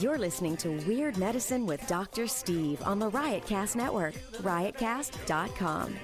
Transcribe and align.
You're 0.00 0.18
listening 0.18 0.56
to 0.58 0.70
Weird 0.88 1.16
Medicine 1.18 1.66
with 1.66 1.86
Dr. 1.86 2.26
Steve 2.26 2.82
on 2.82 2.98
the 2.98 3.08
Riotcast 3.10 3.76
Network, 3.76 4.14
riotcast.com. 4.42 5.94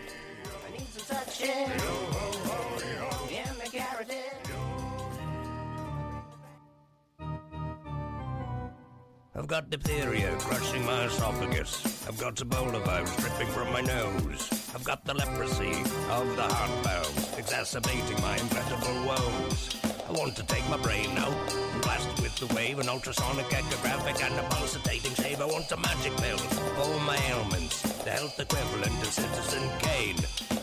I've 9.34 9.46
got 9.48 9.70
diphtheria 9.70 10.36
crushing 10.38 10.84
my 10.84 11.06
esophagus. 11.06 12.06
I've 12.06 12.18
got 12.18 12.36
Ebola 12.36 12.84
virus 12.84 13.16
dripping 13.16 13.48
from 13.48 13.72
my 13.72 13.80
nose. 13.80 14.70
I've 14.72 14.84
got 14.84 15.04
the 15.04 15.14
leprosy 15.14 15.72
of 16.10 16.36
the 16.36 16.42
heart 16.42 16.84
valve, 16.84 17.34
exacerbating 17.38 18.20
my 18.22 18.36
incredible 18.36 19.06
woes. 19.06 19.89
I 20.10 20.12
want 20.12 20.34
to 20.34 20.42
take 20.42 20.68
my 20.68 20.76
brain 20.76 21.16
out 21.18 21.32
and 21.54 21.82
blast 21.82 22.08
it 22.08 22.20
with 22.20 22.34
the 22.34 22.52
wave, 22.52 22.80
an 22.80 22.88
ultrasonic 22.88 23.46
echographic 23.46 24.20
and 24.24 24.34
a 24.40 24.42
pulsating 24.50 25.14
shave. 25.14 25.40
I 25.40 25.44
want 25.44 25.70
a 25.70 25.76
magic 25.76 26.16
pill 26.16 26.36
for 26.36 26.80
all 26.82 26.98
my 27.06 27.16
ailments, 27.28 27.80
the 28.02 28.10
health 28.10 28.40
equivalent 28.40 29.00
of 29.02 29.06
Citizen 29.06 29.62
Kane. 29.78 30.16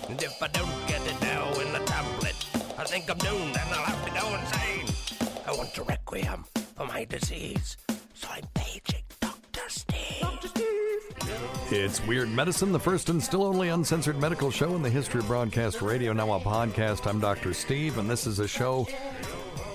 And 0.10 0.22
if 0.22 0.44
I 0.44 0.50
don't 0.50 0.88
get 0.90 1.00
it 1.08 1.22
now 1.22 1.50
in 1.62 1.72
the 1.72 1.80
tablet, 1.86 2.36
I 2.78 2.84
think 2.84 3.10
I'm 3.10 3.18
doomed 3.20 3.56
and 3.56 3.70
I'll 3.73 3.86
have 3.86 4.04
to 4.04 4.12
go 4.20 4.36
insane. 4.36 5.40
I 5.48 5.54
want 5.56 5.78
a 5.78 5.84
requiem 5.84 6.44
for 6.76 6.86
my 6.86 7.06
disease, 7.06 7.78
so 8.16 8.28
I'm 8.30 8.44
paging 8.54 9.04
Dr. 9.22 9.70
Steve. 9.70 10.20
Dr. 10.20 10.48
Steve. 10.50 10.68
It's 11.70 12.06
Weird 12.06 12.30
Medicine, 12.30 12.73
the 12.73 12.80
first 12.80 13.09
and 13.09 13.23
still 13.23 13.44
only 13.44 13.70
uncensored 13.70 14.20
medical 14.20 14.52
show 14.52 14.76
in 14.76 14.82
the 14.82 14.90
history 14.90 15.20
of 15.20 15.28
broadcast 15.28 15.82
radio. 15.82 16.12
Now 16.12 16.34
a 16.34 16.40
podcast. 16.40 17.08
I'm 17.08 17.22
Dr. 17.22 17.54
Steve, 17.54 17.98
and 17.98 18.09
this 18.09 18.28
is 18.28 18.40
a 18.40 18.48
show 18.48 18.88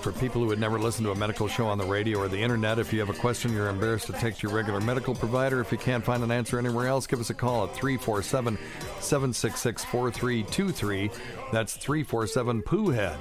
for 0.03 0.11
people 0.11 0.41
who 0.43 0.49
had 0.49 0.59
never 0.59 0.77
listened 0.77 1.05
to 1.05 1.11
a 1.11 1.15
medical 1.15 1.47
show 1.47 1.65
on 1.65 1.77
the 1.77 1.85
radio 1.85 2.19
or 2.19 2.27
the 2.27 2.37
internet. 2.37 2.77
If 2.77 2.91
you 2.91 2.99
have 2.99 3.09
a 3.09 3.13
question 3.13 3.53
you're 3.53 3.69
embarrassed 3.69 4.07
to 4.07 4.13
take 4.13 4.35
to 4.35 4.47
your 4.47 4.55
regular 4.55 4.81
medical 4.81 5.15
provider, 5.15 5.61
if 5.61 5.71
you 5.71 5.77
can't 5.77 6.03
find 6.03 6.21
an 6.21 6.29
answer 6.29 6.59
anywhere 6.59 6.87
else, 6.87 7.07
give 7.07 7.21
us 7.21 7.29
a 7.29 7.33
call 7.33 7.63
at 7.63 7.73
347 7.73 8.57
766 8.99 9.85
4323. 9.85 11.09
That's 11.53 11.75
347 11.77 12.61
Pooh 12.63 12.89
Head. 12.89 13.17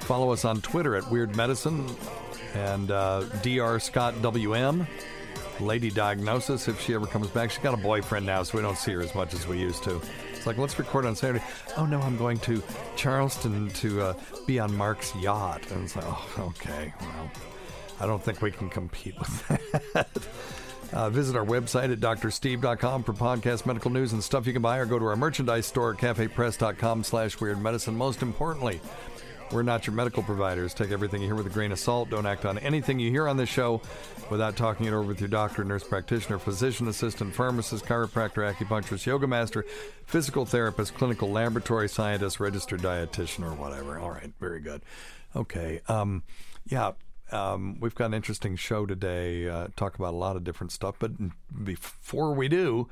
Follow 0.00 0.32
us 0.32 0.46
on 0.46 0.62
Twitter 0.62 0.96
at 0.96 1.10
Weird 1.10 1.36
Medicine 1.36 1.86
and 2.54 2.90
uh, 2.90 3.24
Dr. 3.42 3.78
Scott 3.78 4.20
WM. 4.22 4.86
Lady 5.60 5.90
Diagnosis, 5.90 6.66
if 6.66 6.80
she 6.80 6.94
ever 6.94 7.06
comes 7.06 7.28
back. 7.28 7.50
She's 7.50 7.62
got 7.62 7.74
a 7.74 7.76
boyfriend 7.76 8.26
now, 8.26 8.42
so 8.42 8.58
we 8.58 8.62
don't 8.62 8.78
see 8.78 8.92
her 8.92 9.02
as 9.02 9.14
much 9.14 9.34
as 9.34 9.46
we 9.46 9.58
used 9.58 9.84
to. 9.84 10.00
It's 10.44 10.46
like, 10.46 10.58
let's 10.58 10.78
record 10.78 11.06
on 11.06 11.16
Saturday. 11.16 11.42
Oh, 11.78 11.86
no, 11.86 11.98
I'm 12.02 12.18
going 12.18 12.36
to 12.40 12.62
Charleston 12.96 13.70
to 13.70 14.02
uh, 14.02 14.14
be 14.46 14.60
on 14.60 14.76
Mark's 14.76 15.16
yacht. 15.16 15.70
And 15.70 15.84
it's 15.84 15.96
like, 15.96 16.04
oh, 16.06 16.52
okay, 16.60 16.92
well, 17.00 17.30
I 17.98 18.04
don't 18.04 18.22
think 18.22 18.42
we 18.42 18.50
can 18.50 18.68
compete 18.68 19.18
with 19.18 19.48
that. 19.94 20.06
Uh, 20.92 21.08
visit 21.08 21.34
our 21.34 21.46
website 21.46 21.90
at 21.90 21.98
drsteve.com 21.98 23.04
for 23.04 23.14
podcast 23.14 23.64
medical 23.64 23.90
news 23.90 24.12
and 24.12 24.22
stuff 24.22 24.46
you 24.46 24.52
can 24.52 24.60
buy, 24.60 24.76
or 24.76 24.84
go 24.84 24.98
to 24.98 25.06
our 25.06 25.16
merchandise 25.16 25.64
store 25.64 25.94
at 25.94 25.96
cafepress.com 25.96 27.04
slash 27.04 27.40
weird 27.40 27.58
medicine. 27.58 27.96
Most 27.96 28.20
importantly, 28.20 28.82
we're 29.52 29.62
not 29.62 29.86
your 29.86 29.94
medical 29.94 30.22
providers. 30.22 30.74
Take 30.74 30.90
everything 30.90 31.20
you 31.20 31.28
hear 31.28 31.34
with 31.34 31.46
a 31.46 31.50
grain 31.50 31.72
of 31.72 31.78
salt. 31.78 32.10
Don't 32.10 32.26
act 32.26 32.44
on 32.44 32.58
anything 32.58 32.98
you 32.98 33.10
hear 33.10 33.28
on 33.28 33.36
this 33.36 33.48
show 33.48 33.80
without 34.30 34.56
talking 34.56 34.86
it 34.86 34.90
over 34.90 35.02
with 35.02 35.20
your 35.20 35.28
doctor, 35.28 35.64
nurse 35.64 35.84
practitioner, 35.84 36.38
physician 36.38 36.88
assistant, 36.88 37.34
pharmacist, 37.34 37.84
chiropractor, 37.84 38.52
acupuncturist, 38.52 39.06
yoga 39.06 39.26
master, 39.26 39.64
physical 40.06 40.44
therapist, 40.46 40.94
clinical 40.94 41.30
laboratory 41.30 41.88
scientist, 41.88 42.40
registered 42.40 42.80
dietitian, 42.80 43.44
or 43.44 43.54
whatever. 43.54 43.98
All 43.98 44.10
right, 44.10 44.32
very 44.40 44.60
good. 44.60 44.82
Okay, 45.36 45.80
um, 45.88 46.22
yeah. 46.66 46.92
Um, 47.32 47.78
we've 47.80 47.94
got 47.94 48.06
an 48.06 48.14
interesting 48.14 48.54
show 48.54 48.86
today. 48.86 49.48
Uh, 49.48 49.68
talk 49.76 49.96
about 49.96 50.14
a 50.14 50.16
lot 50.16 50.36
of 50.36 50.44
different 50.44 50.72
stuff, 50.72 50.96
but 50.98 51.12
before 51.64 52.34
we 52.34 52.48
do, 52.48 52.88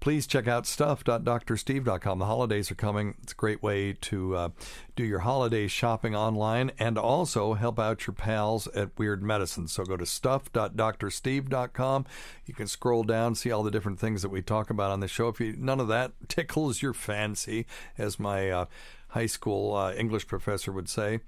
please 0.00 0.26
check 0.26 0.46
out 0.46 0.66
stuff.drsteve.com. 0.66 2.18
The 2.18 2.24
holidays 2.24 2.70
are 2.70 2.76
coming. 2.76 3.14
It's 3.22 3.32
a 3.32 3.36
great 3.36 3.62
way 3.62 3.92
to 3.92 4.36
uh, 4.36 4.48
do 4.96 5.04
your 5.04 5.20
holiday 5.20 5.66
shopping 5.66 6.14
online 6.14 6.72
and 6.78 6.98
also 6.98 7.54
help 7.54 7.78
out 7.78 8.06
your 8.06 8.14
pals 8.14 8.66
at 8.68 8.98
Weird 8.98 9.22
Medicine. 9.22 9.68
So 9.68 9.84
go 9.84 9.96
to 9.96 10.06
stuff.drsteve.com. 10.06 12.06
You 12.46 12.54
can 12.54 12.66
scroll 12.66 13.04
down, 13.04 13.34
see 13.34 13.50
all 13.50 13.62
the 13.62 13.70
different 13.70 13.98
things 13.98 14.22
that 14.22 14.30
we 14.30 14.42
talk 14.42 14.70
about 14.70 14.90
on 14.90 15.00
the 15.00 15.08
show. 15.08 15.28
If 15.28 15.40
you, 15.40 15.54
none 15.58 15.80
of 15.80 15.88
that 15.88 16.12
tickles 16.28 16.82
your 16.82 16.94
fancy, 16.94 17.66
as 17.96 18.18
my 18.18 18.50
uh, 18.50 18.66
high 19.08 19.26
school 19.26 19.74
uh, 19.74 19.92
English 19.94 20.26
professor 20.26 20.72
would 20.72 20.88
say, 20.88 21.20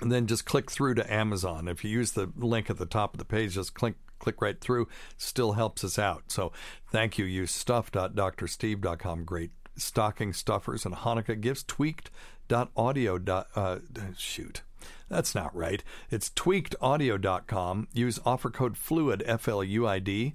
and 0.00 0.10
then 0.10 0.26
just 0.26 0.44
click 0.44 0.70
through 0.70 0.94
to 0.94 1.12
Amazon. 1.12 1.68
If 1.68 1.84
you 1.84 1.90
use 1.90 2.12
the 2.12 2.30
link 2.36 2.68
at 2.68 2.78
the 2.78 2.86
top 2.86 3.14
of 3.14 3.18
the 3.18 3.24
page, 3.24 3.54
just 3.54 3.74
click 3.74 3.94
click 4.18 4.40
right 4.40 4.60
through. 4.60 4.88
Still 5.16 5.52
helps 5.52 5.84
us 5.84 5.98
out. 5.98 6.24
So 6.28 6.52
thank 6.90 7.18
you. 7.18 7.24
Use 7.24 7.50
stuff.drsteve.com. 7.50 9.24
Great 9.24 9.50
stocking 9.76 10.32
stuffers 10.32 10.84
and 10.84 10.94
Hanukkah 10.94 11.40
gifts. 11.40 11.64
Tweaked.audio. 11.64 13.44
Uh, 13.54 13.78
shoot. 14.16 14.62
That's 15.08 15.34
not 15.34 15.54
right. 15.54 15.82
It's 16.10 16.30
tweakedaudio.com. 16.30 17.88
Use 17.92 18.20
offer 18.24 18.50
code 18.50 18.74
FLUID, 18.74 19.22
F 19.24 19.48
L 19.48 19.62
U 19.62 19.86
I 19.86 19.98
D, 19.98 20.34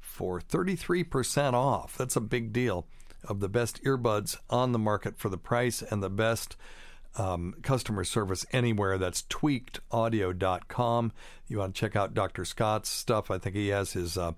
for 0.00 0.40
33% 0.40 1.52
off. 1.54 1.96
That's 1.96 2.16
a 2.16 2.20
big 2.20 2.52
deal. 2.52 2.86
Of 3.24 3.40
the 3.40 3.48
best 3.48 3.82
earbuds 3.82 4.36
on 4.48 4.70
the 4.70 4.78
market 4.78 5.18
for 5.18 5.28
the 5.28 5.38
price 5.38 5.82
and 5.82 6.02
the 6.02 6.10
best 6.10 6.56
um, 7.18 7.54
customer 7.62 8.04
service 8.04 8.46
anywhere. 8.52 8.98
That's 8.98 9.22
tweakedaudio.com. 9.22 11.12
You 11.48 11.58
want 11.58 11.74
to 11.74 11.80
check 11.80 11.96
out 11.96 12.14
Dr. 12.14 12.44
Scott's 12.44 12.88
stuff. 12.88 13.28
I 13.30 13.38
think 13.38 13.56
he 13.56 13.68
has 13.68 13.92
his 13.92 14.18
uh, 14.18 14.32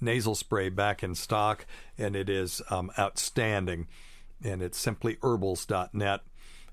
nasal 0.00 0.34
spray 0.34 0.68
back 0.68 1.02
in 1.02 1.14
stock, 1.14 1.64
and 1.98 2.14
it 2.16 2.28
is 2.28 2.60
um, 2.70 2.90
outstanding. 2.98 3.86
And 4.42 4.60
it's 4.62 4.78
simply 4.78 5.16
herbals.net. 5.22 6.20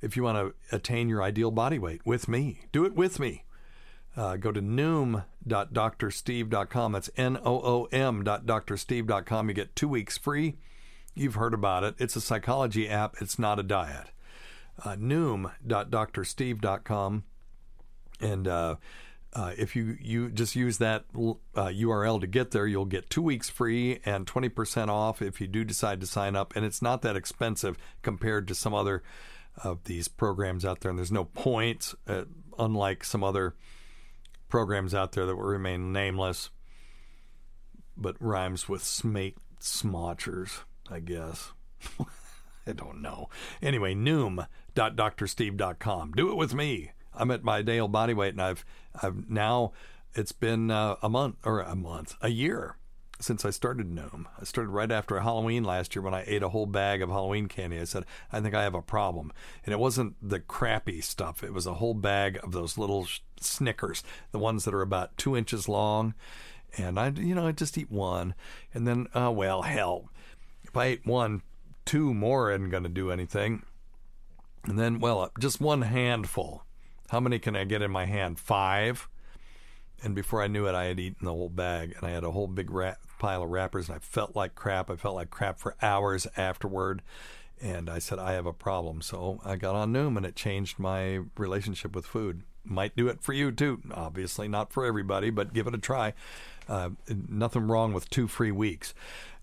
If 0.01 0.17
you 0.17 0.23
want 0.23 0.38
to 0.38 0.56
attain 0.75 1.09
your 1.09 1.22
ideal 1.22 1.51
body 1.51 1.78
weight 1.78 2.03
with 2.06 2.28
me, 2.28 2.61
do 2.72 2.85
it 2.85 2.95
with 2.95 3.19
me. 3.19 3.44
Uh, 4.17 4.35
go 4.35 4.51
to 4.51 4.61
noom.drsteve.com. 4.61 6.91
That's 6.91 7.09
N 7.16 7.38
O 7.38 7.61
O 7.61 7.88
M.drsteve.com. 7.91 9.47
You 9.47 9.53
get 9.53 9.75
two 9.75 9.88
weeks 9.88 10.17
free. 10.17 10.57
You've 11.13 11.35
heard 11.35 11.53
about 11.53 11.84
it. 11.84 11.94
It's 11.97 12.16
a 12.16 12.22
psychology 12.22 12.90
app, 12.90 13.22
it's 13.22 13.38
not 13.38 13.59
a 13.59 13.63
diet 13.63 14.07
uh, 14.83 14.95
noom.drsteve.com. 14.95 17.23
And 18.19 18.47
uh, 18.47 18.75
uh, 19.33 19.51
if 19.57 19.75
you, 19.75 19.97
you 19.99 20.29
just 20.29 20.55
use 20.55 20.77
that 20.77 21.05
uh, 21.15 21.33
URL 21.55 22.21
to 22.21 22.27
get 22.27 22.51
there, 22.51 22.67
you'll 22.67 22.85
get 22.85 23.09
two 23.09 23.21
weeks 23.21 23.49
free 23.49 23.99
and 24.05 24.27
20% 24.27 24.89
off 24.89 25.21
if 25.21 25.41
you 25.41 25.47
do 25.47 25.63
decide 25.63 26.01
to 26.01 26.07
sign 26.07 26.35
up. 26.35 26.53
And 26.55 26.65
it's 26.65 26.81
not 26.81 27.01
that 27.03 27.15
expensive 27.15 27.77
compared 28.01 28.47
to 28.49 28.55
some 28.55 28.73
other 28.73 29.03
of 29.63 29.83
these 29.85 30.07
programs 30.07 30.65
out 30.65 30.81
there. 30.81 30.89
And 30.89 30.97
there's 30.97 31.11
no 31.11 31.25
points, 31.25 31.95
uh, 32.07 32.23
unlike 32.57 33.03
some 33.03 33.23
other 33.23 33.55
programs 34.49 34.93
out 34.93 35.13
there 35.13 35.25
that 35.25 35.35
will 35.35 35.43
remain 35.43 35.91
nameless, 35.91 36.49
but 37.97 38.15
rhymes 38.19 38.69
with 38.69 38.83
smate 38.83 39.35
smotchers, 39.59 40.59
I 40.89 40.99
guess. 40.99 41.51
I 42.66 42.72
don't 42.73 43.01
know. 43.01 43.29
Anyway, 43.61 43.95
noom.drsteve.com. 43.95 46.13
Do 46.13 46.31
it 46.31 46.35
with 46.35 46.53
me. 46.53 46.91
I'm 47.13 47.31
at 47.31 47.44
my 47.44 47.57
ideal 47.57 47.88
body 47.88 48.13
weight, 48.13 48.33
and 48.33 48.41
I've 48.41 48.66
I've 49.01 49.29
now 49.29 49.73
it's 50.13 50.31
been 50.31 50.72
uh, 50.72 50.95
a 51.01 51.09
month 51.09 51.38
or 51.44 51.61
a 51.61 51.75
month, 51.75 52.16
a 52.22 52.29
year 52.29 52.77
since 53.22 53.45
I 53.45 53.51
started 53.51 53.89
Noom. 53.89 54.25
I 54.39 54.44
started 54.44 54.72
right 54.72 54.91
after 54.91 55.19
Halloween 55.19 55.63
last 55.63 55.95
year 55.95 56.01
when 56.01 56.13
I 56.13 56.23
ate 56.25 56.44
a 56.44 56.49
whole 56.49 56.66
bag 56.66 57.01
of 57.01 57.09
Halloween 57.09 57.47
candy. 57.47 57.79
I 57.79 57.83
said, 57.83 58.05
I 58.31 58.41
think 58.41 58.55
I 58.55 58.63
have 58.63 58.73
a 58.73 58.81
problem. 58.81 59.31
And 59.63 59.73
it 59.73 59.79
wasn't 59.79 60.16
the 60.22 60.39
crappy 60.39 61.01
stuff, 61.01 61.43
it 61.43 61.53
was 61.53 61.67
a 61.67 61.75
whole 61.75 61.93
bag 61.93 62.39
of 62.43 62.51
those 62.51 62.78
little 62.78 63.07
Snickers, 63.39 64.03
the 64.31 64.39
ones 64.39 64.66
that 64.66 64.73
are 64.73 64.81
about 64.81 65.17
two 65.17 65.38
inches 65.38 65.69
long. 65.69 66.13
And 66.78 66.99
I, 66.99 67.09
you 67.09 67.35
know, 67.35 67.47
I 67.47 67.52
just 67.52 67.78
eat 67.78 67.91
one. 67.91 68.34
And 68.73 68.87
then, 68.87 69.08
uh, 69.13 69.31
well, 69.31 69.63
hell, 69.63 70.09
if 70.63 70.75
I 70.75 70.85
ate 70.85 71.05
one 71.05 71.41
two 71.85 72.13
more 72.13 72.51
isn't 72.51 72.69
going 72.69 72.83
to 72.83 72.89
do 72.89 73.11
anything. 73.11 73.63
And 74.63 74.78
then, 74.78 74.99
well, 74.99 75.31
just 75.39 75.59
one 75.59 75.81
handful. 75.81 76.63
How 77.09 77.19
many 77.19 77.39
can 77.39 77.55
I 77.55 77.63
get 77.63 77.81
in 77.81 77.91
my 77.91 78.05
hand? 78.05 78.39
Five. 78.39 79.07
And 80.03 80.16
before 80.16 80.41
I 80.41 80.47
knew 80.47 80.67
it, 80.67 80.75
I 80.75 80.85
had 80.85 80.99
eaten 80.99 81.25
the 81.25 81.31
whole 81.31 81.49
bag, 81.49 81.93
and 81.97 82.07
I 82.07 82.11
had 82.11 82.23
a 82.23 82.31
whole 82.31 82.47
big 82.47 82.72
ra- 82.72 82.95
pile 83.19 83.43
of 83.43 83.49
wrappers, 83.49 83.87
and 83.87 83.95
I 83.95 83.99
felt 83.99 84.35
like 84.35 84.55
crap. 84.55 84.89
I 84.89 84.95
felt 84.95 85.16
like 85.16 85.29
crap 85.29 85.59
for 85.59 85.75
hours 85.81 86.25
afterward. 86.37 87.01
And 87.61 87.89
I 87.89 87.99
said, 87.99 88.17
I 88.17 88.34
have 88.34 88.47
a 88.47 88.53
problem. 88.53 89.01
So 89.01 89.39
I 89.45 89.55
got 89.55 89.75
on 89.75 89.93
Noom, 89.93 90.17
and 90.17 90.25
it 90.25 90.35
changed 90.35 90.79
my 90.79 91.19
relationship 91.37 91.95
with 91.95 92.05
food. 92.07 92.41
might 92.63 92.95
do 92.95 93.07
it 93.07 93.22
for 93.22 93.34
you 93.34 93.51
too. 93.51 93.81
Obviously, 93.93 94.47
not 94.47 94.72
for 94.72 94.85
everybody, 94.85 95.29
but 95.29 95.53
give 95.53 95.67
it 95.67 95.75
a 95.75 95.79
try. 95.79 96.13
Uh, 96.67 96.91
nothing 97.27 97.67
wrong 97.67 97.93
with 97.93 98.09
two 98.09 98.27
free 98.27 98.51
weeks. 98.51 98.93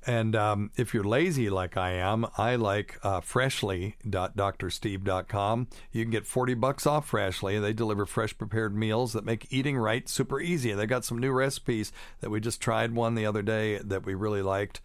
And 0.08 0.34
um, 0.34 0.72
if 0.74 0.92
you're 0.94 1.04
lazy 1.04 1.50
like 1.50 1.76
I 1.76 1.90
am, 1.90 2.26
I 2.38 2.56
like 2.56 2.98
uh, 3.02 3.20
freshly.drsteve.com. 3.20 5.68
You 5.92 6.02
can 6.02 6.10
get 6.10 6.26
40 6.26 6.54
bucks 6.54 6.86
off 6.86 7.08
Freshly. 7.08 7.58
They 7.58 7.74
deliver 7.74 8.06
fresh 8.06 8.38
prepared 8.38 8.74
meals 8.74 9.12
that 9.12 9.26
make 9.26 9.46
eating 9.50 9.76
right 9.76 10.08
super 10.08 10.40
easy. 10.40 10.72
They 10.72 10.86
got 10.86 11.04
some 11.04 11.18
new 11.18 11.30
recipes 11.30 11.92
that 12.20 12.30
we 12.30 12.40
just 12.40 12.62
tried 12.62 12.94
one 12.94 13.16
the 13.16 13.26
other 13.26 13.42
day 13.42 13.80
that 13.84 14.06
we 14.06 14.14
really 14.14 14.40
liked. 14.40 14.80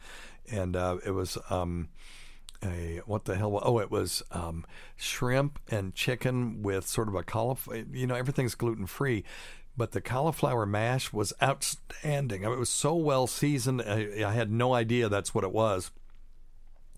And 0.51 0.75
uh, 0.75 0.97
it 1.05 1.11
was. 1.11 1.37
Um, 1.49 1.87
a 2.65 3.01
what 3.05 3.25
the 3.25 3.35
hell? 3.35 3.59
Oh, 3.61 3.79
it 3.79 3.91
was 3.91 4.23
um, 4.31 4.65
shrimp 4.95 5.59
and 5.69 5.93
chicken 5.93 6.63
with 6.63 6.87
sort 6.87 7.09
of 7.09 7.15
a 7.15 7.23
cauliflower. 7.23 7.83
You 7.91 8.07
know, 8.07 8.15
everything's 8.15 8.55
gluten 8.55 8.85
free, 8.85 9.25
but 9.75 9.91
the 9.91 10.01
cauliflower 10.01 10.65
mash 10.65 11.11
was 11.11 11.33
outstanding. 11.41 12.45
I 12.45 12.49
mean, 12.49 12.57
it 12.57 12.59
was 12.59 12.69
so 12.69 12.95
well 12.95 13.27
seasoned. 13.27 13.81
I, 13.81 14.23
I 14.25 14.33
had 14.33 14.51
no 14.51 14.73
idea 14.73 15.09
that's 15.09 15.33
what 15.33 15.43
it 15.43 15.51
was. 15.51 15.91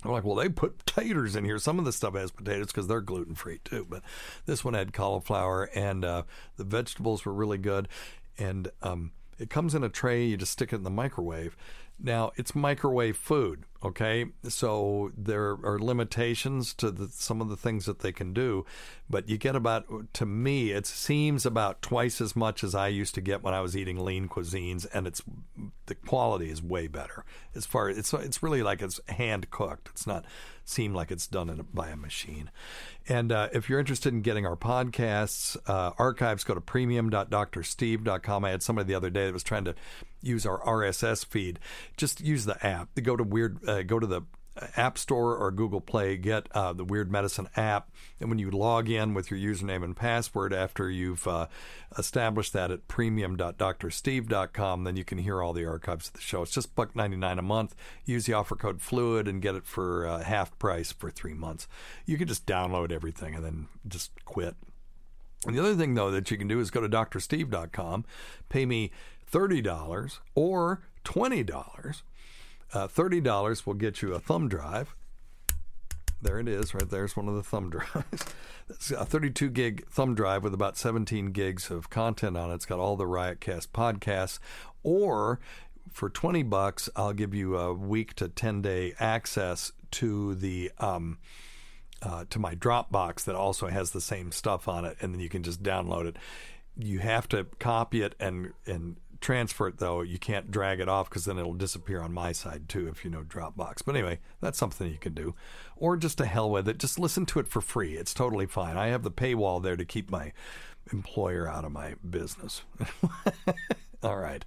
I'm 0.03 0.11
like, 0.11 0.23
well, 0.23 0.35
they 0.35 0.49
put 0.49 0.85
taters 0.85 1.35
in 1.35 1.45
here. 1.45 1.57
Some 1.57 1.79
of 1.79 1.85
the 1.85 1.91
stuff 1.91 2.15
has 2.15 2.31
potatoes 2.31 2.67
because 2.67 2.87
they're 2.87 3.01
gluten 3.01 3.33
free 3.33 3.59
too, 3.63 3.87
but 3.89 4.03
this 4.45 4.63
one 4.63 4.75
had 4.75 4.93
cauliflower, 4.93 5.69
and 5.73 6.05
uh, 6.05 6.23
the 6.57 6.63
vegetables 6.63 7.25
were 7.25 7.33
really 7.33 7.57
good. 7.57 7.87
And 8.37 8.69
um, 8.83 9.11
it 9.39 9.49
comes 9.49 9.73
in 9.73 9.83
a 9.83 9.89
tray. 9.89 10.25
You 10.25 10.37
just 10.37 10.51
stick 10.51 10.73
it 10.73 10.77
in 10.77 10.83
the 10.83 10.89
microwave. 10.89 11.57
Now, 11.99 12.31
it's 12.35 12.53
microwave 12.53 13.17
food, 13.17 13.63
okay? 13.85 14.25
So 14.43 15.11
there 15.15 15.57
are 15.63 15.79
limitations 15.79 16.73
to 16.75 16.91
the, 16.91 17.07
some 17.07 17.41
of 17.41 17.49
the 17.49 17.55
things 17.55 17.85
that 17.85 17.99
they 17.99 18.11
can 18.11 18.33
do, 18.33 18.65
but 19.09 19.29
you 19.29 19.37
get 19.37 19.55
about, 19.55 19.85
to 20.13 20.25
me, 20.25 20.71
it 20.71 20.85
seems 20.85 21.45
about 21.45 21.81
twice 21.81 22.19
as 22.19 22.35
much 22.35 22.63
as 22.63 22.73
I 22.73 22.87
used 22.87 23.15
to 23.15 23.21
get 23.21 23.43
when 23.43 23.53
I 23.53 23.61
was 23.61 23.77
eating 23.77 23.99
lean 23.99 24.27
cuisines, 24.27 24.87
and 24.93 25.05
it's 25.05 25.21
the 25.85 25.95
quality 25.95 26.49
is 26.49 26.63
way 26.63 26.87
better. 26.87 27.25
As 27.53 27.65
far 27.65 27.89
it's 27.89 28.13
it's 28.13 28.41
really 28.41 28.63
like 28.63 28.81
it's 28.81 28.99
hand 29.07 29.51
cooked. 29.51 29.89
It's 29.91 30.07
not 30.07 30.25
seem 30.65 30.93
like 30.93 31.11
it's 31.11 31.27
done 31.27 31.49
a, 31.49 31.63
by 31.63 31.89
a 31.89 31.95
machine. 31.95 32.49
And 33.07 33.31
uh, 33.31 33.49
if 33.53 33.69
you're 33.69 33.79
interested 33.79 34.13
in 34.13 34.21
getting 34.21 34.45
our 34.47 34.55
podcasts 34.55 35.55
uh, 35.67 35.91
archives, 35.99 36.43
go 36.43 36.55
to 36.55 36.61
premium.drsteve.com. 36.61 38.45
I 38.45 38.49
had 38.49 38.63
somebody 38.63 38.87
the 38.87 38.95
other 38.95 39.11
day 39.11 39.27
that 39.27 39.33
was 39.33 39.43
trying 39.43 39.65
to 39.65 39.75
use 40.21 40.45
our 40.45 40.59
RSS 40.61 41.23
feed. 41.23 41.59
Just 41.97 42.19
use 42.19 42.45
the 42.45 42.65
app. 42.65 42.89
Go 43.01 43.15
to 43.15 43.23
weird. 43.23 43.59
Uh, 43.67 43.74
go 43.83 43.99
to 43.99 44.07
the 44.07 44.21
App 44.77 44.97
Store 44.97 45.35
or 45.35 45.51
Google 45.51 45.81
Play, 45.81 46.15
get 46.15 46.47
uh, 46.53 46.71
the 46.71 46.85
Weird 46.85 47.11
Medicine 47.11 47.49
app. 47.57 47.91
And 48.19 48.29
when 48.29 48.39
you 48.39 48.49
log 48.49 48.89
in 48.89 49.13
with 49.13 49.29
your 49.29 49.39
username 49.39 49.83
and 49.83 49.95
password 49.95 50.53
after 50.53 50.89
you've 50.89 51.27
uh, 51.27 51.47
established 51.97 52.53
that 52.53 52.71
at 52.71 52.87
premium.drsteve.com, 52.87 54.83
then 54.85 54.95
you 54.95 55.03
can 55.03 55.17
hear 55.17 55.41
all 55.41 55.51
the 55.51 55.65
archives 55.65 56.07
of 56.07 56.13
the 56.13 56.21
show. 56.21 56.43
It's 56.43 56.53
just 56.53 56.75
buck 56.75 56.95
ninety 56.95 57.17
nine 57.17 57.37
a 57.37 57.43
month. 57.43 57.75
Use 58.05 58.25
the 58.25 58.33
offer 58.33 58.55
code 58.55 58.79
FLUID 58.79 59.27
and 59.27 59.41
get 59.41 59.55
it 59.55 59.65
for 59.65 60.07
uh, 60.07 60.23
half 60.23 60.57
price 60.57 60.91
for 60.91 61.11
three 61.11 61.33
months. 61.33 61.67
You 62.05 62.17
can 62.17 62.27
just 62.27 62.45
download 62.45 62.91
everything 62.91 63.35
and 63.35 63.43
then 63.43 63.67
just 63.87 64.11
quit. 64.23 64.55
And 65.45 65.55
the 65.55 65.59
other 65.59 65.75
thing, 65.75 65.93
though, 65.93 66.11
that 66.11 66.31
you 66.31 66.37
can 66.37 66.47
do 66.47 66.59
is 66.59 66.71
go 66.71 66.81
to 66.81 66.89
drsteve.com, 66.89 68.05
pay 68.49 68.65
me 68.65 68.91
$30 69.31 70.19
or 70.33 70.81
$20 71.03 72.01
uh, 72.73 72.87
$30 72.87 73.65
will 73.65 73.73
get 73.73 74.01
you 74.01 74.13
a 74.13 74.19
thumb 74.19 74.47
drive. 74.47 74.95
There 76.21 76.39
it 76.39 76.47
is, 76.47 76.73
right 76.73 76.89
there's 76.89 77.15
one 77.15 77.27
of 77.27 77.35
the 77.35 77.43
thumb 77.43 77.69
drives. 77.71 78.25
It's 78.69 78.91
a 78.91 79.05
32 79.05 79.49
gig 79.49 79.87
thumb 79.89 80.15
drive 80.15 80.43
with 80.43 80.53
about 80.53 80.77
17 80.77 81.31
gigs 81.31 81.69
of 81.69 81.89
content 81.89 82.35
on 82.35 82.49
it. 82.49 82.55
It's 82.55 82.65
got 82.65 82.79
all 82.79 82.95
the 82.95 83.05
Riotcast 83.05 83.67
podcasts. 83.67 84.39
Or 84.81 85.39
for 85.91 86.09
20 86.09 86.43
bucks, 86.43 86.89
I'll 86.95 87.13
give 87.13 87.33
you 87.33 87.57
a 87.57 87.73
week 87.73 88.15
to 88.15 88.27
10 88.27 88.61
day 88.61 88.93
access 88.99 89.71
to 89.91 90.35
the. 90.35 90.71
Um, 90.79 91.19
uh, 92.01 92.25
to 92.29 92.39
my 92.39 92.53
Dropbox 92.53 93.23
that 93.23 93.35
also 93.35 93.67
has 93.67 93.91
the 93.91 94.01
same 94.01 94.31
stuff 94.31 94.67
on 94.67 94.85
it, 94.85 94.97
and 95.01 95.13
then 95.13 95.21
you 95.21 95.29
can 95.29 95.43
just 95.43 95.63
download 95.63 96.05
it. 96.05 96.17
You 96.77 96.99
have 96.99 97.27
to 97.29 97.45
copy 97.57 98.01
it 98.01 98.15
and 98.19 98.53
and 98.65 98.97
transfer 99.25 99.67
it 99.67 99.79
though, 99.79 100.03
you 100.03 100.19
can't 100.19 100.51
drag 100.51 100.79
it 100.79 100.87
off 100.87 101.09
because 101.09 101.25
then 101.25 101.39
it'll 101.39 101.55
disappear 101.55 101.99
on 101.99 102.13
my 102.13 102.31
side 102.31 102.69
too 102.69 102.87
if 102.87 103.03
you 103.03 103.09
know 103.09 103.23
Dropbox. 103.23 103.83
But 103.83 103.95
anyway, 103.95 104.19
that's 104.39 104.59
something 104.59 104.87
you 104.87 104.99
can 104.99 105.15
do. 105.15 105.33
Or 105.75 105.97
just 105.97 106.19
to 106.19 106.27
hell 106.27 106.51
with 106.51 106.69
it, 106.69 106.77
just 106.77 106.99
listen 106.99 107.25
to 107.27 107.39
it 107.39 107.47
for 107.47 107.59
free. 107.59 107.95
It's 107.95 108.13
totally 108.13 108.45
fine. 108.45 108.77
I 108.77 108.89
have 108.89 109.01
the 109.01 109.09
paywall 109.09 109.63
there 109.63 109.75
to 109.75 109.83
keep 109.83 110.11
my 110.11 110.31
employer 110.93 111.49
out 111.49 111.65
of 111.65 111.71
my 111.71 111.95
business. 112.07 112.61
All 114.03 114.17
right. 114.17 114.45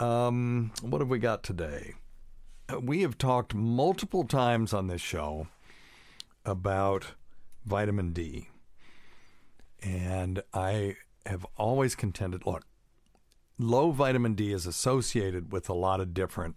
Um, 0.00 0.72
what 0.80 1.02
have 1.02 1.10
we 1.10 1.18
got 1.18 1.42
today? 1.42 1.92
We 2.80 3.02
have 3.02 3.18
talked 3.18 3.54
multiple 3.54 4.24
times 4.24 4.72
on 4.72 4.86
this 4.86 5.02
show 5.02 5.48
about 6.46 7.08
vitamin 7.66 8.14
D. 8.14 8.48
And 9.82 10.42
I 10.54 10.96
have 11.26 11.44
always 11.58 11.94
contended 11.94 12.46
look, 12.46 12.64
low 13.58 13.90
vitamin 13.90 14.34
D 14.34 14.52
is 14.52 14.66
associated 14.66 15.52
with 15.52 15.68
a 15.68 15.74
lot 15.74 16.00
of 16.00 16.14
different 16.14 16.56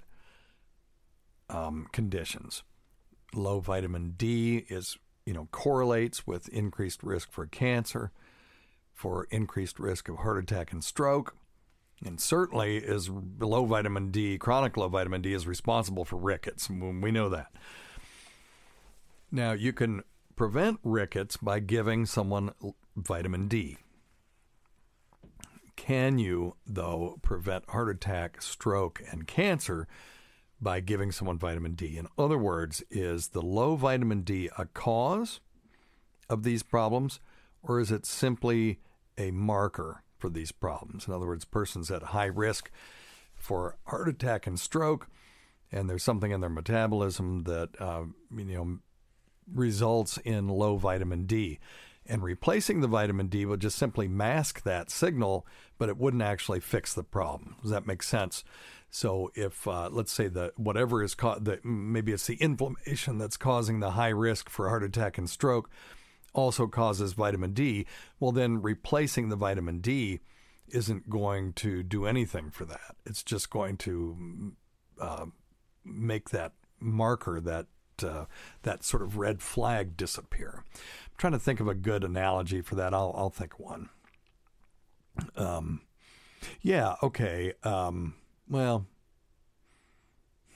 um, 1.49 1.87
conditions. 1.91 2.63
Low 3.33 3.59
vitamin 3.59 4.13
D 4.17 4.65
is, 4.69 4.97
you 5.25 5.33
know, 5.33 5.47
correlates 5.51 6.25
with 6.25 6.49
increased 6.49 7.03
risk 7.03 7.31
for 7.31 7.45
cancer, 7.45 8.11
for 8.93 9.27
increased 9.31 9.79
risk 9.79 10.09
of 10.09 10.17
heart 10.17 10.37
attack 10.43 10.71
and 10.71 10.83
stroke, 10.83 11.35
and 12.05 12.19
certainly 12.19 12.77
is 12.77 13.09
low 13.39 13.65
vitamin 13.65 14.11
D, 14.11 14.37
chronic 14.37 14.77
low 14.77 14.87
vitamin 14.87 15.21
D 15.21 15.33
is 15.33 15.47
responsible 15.47 16.05
for 16.05 16.15
rickets. 16.15 16.69
We 16.69 17.11
know 17.11 17.29
that. 17.29 17.47
Now, 19.31 19.51
you 19.51 19.73
can 19.73 20.03
prevent 20.35 20.79
rickets 20.83 21.37
by 21.37 21.59
giving 21.59 22.05
someone 22.05 22.53
vitamin 22.95 23.47
D. 23.47 23.77
Can 25.77 26.17
you, 26.17 26.55
though, 26.65 27.19
prevent 27.21 27.69
heart 27.69 27.87
attack, 27.87 28.41
stroke, 28.41 29.01
and 29.09 29.25
cancer 29.25 29.87
by 30.59 30.81
giving 30.81 31.11
someone 31.11 31.37
vitamin 31.37 31.75
D? 31.75 31.97
In 31.97 32.07
other 32.17 32.37
words, 32.37 32.83
is 32.89 33.29
the 33.29 33.41
low 33.41 33.77
vitamin 33.77 34.23
D 34.23 34.49
a 34.57 34.65
cause 34.65 35.39
of 36.29 36.43
these 36.43 36.63
problems, 36.63 37.21
or 37.61 37.79
is 37.79 37.91
it 37.91 38.05
simply 38.05 38.79
a 39.17 39.31
marker 39.31 40.03
for 40.17 40.29
these 40.29 40.51
problems? 40.51 41.07
In 41.07 41.13
other 41.13 41.27
words, 41.27 41.45
persons 41.45 41.89
at 41.89 42.03
high 42.03 42.25
risk 42.25 42.69
for 43.35 43.77
heart 43.85 44.09
attack 44.09 44.47
and 44.47 44.59
stroke, 44.59 45.07
and 45.71 45.89
there's 45.89 46.03
something 46.03 46.31
in 46.31 46.41
their 46.41 46.49
metabolism 46.49 47.43
that 47.43 47.69
uh, 47.79 48.03
you 48.35 48.45
know 48.45 48.79
results 49.53 50.17
in 50.25 50.49
low 50.49 50.75
vitamin 50.75 51.25
D. 51.25 51.59
And 52.09 52.23
replacing 52.23 52.79
the 52.81 52.87
vitamin 52.87 53.27
D 53.27 53.45
will 53.45 53.57
just 53.57 53.77
simply 53.77 54.07
mask 54.07 54.63
that 54.63 54.89
signal, 54.89 55.45
but 55.77 55.89
it 55.89 55.97
wouldn't 55.97 56.23
actually 56.23 56.61
fix 56.61 56.93
the 56.93 57.03
problem. 57.03 57.55
Does 57.61 57.71
that 57.71 57.85
make 57.85 58.01
sense? 58.01 58.43
So 58.89 59.31
if 59.35 59.67
uh, 59.67 59.89
let's 59.91 60.13
say 60.13 60.27
that 60.29 60.57
whatever 60.57 61.03
is 61.03 61.13
caused, 61.15 61.45
that 61.45 61.65
maybe 61.65 62.13
it's 62.13 62.27
the 62.27 62.35
inflammation 62.35 63.17
that's 63.17 63.37
causing 63.37 63.79
the 63.79 63.91
high 63.91 64.09
risk 64.09 64.49
for 64.49 64.69
heart 64.69 64.83
attack 64.83 65.17
and 65.17 65.29
stroke, 65.29 65.69
also 66.33 66.67
causes 66.67 67.13
vitamin 67.13 67.53
D. 67.53 67.85
Well, 68.19 68.31
then 68.31 68.61
replacing 68.61 69.29
the 69.29 69.35
vitamin 69.35 69.79
D 69.79 70.21
isn't 70.69 71.09
going 71.09 71.53
to 71.53 71.83
do 71.83 72.05
anything 72.05 72.51
for 72.51 72.65
that. 72.65 72.95
It's 73.05 73.23
just 73.23 73.49
going 73.49 73.77
to 73.77 74.53
uh, 74.99 75.25
make 75.83 76.29
that 76.29 76.53
marker 76.79 77.41
that 77.41 77.67
uh, 78.03 78.25
that 78.61 78.83
sort 78.83 79.01
of 79.01 79.17
red 79.17 79.41
flag 79.41 79.97
disappear 79.97 80.63
trying 81.17 81.33
to 81.33 81.39
think 81.39 81.59
of 81.59 81.67
a 81.67 81.75
good 81.75 82.03
analogy 82.03 82.61
for 82.61 82.75
that. 82.75 82.93
I'll 82.93 83.13
I'll 83.17 83.29
think 83.29 83.59
one. 83.59 83.89
Um, 85.35 85.81
yeah, 86.61 86.95
okay. 87.01 87.53
Um, 87.63 88.15
well, 88.49 88.85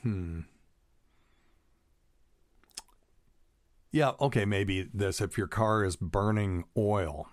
hmm. 0.02 0.42
Yeah, 3.92 4.12
okay, 4.22 4.46
maybe 4.46 4.90
this. 4.94 5.20
If 5.20 5.38
your 5.38 5.48
car 5.48 5.84
is 5.84 5.98
burning 5.98 6.64
oil 6.78 7.28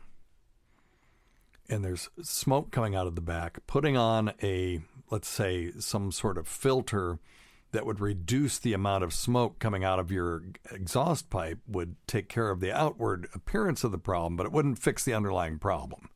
and 1.69 1.85
there's 1.85 2.09
smoke 2.23 2.73
coming 2.73 2.97
out 2.97 3.07
of 3.07 3.15
the 3.15 3.21
back, 3.21 3.61
putting 3.67 3.97
on 3.97 4.33
a, 4.43 4.81
let's 5.11 5.29
say, 5.29 5.73
some 5.79 6.11
sort 6.11 6.37
of 6.37 6.49
filter 6.49 7.19
that 7.73 7.85
would 7.85 8.01
reduce 8.01 8.59
the 8.59 8.73
amount 8.73 9.05
of 9.05 9.13
smoke 9.13 9.59
coming 9.59 9.85
out 9.85 9.99
of 9.99 10.11
your 10.11 10.43
exhaust 10.71 11.31
pipe 11.31 11.59
would 11.67 11.97
take 12.07 12.29
care 12.29 12.51
of 12.51 12.61
the 12.61 12.73
outward 12.73 13.29
appearance 13.35 13.85
of 13.85 13.93
the 13.93 13.99
problem, 13.99 14.37
but 14.37 14.47
it 14.47 14.53
wouldn't 14.53 14.79
fix 14.79 15.05
the 15.05 15.15
underlying 15.15 15.59
problem. 15.59 16.09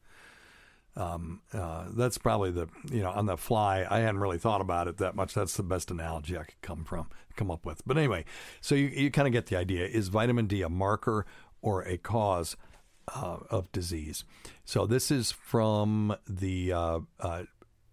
Um, 0.95 1.41
uh, 1.55 1.87
that's 1.97 2.19
probably 2.19 2.51
the 2.51 2.69
you 2.91 3.03
know 3.03 3.11
on 3.11 3.25
the 3.27 3.39
fly. 3.39 3.87
I 3.89 4.01
hadn't 4.01 4.21
really 4.21 4.39
thought 4.39 4.61
about 4.61 4.89
it 4.89 4.99
that 4.99 5.15
much. 5.15 5.33
That's 5.33 5.57
the 5.57 5.63
best 5.63 5.91
analogy 5.91 6.37
I 6.37 6.45
could 6.45 6.61
come 6.61 6.85
from 6.85 7.09
come 7.35 7.51
up 7.51 7.65
with. 7.65 7.81
But 7.87 7.97
anyway, 7.97 8.27
so 8.61 8.75
you 8.75 8.89
you 8.89 9.11
kind 9.11 9.27
of 9.27 9.33
get 9.33 9.47
the 9.47 9.57
idea. 9.57 9.87
Is 9.87 10.09
vitamin 10.09 10.47
D 10.47 10.61
a 10.61 10.69
marker 10.69 11.25
or 11.63 11.83
a 11.83 11.97
cause 11.97 12.57
uh, 13.09 13.39
of 13.51 13.73
disease. 13.73 14.25
So 14.65 14.87
this 14.87 15.11
is 15.11 15.33
from 15.33 16.17
the 16.29 16.73
uh, 16.73 17.01
uh, 17.21 17.45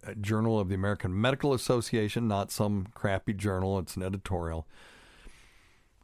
Uh, 0.06 0.13
journal 0.22 0.60
of 0.60 0.70
the 0.70 0.75
American 0.75 1.20
Medical 1.20 1.53
Association, 1.53 2.27
not 2.27 2.51
some 2.51 2.88
crappy 2.94 3.34
journal. 3.34 3.77
It's 3.79 3.98
an 3.98 4.03
editorial. 4.03 4.65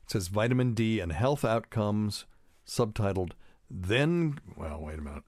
It 0.04 0.12
says 0.12 0.28
vitamin 0.28 0.74
D 0.74 1.00
and 1.00 1.14
health 1.14 1.46
outcomes, 1.46 2.25
subtitled 2.68 3.32
Then, 3.72 4.40
well, 4.58 4.82
wait 4.82 5.00
a 5.00 5.02
minute. 5.02 5.24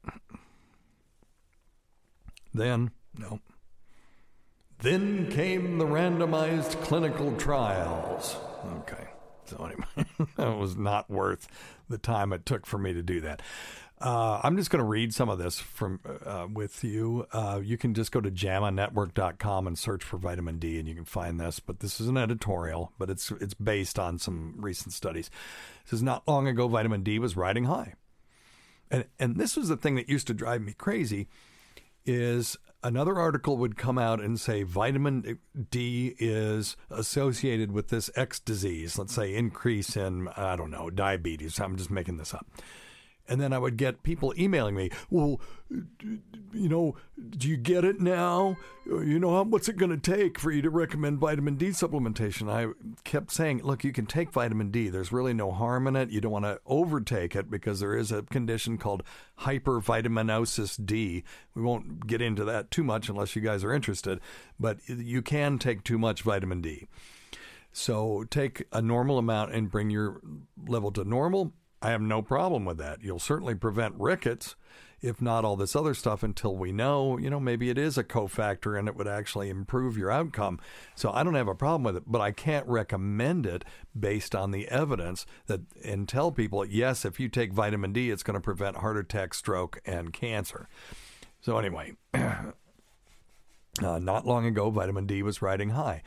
Then, 2.53 2.91
no. 3.17 3.39
Then 4.79 5.31
came 5.31 5.77
the 5.77 5.85
randomized 5.85 6.81
clinical 6.83 7.35
trials. 7.37 8.37
Okay. 8.79 9.07
So, 9.45 9.63
anyway, 9.65 10.29
that 10.35 10.57
was 10.57 10.75
not 10.75 11.09
worth 11.09 11.47
the 11.89 11.97
time 11.97 12.33
it 12.33 12.45
took 12.45 12.65
for 12.65 12.77
me 12.77 12.93
to 12.93 13.01
do 13.01 13.21
that. 13.21 13.41
Uh, 13.99 14.39
I'm 14.43 14.57
just 14.57 14.69
going 14.69 14.79
to 14.79 14.87
read 14.87 15.11
some 15.13 15.27
of 15.27 15.39
this 15.39 15.59
from 15.59 15.99
uh, 16.23 16.47
with 16.51 16.83
you. 16.83 17.25
Uh, 17.31 17.59
you 17.63 17.77
can 17.77 17.95
just 17.95 18.11
go 18.11 18.21
to 18.21 18.29
JAMANetwork.com 18.29 19.65
and 19.65 19.77
search 19.77 20.03
for 20.03 20.17
vitamin 20.17 20.59
D, 20.59 20.77
and 20.77 20.87
you 20.87 20.93
can 20.93 21.05
find 21.05 21.39
this. 21.39 21.59
But 21.59 21.79
this 21.79 21.99
is 21.99 22.07
an 22.07 22.17
editorial, 22.17 22.91
but 22.99 23.09
it's 23.09 23.31
it's 23.31 23.55
based 23.55 23.97
on 23.97 24.19
some 24.19 24.53
recent 24.59 24.93
studies. 24.93 25.31
It 25.83 25.89
says 25.89 26.03
not 26.03 26.27
long 26.27 26.47
ago, 26.47 26.67
vitamin 26.67 27.01
D 27.01 27.17
was 27.17 27.35
riding 27.35 27.63
high, 27.63 27.95
and 28.91 29.05
and 29.17 29.37
this 29.37 29.57
was 29.57 29.67
the 29.67 29.77
thing 29.77 29.95
that 29.95 30.09
used 30.09 30.27
to 30.27 30.33
drive 30.35 30.61
me 30.61 30.73
crazy. 30.73 31.27
Is 32.05 32.55
another 32.83 33.15
article 33.15 33.57
would 33.57 33.77
come 33.77 33.97
out 33.97 34.21
and 34.21 34.39
say 34.39 34.61
vitamin 34.61 35.39
D 35.71 36.15
is 36.19 36.77
associated 36.91 37.71
with 37.71 37.87
this 37.87 38.11
X 38.15 38.39
disease. 38.39 38.99
Let's 38.99 39.15
say 39.15 39.33
increase 39.33 39.97
in 39.97 40.27
I 40.37 40.55
don't 40.55 40.69
know 40.69 40.91
diabetes. 40.91 41.59
I'm 41.59 41.77
just 41.77 41.89
making 41.89 42.17
this 42.17 42.35
up 42.35 42.45
and 43.27 43.41
then 43.41 43.53
I 43.53 43.57
would 43.57 43.77
get 43.77 44.03
people 44.03 44.33
emailing 44.37 44.75
me, 44.75 44.89
well, 45.09 45.39
you 45.69 46.69
know, 46.69 46.95
do 47.29 47.47
you 47.47 47.57
get 47.57 47.83
it 47.83 47.99
now? 47.99 48.57
You 48.85 49.19
know, 49.19 49.43
what's 49.43 49.67
it 49.67 49.77
going 49.77 49.91
to 49.91 49.97
take 49.97 50.39
for 50.39 50.51
you 50.51 50.61
to 50.61 50.69
recommend 50.69 51.19
vitamin 51.19 51.55
D 51.55 51.69
supplementation? 51.69 52.49
I 52.49 52.73
kept 53.03 53.31
saying, 53.31 53.63
look, 53.63 53.83
you 53.83 53.91
can 53.91 54.05
take 54.05 54.31
vitamin 54.31 54.71
D. 54.71 54.89
There's 54.89 55.11
really 55.11 55.33
no 55.33 55.51
harm 55.51 55.87
in 55.87 55.95
it. 55.95 56.09
You 56.09 56.21
don't 56.21 56.31
want 56.31 56.45
to 56.45 56.61
overtake 56.65 57.35
it 57.35 57.51
because 57.51 57.79
there 57.79 57.95
is 57.95 58.11
a 58.11 58.23
condition 58.23 58.77
called 58.77 59.03
hypervitaminosis 59.41 60.85
D. 60.85 61.23
We 61.53 61.61
won't 61.61 62.07
get 62.07 62.21
into 62.21 62.45
that 62.45 62.71
too 62.71 62.83
much 62.83 63.09
unless 63.09 63.35
you 63.35 63.41
guys 63.41 63.63
are 63.63 63.73
interested, 63.73 64.21
but 64.59 64.77
you 64.87 65.21
can 65.21 65.59
take 65.59 65.83
too 65.83 65.97
much 65.97 66.21
vitamin 66.21 66.61
D. 66.61 66.87
So 67.73 68.23
take 68.23 68.65
a 68.71 68.81
normal 68.81 69.19
amount 69.19 69.53
and 69.53 69.69
bring 69.69 69.89
your 69.89 70.21
level 70.65 70.91
to 70.93 71.03
normal 71.03 71.53
I 71.81 71.91
have 71.91 72.01
no 72.01 72.21
problem 72.21 72.65
with 72.65 72.77
that. 72.79 73.03
You'll 73.03 73.19
certainly 73.19 73.53
prevent 73.53 73.95
rickets, 73.97 74.55
if 74.99 75.21
not 75.21 75.45
all 75.45 75.55
this 75.55 75.75
other 75.75 75.93
stuff, 75.93 76.23
until 76.23 76.55
we 76.55 76.71
know, 76.71 77.17
you 77.17 77.29
know, 77.29 77.39
maybe 77.39 77.69
it 77.69 77.77
is 77.77 77.97
a 77.97 78.03
cofactor 78.03 78.77
and 78.77 78.87
it 78.87 78.95
would 78.95 79.07
actually 79.07 79.49
improve 79.49 79.97
your 79.97 80.09
outcome. 80.09 80.59
So 80.95 81.11
I 81.11 81.23
don't 81.23 81.35
have 81.35 81.47
a 81.47 81.55
problem 81.55 81.83
with 81.83 81.97
it, 81.97 82.03
but 82.07 82.21
I 82.21 82.31
can't 82.31 82.67
recommend 82.67 83.45
it 83.45 83.63
based 83.97 84.33
on 84.33 84.51
the 84.51 84.67
evidence 84.69 85.25
that 85.45 85.61
and 85.83 86.09
tell 86.09 86.31
people, 86.31 86.65
yes, 86.65 87.05
if 87.05 87.19
you 87.19 87.29
take 87.29 87.53
vitamin 87.53 87.93
D, 87.93 88.09
it's 88.09 88.23
going 88.23 88.35
to 88.35 88.41
prevent 88.41 88.77
heart 88.77 88.97
attack, 88.97 89.33
stroke, 89.33 89.79
and 89.85 90.11
cancer. 90.13 90.67
So 91.41 91.57
anyway. 91.57 91.93
Uh, 93.81 93.99
not 93.99 94.25
long 94.25 94.45
ago, 94.45 94.69
vitamin 94.69 95.05
D 95.05 95.21
was 95.23 95.41
riding 95.41 95.69
high. 95.69 96.01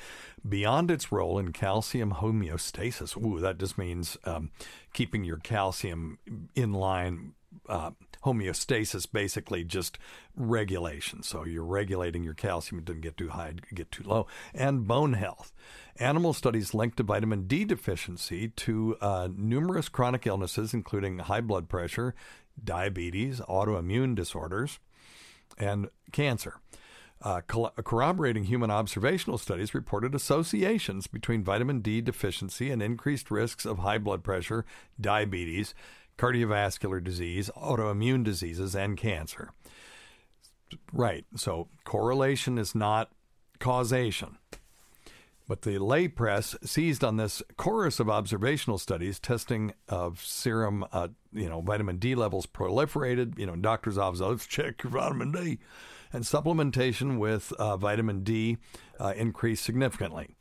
Beyond 0.47 0.91
its 0.91 1.13
role 1.13 1.39
in 1.39 1.53
calcium 1.53 2.15
homeostasis, 2.15 3.17
ooh, 3.23 3.41
that 3.41 3.59
just 3.59 3.79
means 3.79 4.17
um, 4.25 4.51
keeping 4.93 5.25
your 5.25 5.39
calcium 5.39 6.19
in 6.55 6.73
line. 6.73 7.33
Uh, 7.69 7.91
homeostasis, 8.25 9.11
basically 9.11 9.65
just 9.65 9.99
regulation. 10.37 11.23
So 11.23 11.45
you're 11.45 11.65
regulating 11.65 12.23
your 12.23 12.35
calcium; 12.35 12.79
it 12.79 12.85
doesn't 12.85 13.01
get 13.01 13.17
too 13.17 13.31
high, 13.31 13.55
get 13.75 13.91
too 13.91 14.05
low, 14.05 14.27
and 14.55 14.87
bone 14.87 15.15
health. 15.15 15.53
Animal 15.97 16.33
studies 16.33 16.75
linked 16.75 16.97
to 16.99 17.03
vitamin 17.03 17.47
D 17.47 17.65
deficiency 17.65 18.49
to 18.49 18.97
uh, 19.01 19.29
numerous 19.35 19.89
chronic 19.89 20.27
illnesses, 20.27 20.73
including 20.73 21.19
high 21.19 21.41
blood 21.41 21.69
pressure, 21.69 22.15
diabetes, 22.63 23.41
autoimmune 23.41 24.15
disorders, 24.15 24.79
and 25.59 25.89
cancer. 26.13 26.61
Uh, 27.23 27.43
corroborating 27.43 28.45
human 28.45 28.71
observational 28.71 29.37
studies 29.37 29.75
reported 29.75 30.15
associations 30.15 31.07
between 31.07 31.45
vitamin 31.45 31.81
D 31.81 32.01
deficiency 32.01 32.71
and 32.71 32.83
increased 32.83 33.31
risks 33.31 33.67
of 33.67 33.81
high 33.81 33.99
blood 33.99 34.25
pressure, 34.25 34.65
diabetes, 34.99 35.75
cardiovascular 36.17 37.03
disease, 37.05 37.51
autoimmune 37.55 38.25
diseases, 38.25 38.75
and 38.75 38.97
cancer. 38.97 39.53
Right, 40.95 41.27
so 41.37 41.69
correlation 41.85 42.57
is 42.57 42.75
not 42.75 43.11
causation. 43.59 44.39
But 45.47 45.63
the 45.63 45.79
lay 45.79 46.09
press 46.09 46.57
seized 46.63 47.03
on 47.03 47.17
this 47.17 47.43
chorus 47.57 48.01
of 48.01 48.09
observational 48.09 48.79
studies 48.79 49.19
testing 49.19 49.75
of 49.89 50.25
serum, 50.25 50.87
uh, 50.93 51.09
you 51.33 51.49
know, 51.49 51.61
vitamin 51.61 51.99
D 51.99 52.15
levels 52.15 52.47
proliferated. 52.47 53.37
You 53.37 53.47
know, 53.47 53.57
doctors' 53.57 53.99
offices, 53.99 54.27
let's 54.27 54.47
check 54.47 54.85
your 54.85 54.93
vitamin 54.93 55.33
D 55.33 55.59
and 56.13 56.25
supplementation 56.25 57.19
with 57.19 57.53
uh, 57.53 57.77
vitamin 57.77 58.23
D 58.23 58.59
uh, 58.99 59.15
increased 59.17 59.65
significantly. 59.65 60.37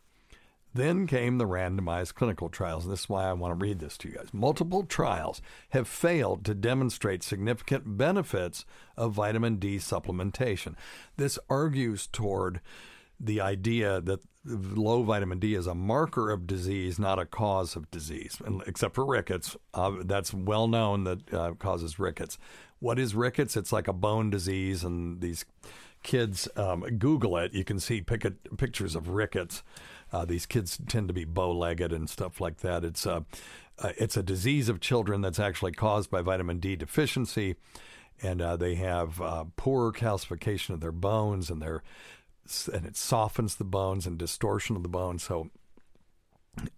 Then 0.73 1.07
came 1.07 1.39
the 1.39 1.47
randomized 1.47 2.13
clinical 2.13 2.47
trials. 2.47 2.87
This 2.87 3.01
is 3.01 3.09
why 3.09 3.25
I 3.25 3.33
want 3.33 3.59
to 3.59 3.65
read 3.65 3.79
this 3.79 3.97
to 3.99 4.09
you 4.09 4.15
guys. 4.15 4.33
Multiple 4.33 4.83
trials 4.83 5.41
have 5.69 5.87
failed 5.87 6.45
to 6.45 6.53
demonstrate 6.53 7.23
significant 7.23 7.97
benefits 7.97 8.65
of 8.95 9.13
vitamin 9.13 9.55
D 9.55 9.77
supplementation. 9.77 10.75
This 11.17 11.39
argues 11.49 12.05
toward 12.05 12.61
the 13.19 13.41
idea 13.41 13.99
that 14.01 14.21
low 14.45 15.03
vitamin 15.03 15.39
D 15.39 15.55
is 15.55 15.67
a 15.67 15.75
marker 15.75 16.29
of 16.29 16.47
disease, 16.47 16.99
not 16.99 17.19
a 17.19 17.25
cause 17.25 17.75
of 17.75 17.89
disease, 17.91 18.37
except 18.65 18.95
for 18.95 19.05
rickets. 19.05 19.57
Uh, 19.73 19.93
that's 20.03 20.33
well 20.33 20.67
known 20.67 21.03
that 21.03 21.33
uh, 21.33 21.53
causes 21.55 21.99
rickets. 21.99 22.37
What 22.79 22.99
is 22.99 23.15
rickets? 23.15 23.57
It's 23.57 23.71
like 23.71 23.87
a 23.87 23.93
bone 23.93 24.29
disease, 24.29 24.83
and 24.83 25.21
these 25.21 25.45
kids 26.03 26.47
um, 26.55 26.81
Google 26.97 27.37
it. 27.37 27.53
You 27.53 27.63
can 27.63 27.79
see 27.79 28.01
pick 28.01 28.25
pictures 28.57 28.95
of 28.95 29.09
rickets. 29.09 29.63
Uh, 30.11 30.25
these 30.25 30.45
kids 30.45 30.79
tend 30.87 31.07
to 31.07 31.13
be 31.13 31.25
bow-legged 31.25 31.91
and 31.91 32.09
stuff 32.09 32.41
like 32.41 32.57
that. 32.57 32.83
It's 32.83 33.05
a 33.05 33.25
uh, 33.79 33.91
it's 33.97 34.17
a 34.17 34.23
disease 34.23 34.69
of 34.69 34.79
children 34.79 35.21
that's 35.21 35.39
actually 35.39 35.71
caused 35.71 36.09
by 36.09 36.21
vitamin 36.21 36.59
D 36.59 36.75
deficiency, 36.75 37.55
and 38.21 38.41
uh, 38.41 38.57
they 38.57 38.75
have 38.75 39.21
uh, 39.21 39.45
poor 39.55 39.91
calcification 39.91 40.71
of 40.71 40.81
their 40.81 40.91
bones, 40.91 41.49
and 41.49 41.61
their 41.61 41.83
and 42.73 42.85
it 42.85 42.97
softens 42.97 43.55
the 43.55 43.63
bones 43.63 44.07
and 44.07 44.17
distortion 44.17 44.75
of 44.75 44.83
the 44.83 44.89
bones. 44.89 45.23
So 45.23 45.49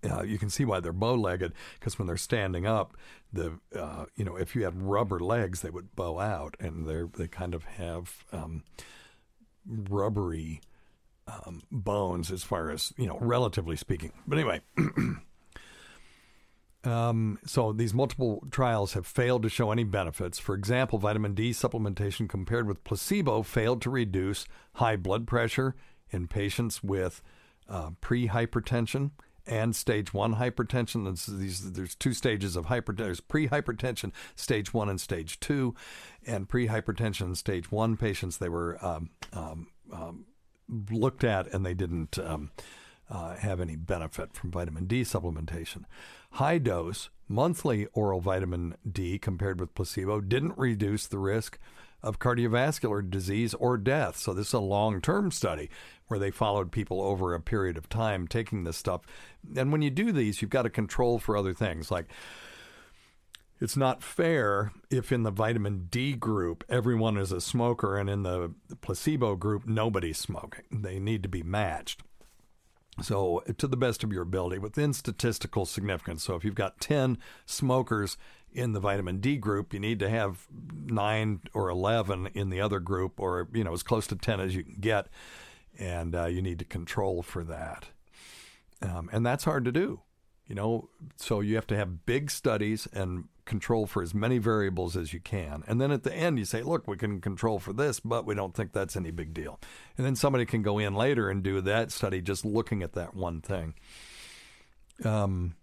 uh, 0.09 0.23
you 0.23 0.37
can 0.37 0.49
see 0.49 0.65
why 0.65 0.79
they're 0.79 0.93
bow-legged 0.93 1.53
because 1.79 1.97
when 1.97 2.07
they're 2.07 2.17
standing 2.17 2.65
up, 2.65 2.95
the 3.31 3.59
uh, 3.75 4.05
you 4.15 4.25
know 4.25 4.35
if 4.35 4.55
you 4.55 4.63
had 4.63 4.81
rubber 4.81 5.19
legs, 5.19 5.61
they 5.61 5.69
would 5.69 5.95
bow 5.95 6.19
out, 6.19 6.55
and 6.59 6.87
they 6.87 7.03
they 7.17 7.27
kind 7.27 7.53
of 7.53 7.63
have 7.65 8.25
um, 8.31 8.63
rubbery 9.65 10.61
um, 11.27 11.61
bones 11.71 12.31
as 12.31 12.43
far 12.43 12.69
as 12.69 12.93
you 12.97 13.07
know, 13.07 13.17
relatively 13.19 13.75
speaking. 13.75 14.11
But 14.27 14.37
anyway. 14.37 14.61
Um, 16.83 17.37
so 17.45 17.73
these 17.73 17.93
multiple 17.93 18.43
trials 18.49 18.93
have 18.93 19.05
failed 19.05 19.43
to 19.43 19.49
show 19.49 19.71
any 19.71 19.83
benefits. 19.83 20.39
For 20.39 20.55
example, 20.55 20.97
vitamin 20.97 21.35
D 21.35 21.51
supplementation 21.51 22.27
compared 22.27 22.67
with 22.67 22.83
placebo 22.83 23.43
failed 23.43 23.83
to 23.83 23.91
reduce 23.91 24.45
high 24.73 24.95
blood 24.95 25.27
pressure 25.27 25.75
in 26.09 26.27
patients 26.27 26.81
with 26.83 27.21
uh, 27.69 27.91
pre-hypertension 28.01 29.11
and 29.47 29.75
stage 29.75 30.13
one 30.13 30.35
hypertension. 30.35 31.05
There's, 31.05 31.25
these, 31.25 31.71
there's 31.73 31.95
two 31.95 32.13
stages 32.13 32.55
of 32.55 32.65
hypertension. 32.65 32.97
There's 32.97 33.19
pre-hypertension, 33.19 34.11
stage 34.35 34.73
one 34.73 34.89
and 34.89 35.01
stage 35.01 35.39
two, 35.39 35.75
and 36.25 36.47
pre-hypertension 36.47 37.35
stage 37.35 37.71
one 37.71 37.97
patients. 37.97 38.37
They 38.37 38.49
were 38.49 38.77
um, 38.85 39.09
um, 39.33 39.67
um, 39.91 40.25
looked 40.89 41.23
at 41.23 41.51
and 41.53 41.65
they 41.65 41.73
didn't 41.73 42.17
um, 42.19 42.51
uh, 43.09 43.35
have 43.35 43.59
any 43.59 43.75
benefit 43.75 44.33
from 44.33 44.51
vitamin 44.51 44.85
D 44.85 45.01
supplementation. 45.01 45.83
High 46.31 46.59
dose 46.59 47.09
monthly 47.27 47.87
oral 47.93 48.21
vitamin 48.21 48.75
D 48.89 49.17
compared 49.17 49.59
with 49.59 49.75
placebo 49.75 50.21
didn't 50.21 50.57
reduce 50.57 51.07
the 51.07 51.17
risk 51.17 51.57
of 52.03 52.19
cardiovascular 52.19 53.09
disease 53.09 53.53
or 53.53 53.77
death. 53.77 54.17
So, 54.17 54.33
this 54.33 54.47
is 54.47 54.53
a 54.53 54.59
long 54.59 55.01
term 55.01 55.31
study 55.31 55.69
where 56.07 56.19
they 56.19 56.31
followed 56.31 56.71
people 56.71 57.01
over 57.01 57.33
a 57.33 57.39
period 57.39 57.77
of 57.77 57.89
time 57.89 58.27
taking 58.27 58.63
this 58.63 58.77
stuff. 58.77 59.01
And 59.55 59.71
when 59.71 59.81
you 59.81 59.89
do 59.89 60.11
these, 60.11 60.41
you've 60.41 60.51
got 60.51 60.63
to 60.63 60.69
control 60.69 61.19
for 61.19 61.37
other 61.37 61.53
things 61.53 61.89
like 61.89 62.07
it's 63.61 63.77
not 63.77 64.01
fair 64.01 64.71
if 64.89 65.11
in 65.11 65.21
the 65.21 65.31
vitamin 65.31 65.87
D 65.91 66.13
group 66.13 66.63
everyone 66.67 67.15
is 67.15 67.31
a 67.31 67.39
smoker 67.39 67.95
and 67.95 68.09
in 68.09 68.23
the 68.23 68.53
placebo 68.81 69.35
group 69.35 69.67
nobody's 69.67 70.17
smoking. 70.17 70.63
They 70.71 70.99
need 70.99 71.21
to 71.23 71.29
be 71.29 71.43
matched. 71.43 72.01
So, 73.01 73.41
to 73.57 73.67
the 73.67 73.77
best 73.77 74.03
of 74.03 74.11
your 74.11 74.23
ability, 74.23 74.57
within 74.57 74.93
statistical 74.93 75.65
significance. 75.65 76.23
So, 76.23 76.35
if 76.35 76.43
you've 76.43 76.55
got 76.55 76.81
10 76.81 77.17
smokers 77.45 78.17
in 78.53 78.73
the 78.73 78.79
vitamin 78.79 79.19
D 79.19 79.37
group, 79.37 79.73
you 79.73 79.79
need 79.79 79.99
to 79.99 80.09
have 80.09 80.47
9 80.85 81.41
or 81.53 81.69
11 81.69 82.27
in 82.33 82.49
the 82.49 82.61
other 82.61 82.79
group, 82.79 83.19
or, 83.19 83.47
you 83.53 83.63
know, 83.63 83.73
as 83.73 83.83
close 83.83 84.07
to 84.07 84.15
10 84.15 84.39
as 84.39 84.55
you 84.55 84.63
can 84.63 84.75
get. 84.79 85.07
And 85.79 86.15
uh, 86.15 86.25
you 86.25 86.41
need 86.41 86.59
to 86.59 86.65
control 86.65 87.23
for 87.23 87.43
that. 87.45 87.87
Um, 88.81 89.09
and 89.11 89.25
that's 89.25 89.43
hard 89.43 89.65
to 89.65 89.71
do. 89.71 90.01
You 90.47 90.55
know, 90.55 90.89
so 91.15 91.39
you 91.39 91.55
have 91.55 91.67
to 91.67 91.77
have 91.77 92.05
big 92.05 92.29
studies 92.29 92.85
and 92.91 93.29
control 93.45 93.85
for 93.85 94.03
as 94.03 94.13
many 94.13 94.37
variables 94.37 94.97
as 94.97 95.13
you 95.13 95.21
can. 95.21 95.63
And 95.65 95.79
then 95.79 95.91
at 95.91 96.03
the 96.03 96.13
end, 96.13 96.39
you 96.39 96.45
say, 96.45 96.61
look, 96.61 96.87
we 96.87 96.97
can 96.97 97.21
control 97.21 97.57
for 97.57 97.71
this, 97.71 98.01
but 98.01 98.25
we 98.25 98.35
don't 98.35 98.53
think 98.53 98.73
that's 98.73 98.97
any 98.97 99.11
big 99.11 99.33
deal. 99.33 99.61
And 99.97 100.05
then 100.05 100.15
somebody 100.15 100.45
can 100.45 100.61
go 100.61 100.77
in 100.77 100.93
later 100.93 101.29
and 101.29 101.41
do 101.41 101.61
that 101.61 101.91
study 101.91 102.21
just 102.21 102.43
looking 102.43 102.83
at 102.83 102.93
that 102.93 103.15
one 103.15 103.39
thing. 103.39 103.75
Um, 105.05 105.55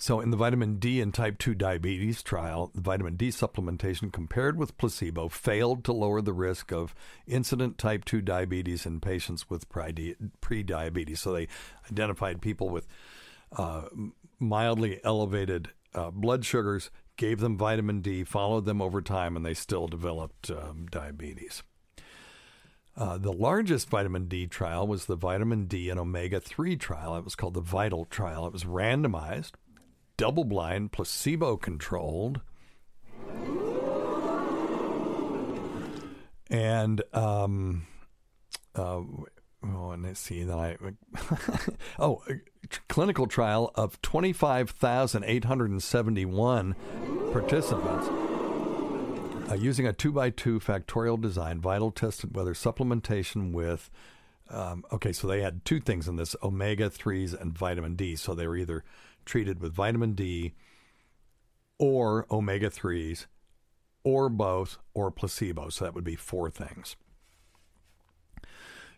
so, 0.00 0.20
in 0.20 0.30
the 0.30 0.36
vitamin 0.36 0.76
D 0.76 1.00
and 1.00 1.12
type 1.12 1.38
2 1.38 1.56
diabetes 1.56 2.22
trial, 2.22 2.70
the 2.72 2.80
vitamin 2.80 3.16
D 3.16 3.30
supplementation 3.30 4.12
compared 4.12 4.56
with 4.56 4.78
placebo 4.78 5.28
failed 5.28 5.82
to 5.84 5.92
lower 5.92 6.20
the 6.20 6.32
risk 6.32 6.70
of 6.72 6.94
incident 7.26 7.78
type 7.78 8.04
2 8.04 8.20
diabetes 8.20 8.86
in 8.86 9.00
patients 9.00 9.50
with 9.50 9.68
pre 9.68 10.62
diabetes. 10.62 11.20
So, 11.20 11.32
they 11.32 11.48
identified 11.90 12.40
people 12.40 12.68
with 12.68 12.86
uh, 13.50 13.86
mildly 14.38 15.00
elevated 15.02 15.70
uh, 15.96 16.12
blood 16.12 16.44
sugars, 16.44 16.92
gave 17.16 17.40
them 17.40 17.58
vitamin 17.58 18.00
D, 18.00 18.22
followed 18.22 18.66
them 18.66 18.80
over 18.80 19.02
time, 19.02 19.34
and 19.34 19.44
they 19.44 19.54
still 19.54 19.88
developed 19.88 20.48
um, 20.48 20.86
diabetes. 20.92 21.64
Uh, 22.96 23.18
the 23.18 23.32
largest 23.32 23.90
vitamin 23.90 24.28
D 24.28 24.46
trial 24.46 24.86
was 24.86 25.06
the 25.06 25.16
vitamin 25.16 25.66
D 25.66 25.90
and 25.90 25.98
omega 25.98 26.38
3 26.38 26.76
trial. 26.76 27.16
It 27.16 27.24
was 27.24 27.34
called 27.34 27.54
the 27.54 27.60
VITAL 27.60 28.04
trial. 28.04 28.46
It 28.46 28.52
was 28.52 28.62
randomized 28.62 29.52
double 30.18 30.44
blind, 30.44 30.92
placebo 30.92 31.56
controlled. 31.56 32.42
And 36.50 37.02
um, 37.14 37.86
uh, 38.74 39.00
oh, 39.62 39.90
and 39.90 40.02
let's 40.02 40.20
see 40.20 40.42
that 40.42 40.56
I 40.56 40.76
oh, 41.98 42.22
clinical 42.88 43.26
trial 43.26 43.70
of 43.74 44.00
twenty 44.02 44.32
five 44.32 44.70
thousand 44.70 45.24
eight 45.24 45.44
hundred 45.44 45.70
and 45.70 45.82
seventy 45.82 46.24
one 46.26 46.74
participants. 47.32 48.08
Uh, 49.50 49.54
using 49.54 49.86
a 49.86 49.92
two 49.92 50.12
by 50.12 50.30
two 50.30 50.58
factorial 50.58 51.20
design, 51.20 51.60
Vital 51.60 51.90
tested 51.90 52.34
whether 52.34 52.54
supplementation 52.54 53.52
with 53.52 53.90
um, 54.50 54.84
okay, 54.92 55.12
so 55.12 55.26
they 55.26 55.42
had 55.42 55.64
two 55.64 55.80
things 55.80 56.08
in 56.08 56.16
this 56.16 56.34
omega 56.42 56.88
3s 56.88 57.38
and 57.38 57.52
vitamin 57.56 57.96
D. 57.96 58.16
So 58.16 58.34
they 58.34 58.46
were 58.46 58.56
either 58.56 58.84
treated 59.28 59.60
with 59.60 59.72
vitamin 59.72 60.14
D 60.14 60.54
or 61.78 62.26
omega 62.30 62.70
3s 62.70 63.26
or 64.02 64.28
both 64.28 64.78
or 64.94 65.10
placebo. 65.10 65.68
So 65.68 65.84
that 65.84 65.94
would 65.94 66.04
be 66.04 66.16
four 66.16 66.50
things. 66.50 66.96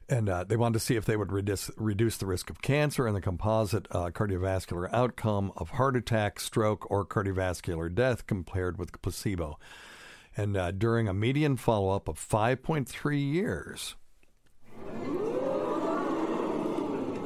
And 0.08 0.28
uh, 0.28 0.44
they 0.44 0.56
wanted 0.56 0.74
to 0.74 0.84
see 0.84 0.96
if 0.96 1.04
they 1.04 1.16
would 1.16 1.30
reduce, 1.30 1.70
reduce 1.76 2.16
the 2.16 2.26
risk 2.26 2.50
of 2.50 2.62
cancer 2.62 3.06
and 3.06 3.14
the 3.14 3.20
composite 3.20 3.86
uh, 3.92 4.10
cardiovascular 4.10 4.92
outcome 4.92 5.52
of 5.56 5.70
heart 5.70 5.96
attack, 5.96 6.40
stroke, 6.40 6.90
or 6.90 7.06
cardiovascular 7.06 7.94
death 7.94 8.26
compared 8.26 8.76
with 8.76 9.00
placebo. 9.02 9.58
And 10.36 10.56
uh, 10.56 10.72
during 10.72 11.06
a 11.06 11.14
median 11.14 11.56
follow 11.56 11.94
up 11.94 12.08
of 12.08 12.16
5.3 12.16 13.32
years, 13.32 13.94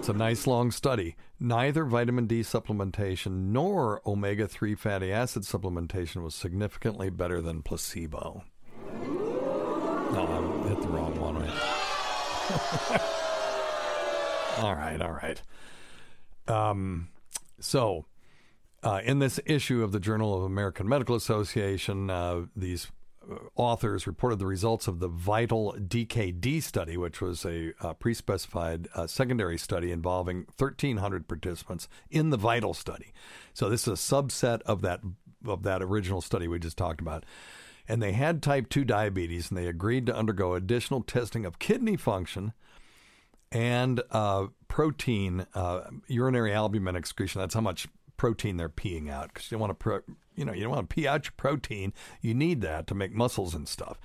it's 0.05 0.11
a 0.11 0.13
nice 0.13 0.47
long 0.47 0.71
study. 0.71 1.17
Neither 1.41 1.87
vitamin 1.87 2.27
D 2.27 2.41
supplementation 2.41 3.53
nor 3.53 4.03
omega 4.05 4.47
3 4.47 4.75
fatty 4.75 5.11
acid 5.11 5.45
supplementation 5.45 6.23
was 6.23 6.35
significantly 6.35 7.09
better 7.09 7.41
than 7.41 7.63
placebo. 7.63 8.45
No, 9.01 10.63
I 10.63 10.69
hit 10.69 10.83
the 10.83 10.89
wrong 10.89 11.19
one. 11.19 11.37
all 14.63 14.75
right, 14.75 15.01
all 15.01 15.13
right. 15.13 15.41
Um, 16.49 17.09
so, 17.59 18.05
uh, 18.83 19.01
in 19.07 19.21
this 19.21 19.41
issue 19.47 19.83
of 19.83 19.93
the 19.93 20.01
Journal 20.01 20.37
of 20.37 20.43
American 20.43 20.87
Medical 20.87 21.17
Association, 21.17 22.11
uh, 22.11 22.43
these 22.55 22.89
authors 23.55 24.07
reported 24.07 24.39
the 24.39 24.47
results 24.47 24.89
of 24.89 25.01
the 25.01 25.09
Vital 25.09 25.75
DKD 25.79 26.63
study, 26.63 26.97
which 26.97 27.21
was 27.21 27.45
a 27.45 27.73
uh, 27.81 27.95
pre 27.95 28.15
specified 28.15 28.89
uh, 28.95 29.07
secondary 29.07 29.59
study 29.59 29.93
involving 29.93 30.47
1,300 30.59 31.29
participants 31.29 31.89
in 32.11 32.31
the 32.31 32.37
Vital 32.37 32.75
study. 32.75 33.13
So, 33.53 33.69
this 33.69 33.87
is 33.87 33.89
a 33.89 34.15
subset 34.15 34.63
of 34.63 34.83
that, 34.83 35.01
of 35.47 35.63
that 35.63 35.83
original 35.83 36.21
study 36.21 36.49
we 36.49 36.59
just 36.59 36.79
talked 36.79 37.01
about. 37.01 37.25
And 37.87 38.03
they 38.03 38.13
had 38.13 38.43
type 38.43 38.69
2 38.71 38.85
diabetes, 38.85 39.51
and 39.51 39.59
they 39.59 39.67
agreed 39.67 40.07
to 40.07 40.17
undergo 40.17 40.55
additional 40.55 41.03
testing 41.03 41.45
of 41.45 41.59
kidney 41.59 41.97
function 41.97 42.55
and 43.53 44.03
uh, 44.11 44.47
protein, 44.69 45.47
uh, 45.55 45.83
urinary 46.09 46.53
albumin 46.53 46.97
excretion. 46.97 47.41
That's 47.41 47.55
how 47.55 47.61
much 47.61 47.87
protein 48.17 48.57
they're 48.57 48.69
peeing 48.69 49.11
out 49.11 49.33
because 49.33 49.51
you 49.51 49.59
want 49.59 49.79
to 49.79 50.03
you 50.37 50.45
know, 50.45 50.53
you 50.53 50.63
don't 50.63 50.73
want 50.73 50.89
to 50.89 50.95
pee 50.95 51.07
out 51.07 51.25
your 51.25 51.33
protein. 51.37 51.93
You 52.21 52.35
need 52.35 52.61
that 52.63 52.87
to 52.89 52.95
make 52.95 53.13
muscles 53.13 53.55
and 53.55 53.69
stuff. 53.69 53.99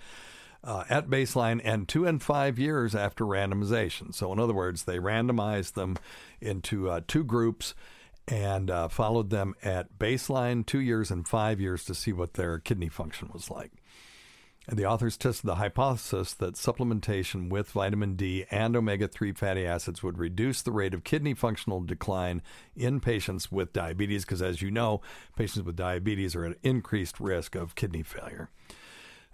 Uh, 0.61 0.83
at 0.89 1.09
baseline 1.09 1.61
and 1.63 1.87
two 1.87 2.05
and 2.05 2.21
five 2.21 2.59
years 2.59 2.93
after 2.93 3.23
randomization. 3.23 4.13
So, 4.13 4.33
in 4.33 4.39
other 4.39 4.53
words, 4.53 4.83
they 4.83 4.97
randomized 4.97 5.73
them 5.73 5.95
into 6.41 6.89
uh, 6.89 6.99
two 7.07 7.23
groups 7.23 7.73
and 8.27 8.69
uh, 8.69 8.89
followed 8.89 9.29
them 9.29 9.55
at 9.63 9.97
baseline, 9.97 10.65
two 10.65 10.81
years, 10.81 11.11
and 11.11 11.25
five 11.25 11.61
years 11.61 11.85
to 11.85 11.95
see 11.95 12.11
what 12.11 12.33
their 12.33 12.59
kidney 12.59 12.89
function 12.89 13.29
was 13.33 13.49
like. 13.49 13.71
The 14.67 14.85
authors 14.85 15.17
tested 15.17 15.47
the 15.47 15.55
hypothesis 15.55 16.33
that 16.33 16.53
supplementation 16.53 17.49
with 17.49 17.71
vitamin 17.71 18.15
D 18.15 18.45
and 18.51 18.75
omega 18.75 19.07
3 19.07 19.31
fatty 19.31 19.65
acids 19.65 20.03
would 20.03 20.19
reduce 20.19 20.61
the 20.61 20.71
rate 20.71 20.93
of 20.93 21.03
kidney 21.03 21.33
functional 21.33 21.81
decline 21.81 22.43
in 22.75 22.99
patients 22.99 23.51
with 23.51 23.73
diabetes, 23.73 24.25
because 24.25 24.43
as 24.43 24.61
you 24.61 24.69
know, 24.69 25.01
patients 25.35 25.65
with 25.65 25.75
diabetes 25.75 26.35
are 26.35 26.45
at 26.45 26.57
increased 26.61 27.19
risk 27.19 27.55
of 27.55 27.73
kidney 27.73 28.03
failure. 28.03 28.51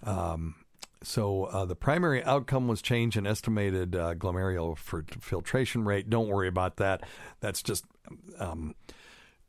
Um, 0.04 0.56
so 1.04 1.46
uh, 1.46 1.66
the 1.66 1.76
primary 1.76 2.24
outcome 2.24 2.68
was 2.68 2.82
change 2.82 3.18
in 3.18 3.28
estimated 3.28 3.96
uh, 3.96 4.16
glomerular 4.16 4.78
filtration 5.22 5.86
rate. 5.86 6.10
Don't 6.10 6.28
worry 6.28 6.48
about 6.48 6.78
that. 6.78 7.04
That's 7.42 7.62
just 7.62 7.86
um, 8.40 8.74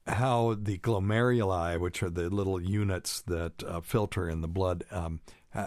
how 0.06 0.56
the 0.60 0.78
glomeruli, 0.78 1.80
which 1.80 2.02
are 2.02 2.10
the 2.10 2.28
little 2.28 2.60
units 2.60 3.22
that 3.22 3.62
uh, 3.64 3.80
filter 3.80 4.28
in 4.28 4.40
the 4.40 4.48
blood, 4.48 4.84
um, 4.90 5.20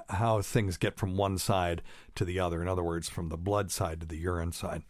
how 0.10 0.42
things 0.42 0.78
get 0.78 0.98
from 0.98 1.18
one 1.18 1.38
side 1.38 1.82
to 2.16 2.26
the 2.26 2.40
other. 2.40 2.62
In 2.62 2.68
other 2.68 2.84
words, 2.84 3.10
from 3.10 3.30
the 3.30 3.38
blood 3.38 3.72
side 3.72 4.02
to 4.02 4.06
the 4.06 4.18
urine 4.18 4.52
side. 4.52 4.84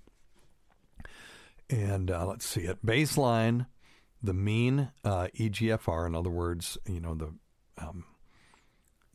And 1.70 2.10
uh, 2.10 2.26
let's 2.26 2.46
see, 2.46 2.66
at 2.66 2.84
baseline, 2.84 3.68
the 4.22 4.34
mean 4.34 4.92
uh, 5.04 5.28
EGFR, 5.38 6.08
in 6.08 6.16
other 6.16 6.30
words, 6.30 6.78
you 6.88 7.00
know, 7.00 7.14
the 7.14 7.34
um, 7.78 8.06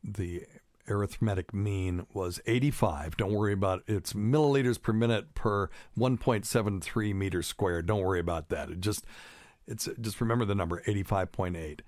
the 0.03 0.45
arithmetic 0.89 1.53
mean 1.53 2.07
was 2.13 2.41
85. 2.47 3.17
Don't 3.17 3.33
worry 3.33 3.53
about 3.53 3.83
it. 3.87 3.95
It's 3.95 4.13
milliliters 4.13 4.81
per 4.81 4.93
minute 4.93 5.35
per 5.35 5.69
1.73 5.99 7.15
meters 7.15 7.47
squared. 7.47 7.87
Don't 7.87 8.03
worry 8.03 8.21
about 8.21 8.49
that. 8.51 8.71
It 8.71 8.81
just 8.81 9.05
it's 9.67 9.89
just 10.01 10.21
remember 10.21 10.45
the 10.45 10.55
number 10.55 10.83
85.8. 10.87 11.81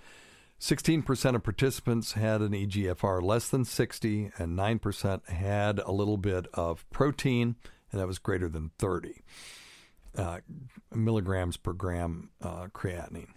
16% 0.61 1.35
of 1.35 1.43
participants 1.43 2.13
had 2.13 2.41
an 2.41 2.53
EGFR 2.53 3.23
less 3.23 3.49
than 3.49 3.65
60, 3.65 4.31
and 4.39 4.59
9% 4.59 5.29
had 5.29 5.79
a 5.81 5.93
little 5.93 6.17
bit 6.17 6.47
of 6.55 6.89
protein, 6.91 7.57
and 7.93 8.01
that 8.01 8.07
was 8.07 8.19
greater 8.19 8.49
than 8.49 8.71
30 8.79 9.23
uh, 10.17 10.39
milligrams 10.95 11.57
per 11.57 11.73
gram 11.73 12.31
uh, 12.41 12.69
creatinine. 12.69 13.35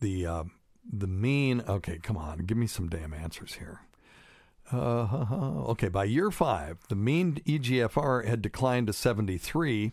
The 0.00 0.26
uh, 0.26 0.44
the 0.90 1.06
mean, 1.06 1.62
okay, 1.68 1.98
come 1.98 2.16
on, 2.16 2.38
give 2.38 2.56
me 2.56 2.66
some 2.66 2.88
damn 2.88 3.12
answers 3.12 3.54
here. 3.54 3.80
Uh, 4.72 5.02
okay, 5.68 5.88
by 5.88 6.04
year 6.04 6.30
five, 6.30 6.78
the 6.88 6.96
mean 6.96 7.40
EGFR 7.46 8.24
had 8.24 8.40
declined 8.40 8.86
to 8.86 8.92
73 8.92 9.92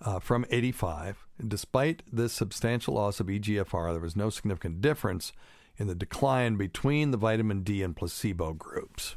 uh, 0.00 0.18
from 0.18 0.46
85. 0.50 1.26
Despite 1.46 2.02
this 2.10 2.32
substantial 2.32 2.94
loss 2.94 3.20
of 3.20 3.26
EGFR, 3.26 3.92
there 3.92 4.00
was 4.00 4.16
no 4.16 4.30
significant 4.30 4.80
difference 4.80 5.32
in 5.76 5.86
the 5.86 5.94
decline 5.94 6.56
between 6.56 7.10
the 7.10 7.16
vitamin 7.16 7.62
D 7.62 7.82
and 7.82 7.96
placebo 7.96 8.52
groups. 8.52 9.16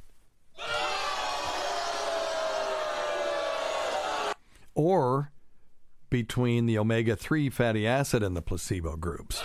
Or 4.73 5.31
between 6.09 6.65
the 6.65 6.77
omega 6.77 7.15
3 7.15 7.49
fatty 7.49 7.87
acid 7.87 8.23
and 8.23 8.35
the 8.35 8.41
placebo 8.41 8.95
groups. 8.95 9.41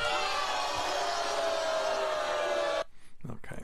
Okay. 3.29 3.63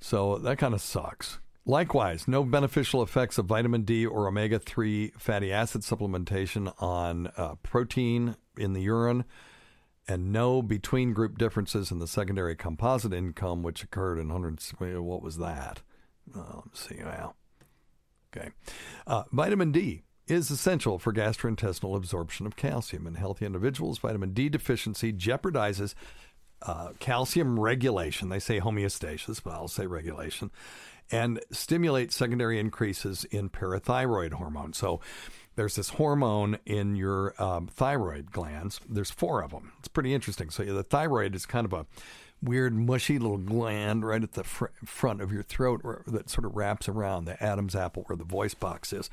So 0.00 0.38
that 0.38 0.58
kind 0.58 0.74
of 0.74 0.80
sucks. 0.80 1.38
Likewise, 1.66 2.26
no 2.26 2.44
beneficial 2.44 3.02
effects 3.02 3.36
of 3.36 3.44
vitamin 3.44 3.82
D 3.82 4.06
or 4.06 4.26
omega 4.26 4.58
3 4.58 5.12
fatty 5.18 5.52
acid 5.52 5.82
supplementation 5.82 6.72
on 6.78 7.30
uh, 7.36 7.56
protein 7.62 8.36
in 8.56 8.72
the 8.72 8.80
urine, 8.80 9.24
and 10.08 10.32
no 10.32 10.62
between 10.62 11.12
group 11.12 11.38
differences 11.38 11.90
in 11.90 11.98
the 11.98 12.06
secondary 12.06 12.56
composite 12.56 13.12
income, 13.12 13.62
which 13.62 13.82
occurred 13.82 14.18
in 14.18 14.28
100. 14.28 15.02
What 15.02 15.22
was 15.22 15.36
that? 15.38 15.82
Oh, 16.34 16.62
let's 16.64 16.88
see. 16.88 16.96
Well, 17.04 17.36
okay. 18.34 18.50
Uh, 19.06 19.24
vitamin 19.30 19.70
D 19.70 20.02
is 20.26 20.50
essential 20.50 20.98
for 20.98 21.12
gastrointestinal 21.12 21.96
absorption 21.96 22.46
of 22.46 22.56
calcium. 22.56 23.06
In 23.06 23.14
healthy 23.14 23.46
individuals, 23.46 23.98
vitamin 23.98 24.32
D 24.32 24.48
deficiency 24.48 25.12
jeopardizes 25.12 25.94
uh, 26.62 26.90
calcium 26.98 27.60
regulation. 27.60 28.28
They 28.30 28.38
say 28.38 28.60
homeostasis, 28.60 29.42
but 29.42 29.52
I'll 29.52 29.68
say 29.68 29.86
regulation 29.86 30.50
and 31.10 31.40
stimulate 31.50 32.12
secondary 32.12 32.58
increases 32.58 33.24
in 33.24 33.48
parathyroid 33.48 34.34
hormone. 34.34 34.72
So 34.72 35.00
there's 35.58 35.74
this 35.74 35.90
hormone 35.90 36.56
in 36.64 36.94
your 36.94 37.34
um, 37.42 37.66
thyroid 37.66 38.30
glands. 38.30 38.80
There's 38.88 39.10
four 39.10 39.42
of 39.42 39.50
them. 39.50 39.72
It's 39.80 39.88
pretty 39.88 40.14
interesting. 40.14 40.50
So 40.50 40.62
the 40.62 40.84
thyroid 40.84 41.34
is 41.34 41.46
kind 41.46 41.64
of 41.64 41.72
a 41.72 41.84
weird, 42.40 42.74
mushy 42.74 43.18
little 43.18 43.38
gland 43.38 44.06
right 44.06 44.22
at 44.22 44.34
the 44.34 44.44
fr- 44.44 44.66
front 44.84 45.20
of 45.20 45.32
your 45.32 45.42
throat 45.42 45.82
that 46.06 46.30
sort 46.30 46.44
of 46.44 46.54
wraps 46.54 46.88
around 46.88 47.24
the 47.24 47.42
Adam's 47.42 47.74
apple 47.74 48.04
where 48.04 48.16
the 48.16 48.22
voice 48.22 48.54
box 48.54 48.92
is. 48.92 49.10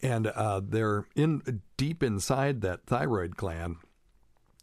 And 0.00 0.28
uh, 0.28 0.62
they're 0.64 1.04
in 1.14 1.60
deep 1.76 2.02
inside 2.02 2.62
that 2.62 2.86
thyroid 2.86 3.36
gland, 3.36 3.76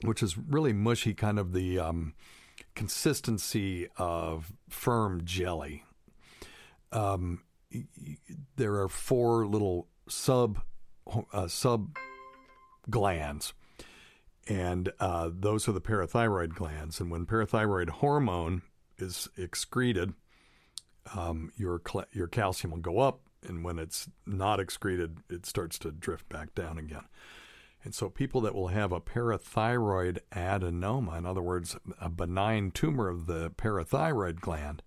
which 0.01 0.23
is 0.23 0.35
really 0.35 0.73
mushy, 0.73 1.13
kind 1.13 1.37
of 1.37 1.53
the 1.53 1.77
um, 1.77 2.15
consistency 2.73 3.87
of 3.97 4.51
firm 4.67 5.21
jelly 5.23 5.83
um, 6.91 7.41
there 8.55 8.75
are 8.75 8.87
four 8.87 9.45
little 9.45 9.87
sub 10.07 10.59
uh, 11.31 11.47
sub 11.47 11.97
glands, 12.89 13.53
and 14.47 14.91
uh, 14.99 15.29
those 15.33 15.67
are 15.67 15.71
the 15.73 15.81
parathyroid 15.81 16.53
glands. 16.53 16.99
And 16.99 17.09
when 17.09 17.25
parathyroid 17.25 17.89
hormone 17.89 18.61
is 18.97 19.29
excreted, 19.37 20.13
um, 21.15 21.51
your 21.55 21.81
your 22.11 22.27
calcium 22.27 22.71
will 22.71 22.79
go 22.79 22.99
up, 22.99 23.21
and 23.47 23.63
when 23.63 23.79
it's 23.79 24.09
not 24.25 24.59
excreted, 24.59 25.17
it 25.29 25.45
starts 25.45 25.77
to 25.79 25.91
drift 25.91 26.29
back 26.29 26.55
down 26.55 26.77
again. 26.77 27.05
And 27.83 27.93
so, 27.93 28.09
people 28.09 28.39
that 28.41 28.55
will 28.55 28.69
have 28.69 28.93
a 28.93 29.01
parathyroid 29.01 30.19
adenoma, 30.31 31.17
in 31.17 31.25
other 31.25 31.41
words, 31.41 31.75
a 31.99 32.09
benign 32.09 32.71
tumor 32.71 33.09
of 33.09 33.25
the 33.25 33.51
parathyroid 33.51 34.39
gland, 34.39 34.81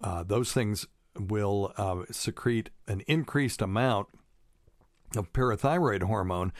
uh, 0.00 0.24
those 0.24 0.52
things 0.52 0.86
will 1.16 1.72
uh, 1.76 2.02
secrete 2.10 2.70
an 2.88 3.02
increased 3.06 3.62
amount 3.62 4.08
of 5.16 5.32
parathyroid 5.32 6.02
hormone. 6.02 6.52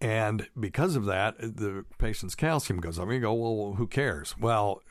And 0.00 0.48
because 0.58 0.96
of 0.96 1.06
that, 1.06 1.38
the 1.38 1.84
patient's 1.98 2.34
calcium 2.34 2.80
goes 2.80 2.98
up. 2.98 3.10
You 3.10 3.20
go, 3.20 3.32
well, 3.32 3.74
who 3.74 3.86
cares? 3.86 4.34
Well, 4.38 4.82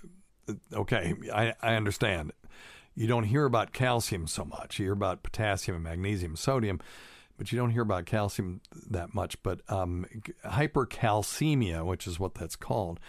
okay, 0.74 1.14
I, 1.34 1.54
I 1.62 1.76
understand. 1.76 2.32
You 2.96 3.08
don't 3.08 3.26
hear 3.26 3.46
about 3.46 3.74
calcium 3.74 4.28
so 4.28 4.46
much. 4.46 4.80
You 4.80 4.86
hear 4.86 4.94
about 4.94 5.24
potassium 5.24 5.76
and 5.76 5.84
magnesium, 5.84 6.36
sodium, 6.36 6.80
but 7.38 7.52
you 7.52 7.58
don't 7.58 7.72
hear 7.72 7.82
about 7.82 8.06
calcium 8.06 8.62
that 8.90 9.14
much. 9.14 9.42
But 9.44 9.62
um, 9.68 10.06
hypercalcemia, 10.46 11.86
which 11.86 12.08
is 12.08 12.20
what 12.20 12.36
that's 12.36 12.56
called, 12.56 13.00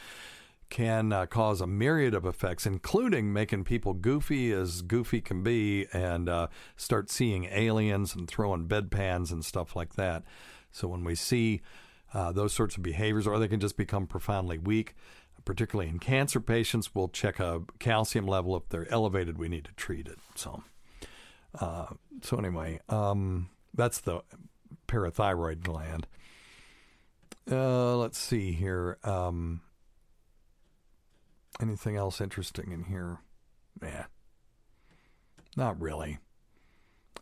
can 0.75 1.13
uh, 1.13 1.25
cause 1.25 1.61
a 1.61 1.69
myriad 1.69 2.15
of 2.15 2.27
effects, 2.27 2.67
including 2.67 3.33
making 3.33 3.63
people 3.63 3.95
goofy 3.95 4.51
as 4.51 4.83
goofy 4.83 5.21
can 5.21 5.41
be 5.41 5.87
and 5.93 6.29
uh, 6.29 6.49
start 6.77 7.09
seeing 7.09 7.45
aliens 7.45 8.13
and 8.13 8.27
throwing 8.27 8.67
bedpans 8.67 9.31
and 9.31 9.45
stuff 9.45 9.77
like 9.77 9.95
that. 9.95 10.25
So 10.73 10.89
when 10.89 11.05
we 11.05 11.15
see 11.15 11.61
uh, 12.13 12.33
those 12.33 12.53
sorts 12.53 12.77
of 12.77 12.83
behaviors, 12.83 13.25
or 13.25 13.39
they 13.39 13.47
can 13.47 13.61
just 13.61 13.77
become 13.77 14.09
profoundly 14.09 14.59
weak, 14.59 14.97
particularly 15.45 15.89
in 15.89 16.01
cancer 16.01 16.41
patients, 16.41 16.93
we'll 16.93 17.07
check 17.07 17.39
a 17.39 17.63
calcium 17.79 18.27
level. 18.27 18.57
If 18.57 18.69
they're 18.69 18.91
elevated, 18.91 19.39
we 19.39 19.49
need 19.49 19.67
to 19.67 19.73
treat 19.75 20.09
it. 20.09 20.19
So, 20.35 20.65
uh, 21.61 21.87
so 22.21 22.37
anyway, 22.37 22.81
um, 22.89 23.49
that's 23.75 24.01
the 24.01 24.23
parathyroid 24.89 25.63
gland. 25.63 26.09
Uh, 27.49 27.97
let's 27.97 28.19
see 28.19 28.51
here. 28.51 28.99
Um, 29.05 29.61
Anything 31.61 31.97
else 31.97 32.21
interesting 32.21 32.73
in 32.73 32.85
here? 32.85 33.19
Yeah. 33.83 34.07
Not 35.57 35.81
really. 35.81 36.19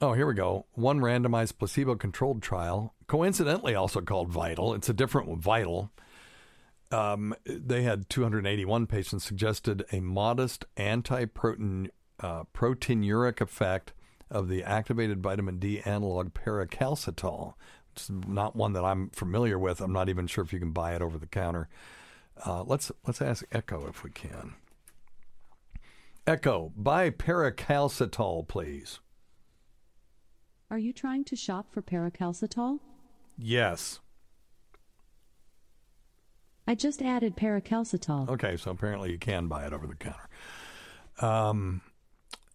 Oh, 0.01 0.15
here 0.15 0.27
we 0.27 0.35
go. 0.35 0.67
One 0.73 1.01
randomized 1.01 1.59
placebo 1.59 1.95
controlled 1.95 2.43
trial, 2.43 2.95
coincidentally 3.07 3.75
also 3.75 4.01
called 4.01 4.31
VITAL. 4.31 4.75
It's 4.75 4.89
a 4.89 4.95
different 4.95 5.41
VITAL. 5.41 5.93
Um, 6.91 7.35
they 7.47 7.83
had 7.83 8.09
281 8.09 8.87
patients, 8.87 9.25
suggested 9.25 9.85
a 9.93 10.01
modest 10.01 10.65
anti 10.77 11.25
uh, 11.25 12.45
proteinuric 12.55 13.41
effect 13.41 13.93
of 14.31 14.49
the 14.49 14.65
activated 14.65 15.23
vitamin 15.23 15.59
D 15.59 15.81
analog 15.85 16.35
paricalcitol. 16.35 17.55
It's 17.93 18.11
not 18.11 18.57
one 18.57 18.73
that 18.73 18.85
I'm 18.85 19.11
familiar 19.11 19.59
with. 19.59 19.81
I'm 19.81 19.93
not 19.93 20.09
even 20.09 20.27
sure 20.27 20.43
if 20.43 20.53
you 20.53 20.59
can 20.59 20.73
buy 20.73 20.95
it 20.95 21.03
over 21.03 21.19
the 21.19 21.27
counter. 21.27 21.69
Uh, 22.45 22.63
let's 22.65 22.91
let's 23.07 23.23
ask 23.23 23.45
Echo 23.53 23.87
if 23.87 24.03
we 24.05 24.11
can. 24.11 24.55
Echo, 26.27 26.73
buy 26.77 27.11
paricalcitol, 27.11 28.47
please. 28.47 29.01
Are 30.71 30.79
you 30.79 30.93
trying 30.93 31.25
to 31.25 31.37
shop 31.37 31.67
for 31.71 31.83
paricalcitol? 31.83 32.79
Yes. 33.37 34.01
I 36.67 36.75
just 36.75 37.03
added 37.03 37.37
paricalcitol. 37.37 38.29
Okay, 38.31 38.57
so 38.57 38.71
apparently 38.71 39.11
you 39.11 39.19
can 39.19 39.49
buy 39.49 39.67
it 39.67 39.73
over 39.73 39.87
the 39.87 39.97
counter. 39.97 40.29
Um, 41.21 41.83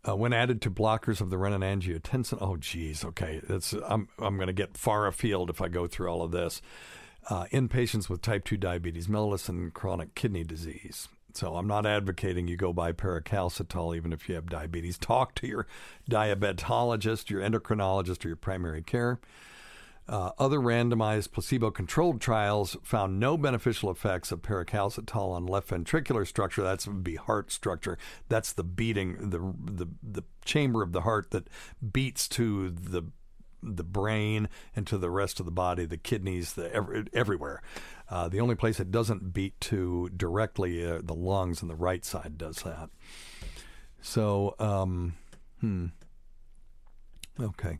uh, 0.08 0.16
when 0.16 0.32
added 0.32 0.62
to 0.62 0.72
blockers 0.72 1.20
of 1.20 1.30
the 1.30 1.36
renin-angiotensin, 1.36 2.38
oh 2.42 2.56
geez, 2.56 3.04
okay, 3.04 3.42
that's 3.48 3.74
I'm 3.74 4.08
I'm 4.18 4.38
going 4.38 4.48
to 4.48 4.54
get 4.54 4.78
far 4.78 5.08
afield 5.08 5.50
if 5.50 5.62
I 5.62 5.68
go 5.68 5.88
through 5.88 6.10
all 6.10 6.24
of 6.24 6.32
this 6.32 6.62
uh, 7.30 7.46
in 7.52 7.68
patients 7.68 8.10
with 8.10 8.22
type 8.22 8.46
2 8.46 8.58
diabetes 8.58 9.08
mellitus 9.08 9.50
and 9.50 9.74
chronic 9.74 10.16
kidney 10.16 10.44
disease. 10.44 11.10
So 11.34 11.56
I'm 11.56 11.68
not 11.68 11.86
advocating 11.86 12.48
you 12.48 12.58
go 12.58 12.74
buy 12.74 12.94
paricalcitol 12.94 13.96
even 13.96 14.12
if 14.12 14.28
you 14.28 14.36
have 14.36 14.48
diabetes. 14.48 14.98
Talk 14.98 15.36
to 15.36 15.48
your 15.48 15.68
diabetologist, 16.10 17.30
your 17.30 17.42
endocrinologist, 17.42 18.26
or 18.26 18.30
your 18.30 18.38
primary 18.38 18.82
care. 18.82 19.20
Uh, 20.10 20.32
other 20.40 20.60
randomized 20.60 21.34
placebo 21.34 21.70
controlled 21.70 22.22
trials 22.22 22.78
found 22.82 23.20
no 23.20 23.38
beneficial 23.38 23.92
effects 23.92 24.32
of 24.32 24.42
paricalcitol 24.42 25.32
on 25.32 25.46
left 25.46 25.70
ventricular 25.70 26.26
structure. 26.26 26.64
That's 26.64 26.88
would 26.88 27.04
be 27.04 27.16
heart 27.16 27.52
structure. 27.52 27.98
That's 28.30 28.54
the 28.54 28.64
beating, 28.64 29.30
the, 29.30 29.40
the, 29.40 29.88
the 30.02 30.24
chamber 30.46 30.82
of 30.82 30.94
the 30.94 31.02
heart 31.02 31.32
that 31.32 31.50
beats 31.92 32.30
to 32.30 32.70
the 32.70 33.04
the 33.62 33.84
brain 33.84 34.50
and 34.76 34.86
to 34.88 34.98
the 34.98 35.10
rest 35.10 35.40
of 35.40 35.46
the 35.46 35.52
body, 35.52 35.86
the 35.86 35.98
kidneys, 35.98 36.54
the 36.54 36.74
every, 36.74 37.06
everywhere. 37.14 37.62
Uh, 38.10 38.30
the 38.30 38.40
only 38.40 38.56
place 38.56 38.80
it 38.80 38.92
doesn't 38.92 39.34
beat 39.34 39.60
to 39.62 40.10
directly, 40.16 40.86
uh, 40.86 41.02
the 41.04 41.16
lungs 41.16 41.62
and 41.62 41.70
the 41.70 41.76
right 41.76 42.06
side 42.06 42.38
does 42.38 42.58
that. 42.58 42.90
So, 44.02 44.56
um, 44.60 45.16
hmm. 45.60 45.88
Okay. 47.40 47.78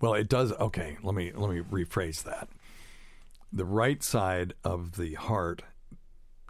Well, 0.00 0.14
it 0.14 0.28
does. 0.28 0.52
Okay, 0.52 0.98
let 1.02 1.14
me 1.14 1.32
let 1.34 1.50
me 1.50 1.60
rephrase 1.60 2.24
that. 2.24 2.48
The 3.52 3.64
right 3.64 4.02
side 4.02 4.54
of 4.64 4.96
the 4.96 5.14
heart 5.14 5.62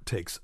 takes 0.04 0.40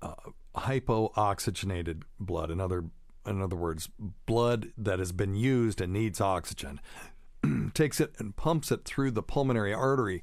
uh, 0.00 0.14
hypooxygenated 0.56 2.02
blood. 2.20 2.50
In 2.50 2.60
other 2.60 2.84
in 3.26 3.40
other 3.40 3.56
words, 3.56 3.88
blood 4.26 4.72
that 4.76 4.98
has 4.98 5.12
been 5.12 5.34
used 5.34 5.80
and 5.80 5.92
needs 5.92 6.20
oxygen, 6.20 6.80
takes 7.74 8.00
it 8.00 8.12
and 8.18 8.36
pumps 8.36 8.70
it 8.70 8.84
through 8.84 9.10
the 9.10 9.22
pulmonary 9.22 9.72
artery 9.72 10.22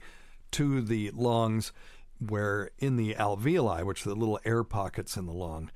to 0.51 0.81
the 0.81 1.11
lungs, 1.11 1.71
where 2.19 2.71
in 2.77 2.97
the 2.97 3.15
alveoli, 3.15 3.83
which 3.83 4.05
are 4.05 4.09
the 4.09 4.15
little 4.15 4.39
air 4.45 4.63
pockets 4.63 5.17
in 5.17 5.25
the 5.25 5.33
lung, 5.33 5.71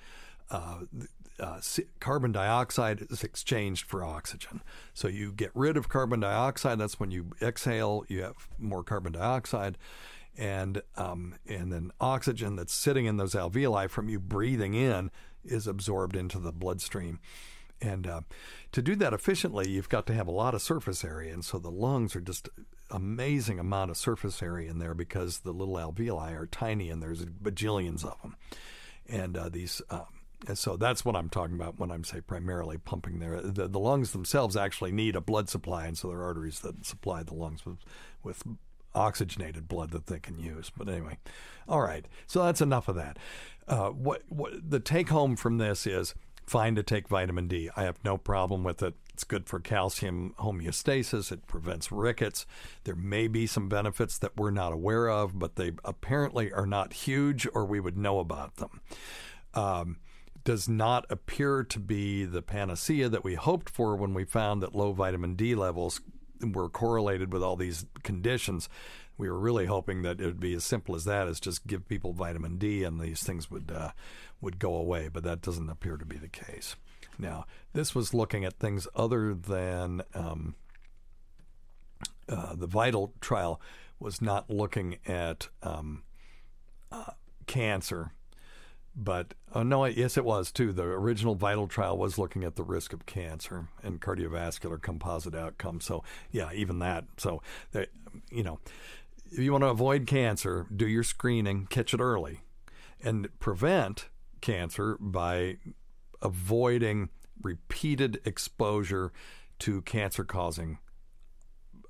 uh, 0.51 0.81
uh, 1.39 1.59
carbon 1.99 2.31
dioxide 2.31 3.05
is 3.09 3.23
exchanged 3.23 3.85
for 3.85 4.03
oxygen. 4.03 4.61
So 4.93 5.07
you 5.07 5.31
get 5.31 5.51
rid 5.53 5.75
of 5.77 5.89
carbon 5.89 6.21
dioxide. 6.21 6.79
That's 6.79 6.99
when 6.99 7.11
you 7.11 7.31
exhale, 7.41 8.05
you 8.07 8.23
have 8.23 8.47
more 8.57 8.83
carbon 8.83 9.13
dioxide. 9.13 9.77
And 10.37 10.81
um, 10.97 11.35
and 11.47 11.71
then 11.71 11.91
oxygen 12.01 12.57
that's 12.57 12.73
sitting 12.73 13.05
in 13.05 13.15
those 13.15 13.35
alveoli 13.35 13.89
from 13.89 14.09
you 14.09 14.19
breathing 14.19 14.73
in 14.73 15.09
is 15.45 15.67
absorbed 15.67 16.15
into 16.15 16.39
the 16.39 16.51
bloodstream. 16.51 17.19
And 17.81 18.07
uh, 18.07 18.21
to 18.71 18.81
do 18.81 18.95
that 18.95 19.13
efficiently, 19.13 19.69
you've 19.69 19.89
got 19.89 20.07
to 20.07 20.13
have 20.13 20.27
a 20.27 20.31
lot 20.31 20.55
of 20.55 20.61
surface 20.61 21.03
area. 21.03 21.33
And 21.33 21.43
so 21.43 21.59
the 21.59 21.71
lungs 21.71 22.15
are 22.15 22.21
just 22.21 22.49
amazing 22.89 23.59
amount 23.59 23.91
of 23.91 23.97
surface 23.97 24.41
area 24.41 24.69
in 24.69 24.79
there 24.79 24.93
because 24.93 25.39
the 25.39 25.51
little 25.51 25.75
alveoli 25.75 26.33
are 26.33 26.45
tiny 26.45 26.89
and 26.89 27.01
there's 27.01 27.25
bajillions 27.25 28.05
of 28.05 28.21
them. 28.21 28.37
And 29.07 29.37
uh, 29.37 29.49
these 29.49 29.81
uh, 29.89 30.05
And 30.47 30.57
so 30.57 30.77
that's 30.77 31.03
what 31.03 31.15
I'm 31.15 31.29
talking 31.29 31.55
about 31.55 31.79
when 31.79 31.91
I'm 31.91 32.03
say 32.03 32.21
primarily 32.21 32.77
pumping 32.77 33.19
there. 33.19 33.41
The, 33.41 33.67
the 33.67 33.79
lungs 33.79 34.11
themselves 34.11 34.55
actually 34.55 34.91
need 34.91 35.15
a 35.15 35.21
blood 35.21 35.49
supply, 35.49 35.85
and 35.85 35.97
so 35.97 36.09
there 36.09 36.19
are 36.19 36.25
arteries 36.25 36.59
that 36.59 36.85
supply 36.85 37.23
the 37.23 37.33
lungs 37.33 37.65
with, 37.65 37.79
with 38.23 38.43
oxygenated 38.95 39.67
blood 39.67 39.91
that 39.91 40.07
they 40.07 40.19
can 40.19 40.39
use. 40.39 40.71
But 40.75 40.89
anyway, 40.89 41.17
all 41.67 41.81
right. 41.81 42.05
So 42.25 42.43
that's 42.43 42.61
enough 42.61 42.87
of 42.87 42.95
that. 42.95 43.17
Uh, 43.67 43.89
what 43.89 44.23
what 44.29 44.53
the 44.69 44.79
take 44.79 45.09
home 45.09 45.35
from 45.35 45.57
this 45.57 45.85
is 45.85 46.15
fine 46.45 46.75
to 46.75 46.83
take 46.83 47.07
vitamin 47.07 47.47
D. 47.47 47.69
I 47.75 47.83
have 47.83 48.03
no 48.03 48.17
problem 48.17 48.63
with 48.63 48.81
it. 48.83 48.93
It's 49.13 49.23
good 49.23 49.47
for 49.47 49.59
calcium 49.59 50.35
homeostasis. 50.39 51.31
It 51.31 51.47
prevents 51.47 51.91
rickets. 51.91 52.45
There 52.83 52.95
may 52.95 53.27
be 53.27 53.47
some 53.47 53.69
benefits 53.69 54.17
that 54.19 54.35
we're 54.37 54.51
not 54.51 54.73
aware 54.73 55.09
of, 55.09 55.39
but 55.39 55.55
they 55.55 55.71
apparently 55.83 56.51
are 56.51 56.67
not 56.67 56.93
huge, 56.93 57.47
or 57.53 57.65
we 57.65 57.79
would 57.79 57.97
know 57.97 58.19
about 58.19 58.57
them. 58.57 58.81
Um, 59.53 59.97
does 60.43 60.69
not 60.69 61.05
appear 61.09 61.63
to 61.63 61.79
be 61.79 62.23
the 62.23 62.41
panacea 62.41 63.09
that 63.09 63.23
we 63.23 63.35
hoped 63.35 63.69
for 63.69 63.95
when 63.95 64.13
we 64.13 64.25
found 64.25 64.61
that 64.61 64.75
low 64.75 64.91
vitamin 64.93 65.33
D 65.33 65.55
levels 65.55 66.01
were 66.41 66.69
correlated 66.69 67.31
with 67.31 67.43
all 67.43 67.55
these 67.55 67.85
conditions. 68.03 68.69
We 69.17 69.29
were 69.29 69.39
really 69.39 69.65
hoping 69.65 70.01
that 70.01 70.19
it 70.19 70.25
would 70.25 70.39
be 70.39 70.53
as 70.53 70.63
simple 70.63 70.95
as 70.95 71.05
that, 71.05 71.27
as 71.27 71.39
just 71.39 71.65
give 71.67 71.87
people 71.87 72.13
vitamin 72.13 72.57
D 72.57 72.83
and 72.83 72.99
these 72.99 73.23
things 73.23 73.49
would 73.49 73.71
uh, 73.71 73.91
would 74.41 74.59
go 74.59 74.75
away. 74.75 75.09
But 75.11 75.23
that 75.23 75.41
doesn't 75.41 75.69
appear 75.69 75.97
to 75.97 76.05
be 76.05 76.17
the 76.17 76.27
case. 76.27 76.75
Now, 77.17 77.45
this 77.73 77.95
was 77.95 78.13
looking 78.13 78.43
at 78.43 78.59
things 78.59 78.87
other 78.95 79.33
than 79.33 80.01
um, 80.13 80.55
uh, 82.27 82.55
the 82.55 82.67
vital 82.67 83.13
trial 83.21 83.61
was 83.99 84.21
not 84.21 84.49
looking 84.49 84.97
at 85.07 85.47
um, 85.63 86.03
uh, 86.91 87.11
cancer 87.47 88.11
but 88.95 89.33
uh, 89.53 89.63
no, 89.63 89.85
yes, 89.85 90.17
it 90.17 90.25
was 90.25 90.51
too. 90.51 90.71
The 90.71 90.83
original 90.83 91.35
Vital 91.35 91.67
trial 91.67 91.97
was 91.97 92.17
looking 92.17 92.43
at 92.43 92.55
the 92.55 92.63
risk 92.63 92.93
of 92.93 93.05
cancer 93.05 93.67
and 93.83 93.99
cardiovascular 93.99 94.81
composite 94.81 95.35
outcomes. 95.35 95.85
So 95.85 96.03
yeah, 96.31 96.49
even 96.53 96.79
that. 96.79 97.05
So 97.17 97.41
you 98.31 98.43
know, 98.43 98.59
if 99.31 99.39
you 99.39 99.51
want 99.51 99.63
to 99.63 99.69
avoid 99.69 100.07
cancer, 100.07 100.67
do 100.73 100.87
your 100.87 101.03
screening, 101.03 101.67
catch 101.67 101.93
it 101.93 101.99
early, 101.99 102.41
and 103.03 103.27
prevent 103.39 104.07
cancer 104.41 104.97
by 104.99 105.57
avoiding 106.21 107.09
repeated 107.41 108.21
exposure 108.25 109.11
to 109.59 109.81
cancer-causing 109.81 110.77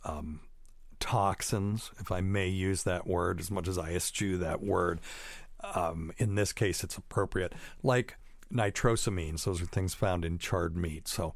um, 0.04 0.42
toxins, 1.00 1.92
if 2.00 2.12
I 2.12 2.22
may 2.22 2.48
use 2.48 2.84
that 2.84 3.08
word, 3.08 3.40
as 3.40 3.52
much 3.52 3.68
as 3.68 3.78
I 3.78 3.92
eschew 3.92 4.38
that 4.38 4.64
word, 4.64 5.00
um, 5.74 6.12
in 6.18 6.36
this 6.36 6.54
case, 6.54 6.84
it's 6.84 6.98
appropriate, 6.98 7.54
like 7.84 8.18
nitrosamines. 8.54 9.44
Those 9.46 9.62
are 9.62 9.66
things 9.66 9.94
found 9.94 10.26
in 10.26 10.38
charred 10.38 10.78
meat. 10.78 11.08
So, 11.08 11.34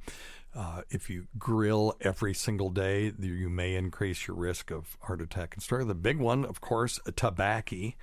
uh, 0.56 0.82
if 0.90 1.10
you 1.10 1.28
grill 1.38 1.96
every 2.02 2.34
single 2.34 2.70
day, 2.70 3.14
you 3.20 3.50
may 3.50 3.76
increase 3.76 4.28
your 4.28 4.36
risk 4.36 4.72
of 4.72 4.98
heart 5.02 5.22
attack 5.22 5.54
and 5.54 5.62
stroke. 5.62 5.88
The 5.88 5.96
big 5.96 6.18
one, 6.18 6.44
of 6.46 6.62
course, 6.62 7.00
tobacco. 7.16 7.94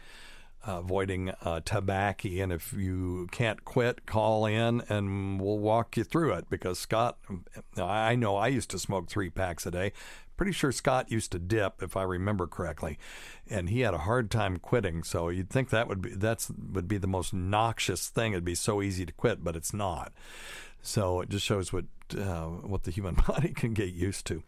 Uh, 0.66 0.80
avoiding 0.80 1.30
uh, 1.42 1.60
tobacco. 1.64 2.28
And 2.42 2.52
if 2.52 2.72
you 2.72 3.28
can't 3.30 3.64
quit, 3.64 4.04
call 4.04 4.46
in 4.46 4.82
and 4.88 5.40
we'll 5.40 5.60
walk 5.60 5.96
you 5.96 6.02
through 6.02 6.32
it. 6.32 6.50
Because 6.50 6.76
Scott, 6.80 7.18
I 7.76 8.16
know 8.16 8.34
I 8.34 8.48
used 8.48 8.70
to 8.70 8.78
smoke 8.80 9.08
three 9.08 9.30
packs 9.30 9.64
a 9.64 9.70
day 9.70 9.92
pretty 10.36 10.52
sure 10.52 10.72
Scott 10.72 11.10
used 11.10 11.32
to 11.32 11.38
dip, 11.38 11.82
if 11.82 11.96
I 11.96 12.02
remember 12.02 12.46
correctly, 12.46 12.98
and 13.48 13.68
he 13.68 13.80
had 13.80 13.94
a 13.94 13.98
hard 13.98 14.30
time 14.30 14.58
quitting. 14.58 15.02
So 15.02 15.28
you'd 15.28 15.50
think 15.50 15.70
that 15.70 15.88
would 15.88 16.02
be 16.02 16.10
that's 16.10 16.50
would 16.50 16.88
be 16.88 16.98
the 16.98 17.06
most 17.06 17.32
noxious 17.32 18.08
thing. 18.08 18.32
It'd 18.32 18.44
be 18.44 18.54
so 18.54 18.82
easy 18.82 19.06
to 19.06 19.12
quit, 19.12 19.42
but 19.42 19.56
it's 19.56 19.72
not. 19.72 20.12
So 20.82 21.20
it 21.20 21.28
just 21.28 21.44
shows 21.44 21.72
what 21.72 21.84
uh, 22.16 22.46
what 22.46 22.84
the 22.84 22.90
human 22.90 23.14
body 23.26 23.52
can 23.52 23.74
get 23.74 23.92
used 23.92 24.26
to. 24.26 24.42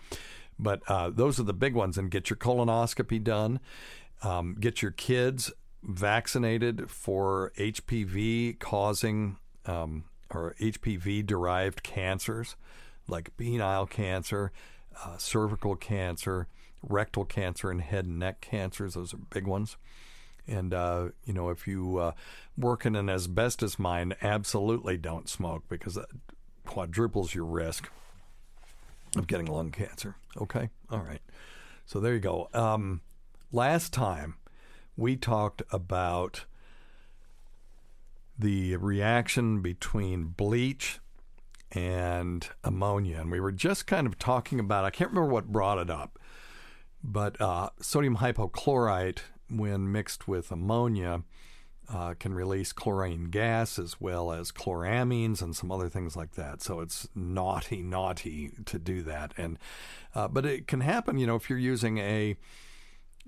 But 0.58 0.82
uh, 0.88 1.10
those 1.10 1.38
are 1.38 1.44
the 1.44 1.54
big 1.54 1.74
ones, 1.74 1.96
and 1.98 2.10
get 2.10 2.30
your 2.30 2.36
colonoscopy 2.36 3.22
done. 3.22 3.60
Um, 4.22 4.56
get 4.58 4.82
your 4.82 4.90
kids 4.90 5.52
vaccinated 5.82 6.90
for 6.90 7.52
HPV 7.56 8.58
causing 8.58 9.36
um, 9.66 10.04
or 10.30 10.56
HPV 10.60 11.24
derived 11.24 11.84
cancers 11.84 12.56
like 13.08 13.36
penile 13.36 13.88
cancer 13.88 14.52
uh, 15.04 15.16
cervical 15.18 15.76
cancer, 15.76 16.48
rectal 16.82 17.24
cancer, 17.24 17.70
and 17.70 17.80
head 17.80 18.06
and 18.06 18.18
neck 18.18 18.40
cancers. 18.40 18.94
Those 18.94 19.14
are 19.14 19.18
big 19.18 19.46
ones. 19.46 19.76
And 20.46 20.72
uh, 20.72 21.08
you 21.24 21.34
know, 21.34 21.50
if 21.50 21.66
you 21.66 21.98
uh, 21.98 22.12
work 22.56 22.86
in 22.86 22.96
an 22.96 23.10
asbestos 23.10 23.78
mine, 23.78 24.14
absolutely 24.22 24.96
don't 24.96 25.28
smoke 25.28 25.64
because 25.68 25.94
that 25.94 26.06
quadruples 26.64 27.34
your 27.34 27.44
risk 27.44 27.90
of 29.16 29.26
getting 29.26 29.46
lung 29.46 29.70
cancer. 29.70 30.16
Okay, 30.40 30.70
all 30.90 31.00
right. 31.00 31.20
So 31.86 32.00
there 32.00 32.14
you 32.14 32.20
go. 32.20 32.48
Um, 32.54 33.02
last 33.52 33.92
time 33.92 34.36
we 34.96 35.16
talked 35.16 35.62
about 35.70 36.44
the 38.38 38.76
reaction 38.76 39.60
between 39.60 40.26
bleach 40.26 41.00
and 41.72 42.48
ammonia. 42.64 43.20
And 43.20 43.30
we 43.30 43.40
were 43.40 43.52
just 43.52 43.86
kind 43.86 44.06
of 44.06 44.18
talking 44.18 44.60
about, 44.60 44.84
I 44.84 44.90
can't 44.90 45.10
remember 45.10 45.32
what 45.32 45.52
brought 45.52 45.78
it 45.78 45.90
up, 45.90 46.18
but 47.02 47.40
uh, 47.40 47.70
sodium 47.80 48.18
hypochlorite, 48.18 49.18
when 49.50 49.90
mixed 49.90 50.28
with 50.28 50.50
ammonia, 50.50 51.22
uh, 51.92 52.14
can 52.18 52.34
release 52.34 52.72
chlorine 52.72 53.24
gas 53.30 53.78
as 53.78 54.00
well 54.00 54.30
as 54.30 54.52
chloramines 54.52 55.40
and 55.40 55.56
some 55.56 55.72
other 55.72 55.88
things 55.88 56.16
like 56.16 56.32
that. 56.32 56.60
So 56.62 56.80
it's 56.80 57.08
naughty, 57.14 57.82
naughty 57.82 58.52
to 58.66 58.78
do 58.78 59.02
that. 59.02 59.32
And 59.38 59.58
uh, 60.14 60.28
but 60.28 60.44
it 60.44 60.66
can 60.66 60.80
happen, 60.80 61.18
you 61.18 61.26
know, 61.26 61.36
if 61.36 61.48
you're 61.48 61.58
using 61.58 61.98
a 61.98 62.36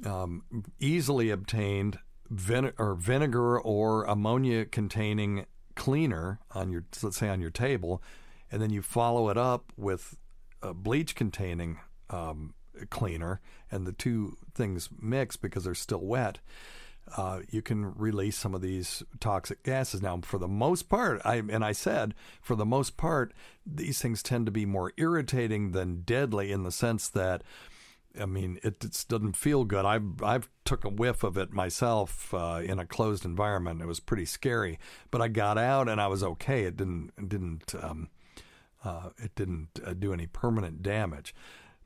um, 0.05 0.42
easily 0.79 1.31
obtained 1.31 1.98
vine- 2.29 2.72
or 2.79 2.94
vinegar 2.94 3.59
or 3.59 4.05
ammonia 4.05 4.64
containing 4.66 5.46
cleaner 5.74 6.40
on 6.53 6.70
your 6.70 6.85
let's 7.03 7.16
say 7.16 7.29
on 7.29 7.40
your 7.40 7.50
table 7.50 8.03
and 8.51 8.61
then 8.61 8.71
you 8.71 8.83
follow 8.83 9.29
it 9.29 9.37
up 9.37 9.73
with 9.77 10.17
a 10.63 10.75
bleach 10.75 11.15
containing 11.15 11.79
um, 12.11 12.55
cleaner, 12.91 13.41
and 13.71 13.87
the 13.87 13.93
two 13.93 14.37
things 14.55 14.89
mix 15.01 15.37
because 15.37 15.65
they're 15.65 15.75
still 15.75 16.05
wet. 16.05 16.39
Uh, 17.17 17.41
you 17.51 17.61
can 17.61 17.93
release 17.97 18.37
some 18.37 18.55
of 18.55 18.61
these 18.61 19.03
toxic 19.19 19.63
gases. 19.65 20.01
Now, 20.01 20.21
for 20.23 20.39
the 20.39 20.47
most 20.47 20.89
part, 20.89 21.21
I 21.25 21.37
and 21.37 21.65
I 21.65 21.73
said 21.73 22.15
for 22.41 22.55
the 22.55 22.67
most 22.67 22.97
part, 22.97 23.33
these 23.67 24.01
things 24.01 24.23
tend 24.23 24.47
to 24.47 24.53
be 24.53 24.67
more 24.67 24.93
irritating 24.97 25.73
than 25.73 26.03
deadly 26.03 26.53
in 26.53 26.63
the 26.63 26.71
sense 26.71 27.09
that, 27.09 27.43
I 28.21 28.27
mean, 28.27 28.61
it, 28.63 28.85
it 28.85 29.05
doesn't 29.09 29.37
feel 29.37 29.65
good. 29.65 29.85
I've 29.85 30.23
I've 30.23 30.49
took 30.65 30.85
a 30.85 30.89
whiff 30.89 31.25
of 31.25 31.37
it 31.37 31.53
myself 31.53 32.33
uh, 32.33 32.61
in 32.65 32.79
a 32.79 32.87
closed 32.87 33.25
environment. 33.25 33.83
It 33.83 33.87
was 33.87 33.99
pretty 33.99 34.27
scary, 34.27 34.79
but 35.11 35.21
I 35.21 35.29
got 35.29 35.59
out 35.59 35.89
and 35.89 36.01
I 36.01 36.07
was 36.07 36.23
okay. 36.23 36.65
It 36.65 36.77
didn't 36.77 37.13
it 37.19 37.29
didn't 37.29 37.75
um, 37.83 38.09
uh, 38.85 39.11
it 39.19 39.35
didn't 39.35 39.81
uh, 39.85 39.95
do 39.95 40.12
any 40.12 40.27
permanent 40.27 40.83
damage. 40.83 41.35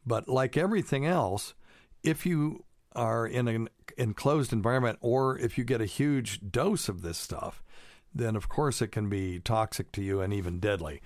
But 0.06 0.28
like 0.28 0.56
everything 0.56 1.06
else, 1.06 1.54
if 2.02 2.26
you 2.26 2.64
are 2.94 3.26
in 3.26 3.48
an 3.48 3.68
enclosed 3.96 4.52
environment 4.52 4.98
or 5.00 5.38
if 5.38 5.58
you 5.58 5.64
get 5.64 5.80
a 5.80 5.86
huge 5.86 6.40
dose 6.50 6.88
of 6.88 7.02
this 7.02 7.18
stuff, 7.18 7.62
then 8.14 8.36
of 8.36 8.48
course 8.48 8.80
it 8.80 8.88
can 8.88 9.08
be 9.08 9.40
toxic 9.40 9.90
to 9.92 10.02
you 10.02 10.20
and 10.20 10.32
even 10.32 10.60
deadly. 10.60 11.00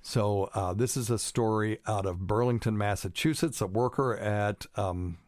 So 0.00 0.50
uh, 0.54 0.74
this 0.74 0.96
is 0.96 1.10
a 1.10 1.18
story 1.18 1.78
out 1.86 2.06
of 2.06 2.26
Burlington, 2.26 2.76
Massachusetts. 2.76 3.60
A 3.60 3.66
worker 3.66 4.16
at 4.16 4.66
um, 4.74 5.18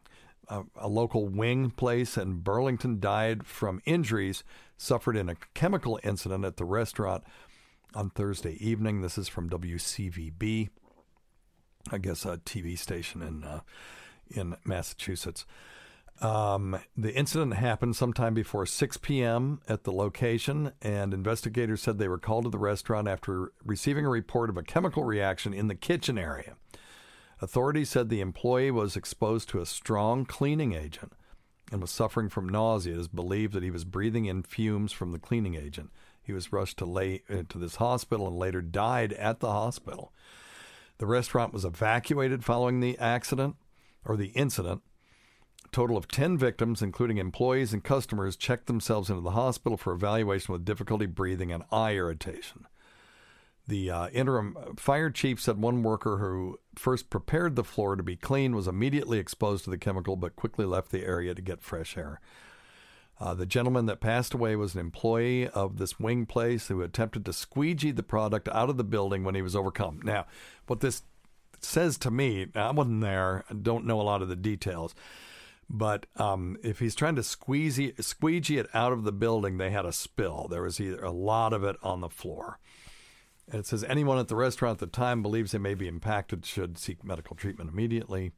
a, 0.49 0.63
a, 0.77 0.89
local 0.89 1.29
wing 1.29 1.71
place 1.71 2.17
in 2.17 2.41
Burlington 2.41 2.99
died 2.99 3.47
from 3.47 3.81
injuries 3.85 4.43
suffered 4.77 5.17
in 5.17 5.29
a 5.29 5.37
chemical 5.55 6.01
incident 6.03 6.45
at 6.45 6.57
the 6.57 6.65
restaurant 6.65 7.23
on 7.95 8.11
Thursday 8.11 8.57
evening. 8.65 9.01
This 9.01 9.19
is 9.19 9.29
from 9.29 9.49
WCVB, 9.49 10.69
I 11.91 11.99
guess 11.99 12.25
a 12.25 12.39
TV 12.39 12.79
station 12.79 13.23
in 13.23 13.45
uh, 13.45 13.61
in 14.31 14.57
Massachusetts. 14.65 15.47
Um, 16.21 16.79
the 16.97 17.13
incident 17.15 17.55
happened 17.55 17.97
sometime 17.97 18.35
before 18.35 18.67
6 18.67 18.97
p.m. 18.99 19.61
at 19.69 19.83
the 19.83 19.93
location, 19.93 20.73
and 20.81 21.13
investigators 21.13 21.83
said 21.83 21.99
they 21.99 22.09
were 22.09 22.19
called 22.19 22.45
to 22.45 22.51
the 22.51 22.59
restaurant 22.59 23.09
after 23.09 23.53
receiving 23.65 24.07
a 24.07 24.11
report 24.11 24.49
of 24.49 24.57
a 24.57 24.63
chemical 24.63 25.05
reaction 25.05 25.53
in 25.53 25.67
the 25.67 25.75
kitchen 25.75 26.17
area. 26.17 26.55
Authorities 27.43 27.91
said 27.91 28.09
the 28.09 28.21
employee 28.21 28.71
was 28.71 28.97
exposed 28.97 29.49
to 29.49 29.61
a 29.61 29.67
strong 29.67 30.25
cleaning 30.25 30.73
agent 30.73 31.13
and 31.73 31.81
was 31.81 31.91
suffering 31.91 32.29
from 32.29 32.49
nausea. 32.49 32.95
It 32.95 33.01
is 33.01 33.09
believed 33.09 33.53
that 33.55 33.65
he 33.65 33.73
was 33.73 33.85
breathing 33.85 34.27
in 34.27 34.45
fumes 34.45 34.93
from 34.93 35.11
the 35.11 35.19
cleaning 35.19 35.57
agent. 35.57 35.91
He 36.25 36.33
was 36.33 36.53
rushed 36.53 36.79
to 36.79 36.87
lay 36.87 37.23
to 37.49 37.59
this 37.59 37.77
hospital 37.77 38.27
and 38.27 38.37
later 38.37 38.63
died 38.63 39.13
at 39.13 39.41
the 39.41 39.53
hospital. 39.53 40.13
The 40.99 41.07
restaurant 41.07 41.53
was 41.53 41.65
evacuated 41.65 42.45
following 42.45 42.81
the 42.81 42.99
accident 42.99 43.57
or 44.05 44.17
the 44.17 44.29
incident, 44.29 44.83
A 45.65 45.69
total 45.69 45.97
of 45.97 46.09
10 46.09 46.39
victims, 46.39 46.83
including 46.83 47.19
employees 47.19 47.73
and 47.73 47.83
customers, 47.83 48.37
checked 48.37 48.67
themselves 48.67 49.11
into 49.11 49.23
the 49.23 49.33
hospital 49.33 49.77
for 49.77 49.93
evaluation 49.93 50.53
with 50.53 50.65
difficulty 50.65 51.07
breathing 51.07 51.53
and 51.53 51.65
eye 51.71 51.95
irritation. 51.95 52.67
The 53.67 53.91
uh, 53.91 54.09
interim 54.09 54.57
fire 54.77 55.11
chief 55.11 55.41
said 55.41 55.57
one 55.59 55.83
worker 55.83 56.19
who 56.19 56.59
first 56.75 57.09
prepared 57.09 57.57
the 57.57 57.65
floor 57.65 57.97
to 57.97 58.03
be 58.03 58.17
clean 58.17 58.55
was 58.55 58.69
immediately 58.69 59.19
exposed 59.19 59.65
to 59.65 59.71
the 59.71 59.79
chemical 59.79 60.17
but 60.17 60.37
quickly 60.37 60.67
left 60.67 60.91
the 60.91 61.05
area 61.05 61.35
to 61.35 61.41
get 61.41 61.63
fresh 61.63 61.97
air. 61.97 62.21
Uh, 63.21 63.33
the 63.33 63.47
gentleman 63.47 63.87
that 63.87 64.01
passed 64.01 64.35
away 64.35 64.57
was 64.57 64.75
an 64.75 64.81
employee 64.81 65.49
of 65.49 65.79
this 65.79 66.01
wing 66.01 66.27
place 66.27 66.69
who 66.69 66.83
attempted 66.83 67.25
to 67.25 67.33
squeegee 67.33 67.93
the 67.93 68.03
product 68.03 68.49
out 68.49 68.69
of 68.69 68.77
the 68.77 68.85
building 68.85 69.23
when 69.23 69.35
he 69.35 69.43
was 69.43 69.55
overcome. 69.55 70.01
Now, 70.03 70.27
what 70.67 70.81
this 70.81 71.03
says 71.61 71.97
to 71.99 72.11
me, 72.11 72.49
I 72.55 72.73
wasn't 72.73 73.03
there, 73.03 73.45
I 73.49 73.55
don't 73.55 73.87
know 73.87 74.01
a 74.01 74.03
lot 74.03 74.23
of 74.23 74.29
the 74.29 74.37
details, 74.37 74.95
but 75.71 76.07
um, 76.17 76.59
if 76.63 76.81
he's 76.81 76.95
trying 76.95 77.17
to 77.17 77.23
squeegee, 77.23 77.95
squeegee 78.01 78.59
it 78.59 78.69
out 78.75 78.93
of 78.93 79.05
the 79.05 79.13
building, 79.13 79.59
they 79.59 79.71
had 79.71 79.87
a 79.87 79.93
spill. 79.93 80.49
There 80.51 80.63
was 80.63 80.81
either 80.81 81.03
a 81.03 81.11
lot 81.11 81.53
of 81.53 81.65
it 81.65 81.77
on 81.83 82.01
the 82.01 82.11
floor. 82.11 82.59
And 83.51 83.61
it 83.61 83.67
says 83.67 83.85
anyone 83.85 84.19
at 84.19 84.29
the 84.29 84.37
restaurant 84.37 84.83
at 84.83 84.91
the 84.91 84.97
time 84.97 85.23
believes 85.23 85.53
they 85.53 85.59
may 85.59 85.75
be 85.75 85.89
impacted 85.89 86.45
should 86.45 86.79
seek 86.79 87.05
medical 87.05 87.37
treatment 87.37 87.71
immediately. 87.71 88.33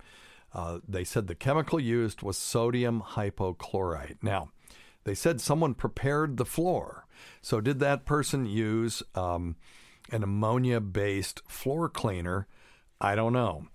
Uh, 0.53 0.79
they 0.87 1.05
said 1.05 1.27
the 1.27 1.35
chemical 1.35 1.81
used 1.81 2.23
was 2.23 2.37
sodium 2.37 3.03
hypochlorite. 3.03 4.17
Now, 4.23 4.51
they 5.07 5.14
said 5.14 5.40
someone 5.40 5.75
prepared 5.75 6.37
the 6.37 6.45
floor. 6.45 7.07
So, 7.40 7.61
did 7.61 7.79
that 7.79 8.05
person 8.07 8.45
use 8.45 9.05
um, 9.14 9.55
an 10.11 10.25
ammonia 10.25 10.81
based 10.81 11.42
floor 11.47 11.88
cleaner? 11.88 12.49
I 13.01 13.14
don't 13.14 13.33
know. 13.33 13.69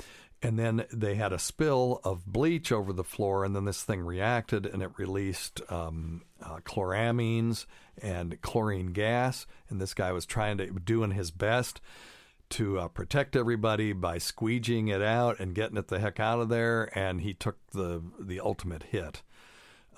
And 0.43 0.59
then 0.59 0.85
they 0.91 1.15
had 1.15 1.31
a 1.31 1.39
spill 1.39 2.01
of 2.03 2.25
bleach 2.25 2.69
over 2.73 2.91
the 2.91 3.05
floor, 3.05 3.45
and 3.45 3.55
then 3.55 3.63
this 3.63 3.81
thing 3.81 4.01
reacted 4.01 4.65
and 4.65 4.83
it 4.83 4.91
released 4.97 5.61
um, 5.71 6.23
uh, 6.43 6.57
chloramines 6.65 7.65
and 8.01 8.41
chlorine 8.41 8.91
gas. 8.91 9.47
And 9.69 9.79
this 9.79 9.93
guy 9.93 10.11
was 10.11 10.25
trying 10.25 10.57
to 10.57 10.67
doing 10.67 11.11
his 11.11 11.31
best 11.31 11.79
to 12.49 12.77
uh, 12.77 12.87
protect 12.89 13.37
everybody 13.37 13.93
by 13.93 14.17
squeegeeing 14.17 14.93
it 14.93 15.01
out 15.01 15.39
and 15.39 15.55
getting 15.55 15.77
it 15.77 15.87
the 15.87 15.99
heck 15.99 16.19
out 16.19 16.41
of 16.41 16.49
there. 16.49 16.91
And 16.93 17.21
he 17.21 17.33
took 17.33 17.57
the 17.71 18.03
the 18.19 18.41
ultimate 18.41 18.83
hit. 18.83 19.21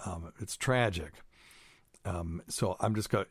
Um, 0.05 0.33
it's 0.39 0.57
tragic. 0.57 1.13
Um, 2.05 2.41
so 2.49 2.75
I'm 2.81 2.95
just 2.95 3.09
going. 3.09 3.27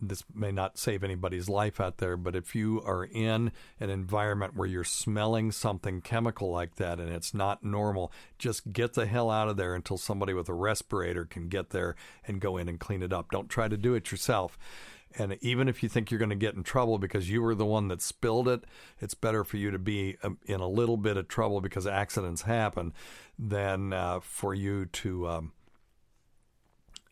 This 0.00 0.24
may 0.34 0.50
not 0.50 0.78
save 0.78 1.04
anybody's 1.04 1.48
life 1.48 1.78
out 1.78 1.98
there, 1.98 2.16
but 2.16 2.34
if 2.34 2.54
you 2.54 2.80
are 2.86 3.04
in 3.04 3.52
an 3.80 3.90
environment 3.90 4.56
where 4.56 4.66
you're 4.66 4.82
smelling 4.82 5.52
something 5.52 6.00
chemical 6.00 6.50
like 6.50 6.76
that 6.76 6.98
and 6.98 7.10
it's 7.10 7.34
not 7.34 7.62
normal, 7.62 8.10
just 8.38 8.72
get 8.72 8.94
the 8.94 9.04
hell 9.04 9.30
out 9.30 9.48
of 9.48 9.58
there 9.58 9.74
until 9.74 9.98
somebody 9.98 10.32
with 10.32 10.48
a 10.48 10.54
respirator 10.54 11.26
can 11.26 11.48
get 11.48 11.70
there 11.70 11.96
and 12.26 12.40
go 12.40 12.56
in 12.56 12.66
and 12.66 12.80
clean 12.80 13.02
it 13.02 13.12
up. 13.12 13.30
Don't 13.30 13.50
try 13.50 13.68
to 13.68 13.76
do 13.76 13.94
it 13.94 14.10
yourself. 14.10 14.58
And 15.18 15.36
even 15.42 15.68
if 15.68 15.82
you 15.82 15.88
think 15.88 16.10
you're 16.10 16.18
going 16.18 16.30
to 16.30 16.36
get 16.36 16.54
in 16.54 16.62
trouble 16.62 16.98
because 16.98 17.30
you 17.30 17.42
were 17.42 17.54
the 17.54 17.66
one 17.66 17.88
that 17.88 18.00
spilled 18.00 18.48
it, 18.48 18.64
it's 19.00 19.14
better 19.14 19.44
for 19.44 19.56
you 19.56 19.70
to 19.70 19.78
be 19.78 20.16
um, 20.22 20.38
in 20.46 20.60
a 20.60 20.68
little 20.68 20.96
bit 20.96 21.16
of 21.16 21.28
trouble 21.28 21.60
because 21.60 21.86
accidents 21.86 22.42
happen 22.42 22.92
than 23.38 23.92
uh, 23.92 24.20
for 24.20 24.54
you 24.54 24.86
to. 24.86 25.28
Um, 25.28 25.52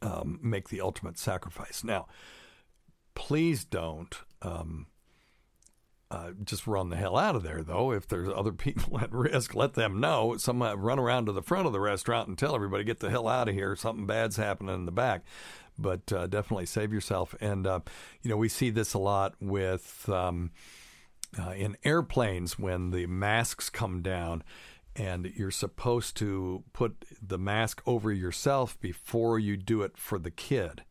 um, 0.06 0.38
make 0.42 0.68
the 0.68 0.80
ultimate 0.80 1.18
sacrifice. 1.18 1.82
Now, 1.82 2.06
please 3.14 3.64
don't 3.64 4.14
um, 4.40 4.86
uh, 6.10 6.30
just 6.44 6.66
run 6.66 6.90
the 6.90 6.96
hell 6.96 7.16
out 7.16 7.34
of 7.34 7.42
there, 7.42 7.62
though. 7.62 7.90
If 7.90 8.06
there's 8.06 8.28
other 8.28 8.52
people 8.52 8.98
at 9.00 9.12
risk, 9.12 9.54
let 9.54 9.74
them 9.74 10.00
know. 10.00 10.36
Some 10.36 10.62
uh, 10.62 10.74
run 10.74 10.98
around 10.98 11.26
to 11.26 11.32
the 11.32 11.42
front 11.42 11.66
of 11.66 11.72
the 11.72 11.80
restaurant 11.80 12.28
and 12.28 12.38
tell 12.38 12.54
everybody, 12.54 12.84
get 12.84 13.00
the 13.00 13.10
hell 13.10 13.26
out 13.26 13.48
of 13.48 13.54
here. 13.54 13.74
Something 13.74 14.06
bad's 14.06 14.36
happening 14.36 14.74
in 14.74 14.86
the 14.86 14.92
back. 14.92 15.24
But 15.78 16.10
uh, 16.12 16.26
definitely 16.28 16.66
save 16.66 16.92
yourself. 16.92 17.34
And, 17.40 17.66
uh, 17.66 17.80
you 18.22 18.30
know, 18.30 18.36
we 18.36 18.48
see 18.48 18.70
this 18.70 18.94
a 18.94 18.98
lot 18.98 19.34
with 19.40 20.08
um, 20.08 20.52
uh, 21.38 21.50
in 21.50 21.76
airplanes 21.84 22.58
when 22.58 22.92
the 22.92 23.06
masks 23.06 23.68
come 23.68 24.00
down 24.00 24.42
and 24.96 25.30
you're 25.37 25.50
supposed 25.50 26.16
to 26.16 26.64
put 26.72 27.04
the 27.20 27.38
mask 27.38 27.82
over 27.87 28.12
yourself 28.12 28.80
before 28.80 29.38
you 29.38 29.56
do 29.56 29.82
it 29.82 29.96
for 29.96 30.18
the 30.18 30.30
kid. 30.30 30.82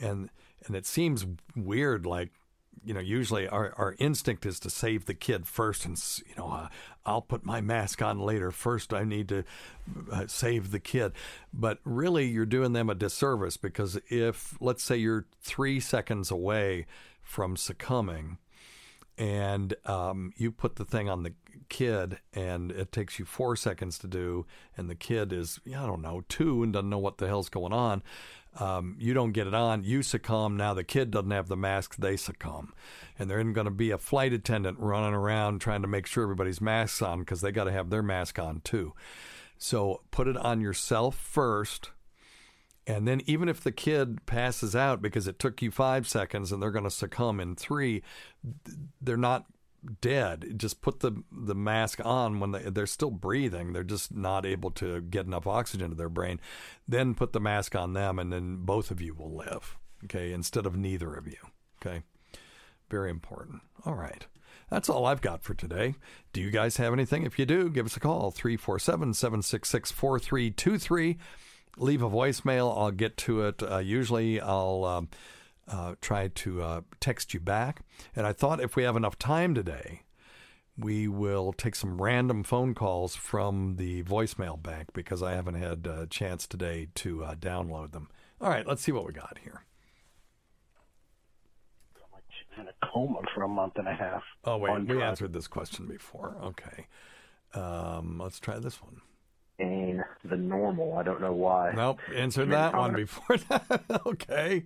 And 0.00 0.30
and 0.66 0.74
it 0.74 0.86
seems 0.86 1.26
weird 1.54 2.06
like 2.06 2.30
you 2.84 2.94
know 2.94 3.00
usually 3.00 3.46
our, 3.46 3.74
our 3.76 3.94
instinct 3.98 4.46
is 4.46 4.58
to 4.60 4.70
save 4.70 5.04
the 5.04 5.14
kid 5.14 5.46
first 5.46 5.84
and 5.84 6.02
you 6.26 6.34
know 6.36 6.50
uh, 6.50 6.68
i'll 7.06 7.22
put 7.22 7.44
my 7.44 7.60
mask 7.60 8.00
on 8.00 8.18
later. 8.18 8.50
First 8.50 8.94
i 8.94 9.04
need 9.04 9.28
to 9.28 9.44
uh, 10.10 10.26
save 10.26 10.70
the 10.70 10.80
kid. 10.80 11.12
But 11.52 11.78
really 11.84 12.26
you're 12.26 12.46
doing 12.46 12.72
them 12.72 12.88
a 12.88 12.94
disservice 12.94 13.58
because 13.58 13.98
if 14.08 14.56
let's 14.60 14.82
say 14.82 14.96
you're 14.96 15.26
three 15.42 15.80
seconds 15.80 16.30
away 16.30 16.86
from 17.22 17.56
succumbing 17.56 18.38
and 19.16 19.74
um, 19.84 20.32
you 20.36 20.50
put 20.50 20.76
the 20.76 20.84
thing 20.84 21.08
on 21.08 21.22
the 21.22 21.34
kid 21.68 22.18
and 22.32 22.70
it 22.72 22.92
takes 22.92 23.18
you 23.18 23.24
four 23.24 23.56
seconds 23.56 23.98
to 23.98 24.06
do, 24.06 24.46
and 24.76 24.90
the 24.90 24.94
kid 24.94 25.32
is, 25.32 25.60
I 25.66 25.86
don't 25.86 26.02
know, 26.02 26.22
two 26.28 26.62
and 26.62 26.72
doesn't 26.72 26.90
know 26.90 26.98
what 26.98 27.18
the 27.18 27.26
hell's 27.26 27.48
going 27.48 27.72
on, 27.72 28.02
um, 28.60 28.96
you 29.00 29.14
don't 29.14 29.32
get 29.32 29.46
it 29.46 29.54
on, 29.54 29.82
you 29.84 30.02
succumb. 30.02 30.56
Now 30.56 30.74
the 30.74 30.84
kid 30.84 31.10
doesn't 31.10 31.30
have 31.30 31.48
the 31.48 31.56
mask, 31.56 31.96
they 31.96 32.16
succumb. 32.16 32.72
And 33.18 33.28
there 33.28 33.40
isn't 33.40 33.52
going 33.52 33.66
to 33.66 33.70
be 33.70 33.90
a 33.90 33.98
flight 33.98 34.32
attendant 34.32 34.78
running 34.78 35.14
around 35.14 35.60
trying 35.60 35.82
to 35.82 35.88
make 35.88 36.06
sure 36.06 36.22
everybody's 36.22 36.60
masks 36.60 37.02
on 37.02 37.20
because 37.20 37.40
they 37.40 37.52
got 37.52 37.64
to 37.64 37.72
have 37.72 37.90
their 37.90 38.02
mask 38.02 38.38
on 38.38 38.60
too. 38.62 38.94
So 39.58 40.02
put 40.10 40.28
it 40.28 40.36
on 40.36 40.60
yourself 40.60 41.16
first. 41.16 41.90
And 42.86 43.08
then, 43.08 43.22
even 43.26 43.48
if 43.48 43.60
the 43.60 43.72
kid 43.72 44.26
passes 44.26 44.76
out 44.76 45.00
because 45.00 45.26
it 45.26 45.38
took 45.38 45.62
you 45.62 45.70
five 45.70 46.06
seconds 46.06 46.52
and 46.52 46.62
they're 46.62 46.70
going 46.70 46.84
to 46.84 46.90
succumb 46.90 47.40
in 47.40 47.56
three, 47.56 48.02
they're 49.00 49.16
not 49.16 49.46
dead. 50.00 50.54
Just 50.56 50.82
put 50.82 51.00
the 51.00 51.22
the 51.32 51.54
mask 51.54 52.00
on 52.04 52.40
when 52.40 52.52
they, 52.52 52.62
they're 52.70 52.86
still 52.86 53.10
breathing. 53.10 53.72
They're 53.72 53.84
just 53.84 54.14
not 54.14 54.44
able 54.44 54.70
to 54.72 55.00
get 55.00 55.26
enough 55.26 55.46
oxygen 55.46 55.90
to 55.90 55.96
their 55.96 56.08
brain. 56.08 56.40
Then 56.86 57.14
put 57.14 57.32
the 57.32 57.40
mask 57.40 57.74
on 57.74 57.92
them, 57.92 58.18
and 58.18 58.32
then 58.32 58.58
both 58.58 58.90
of 58.90 59.00
you 59.00 59.14
will 59.14 59.34
live. 59.34 59.76
Okay, 60.04 60.32
instead 60.32 60.66
of 60.66 60.76
neither 60.76 61.14
of 61.14 61.26
you. 61.26 61.38
Okay, 61.80 62.02
very 62.90 63.10
important. 63.10 63.62
All 63.84 63.94
right. 63.94 64.26
That's 64.70 64.88
all 64.88 65.06
I've 65.06 65.20
got 65.20 65.42
for 65.42 65.54
today. 65.54 65.94
Do 66.32 66.40
you 66.40 66.50
guys 66.50 66.78
have 66.78 66.92
anything? 66.92 67.24
If 67.24 67.38
you 67.38 67.46
do, 67.46 67.68
give 67.68 67.86
us 67.86 67.96
a 67.96 68.00
call 68.00 68.30
347 68.30 69.14
766 69.14 69.92
4323. 69.92 71.18
Leave 71.76 72.02
a 72.02 72.10
voicemail. 72.10 72.76
I'll 72.76 72.90
get 72.90 73.16
to 73.18 73.42
it. 73.42 73.62
Uh, 73.62 73.78
usually 73.78 74.40
I'll. 74.40 74.84
Um, 74.84 75.08
uh, 75.66 75.94
try 76.00 76.28
to 76.28 76.62
uh, 76.62 76.80
text 77.00 77.32
you 77.34 77.40
back. 77.40 77.82
And 78.14 78.26
I 78.26 78.32
thought 78.32 78.60
if 78.60 78.76
we 78.76 78.82
have 78.82 78.96
enough 78.96 79.18
time 79.18 79.54
today, 79.54 80.02
we 80.76 81.06
will 81.06 81.52
take 81.52 81.74
some 81.74 82.02
random 82.02 82.42
phone 82.42 82.74
calls 82.74 83.14
from 83.14 83.76
the 83.76 84.02
voicemail 84.02 84.60
bank 84.60 84.88
because 84.92 85.22
I 85.22 85.34
haven't 85.34 85.54
had 85.54 85.86
a 85.86 86.06
chance 86.06 86.46
today 86.46 86.88
to 86.96 87.24
uh, 87.24 87.34
download 87.36 87.92
them. 87.92 88.08
All 88.40 88.50
right, 88.50 88.66
let's 88.66 88.82
see 88.82 88.92
what 88.92 89.06
we 89.06 89.12
got 89.12 89.38
here. 89.42 89.64
In 92.58 92.68
a 92.68 92.86
coma 92.92 93.18
for 93.34 93.42
a 93.42 93.48
month 93.48 93.74
and 93.76 93.88
a 93.88 93.94
half. 93.94 94.22
Oh 94.44 94.58
wait, 94.58 94.86
we 94.86 95.02
answered 95.02 95.32
this 95.32 95.48
question 95.48 95.86
before. 95.86 96.36
Okay, 96.40 96.86
um, 97.52 98.20
let's 98.22 98.38
try 98.38 98.60
this 98.60 98.80
one. 98.80 99.00
And 99.58 100.02
the 100.24 100.36
normal. 100.36 100.96
I 100.98 101.02
don't 101.02 101.20
know 101.20 101.32
why. 101.32 101.72
Nope, 101.74 102.00
answered 102.14 102.50
that 102.50 102.74
one 102.74 102.94
before 102.94 103.36
that. 103.48 104.00
okay. 104.06 104.64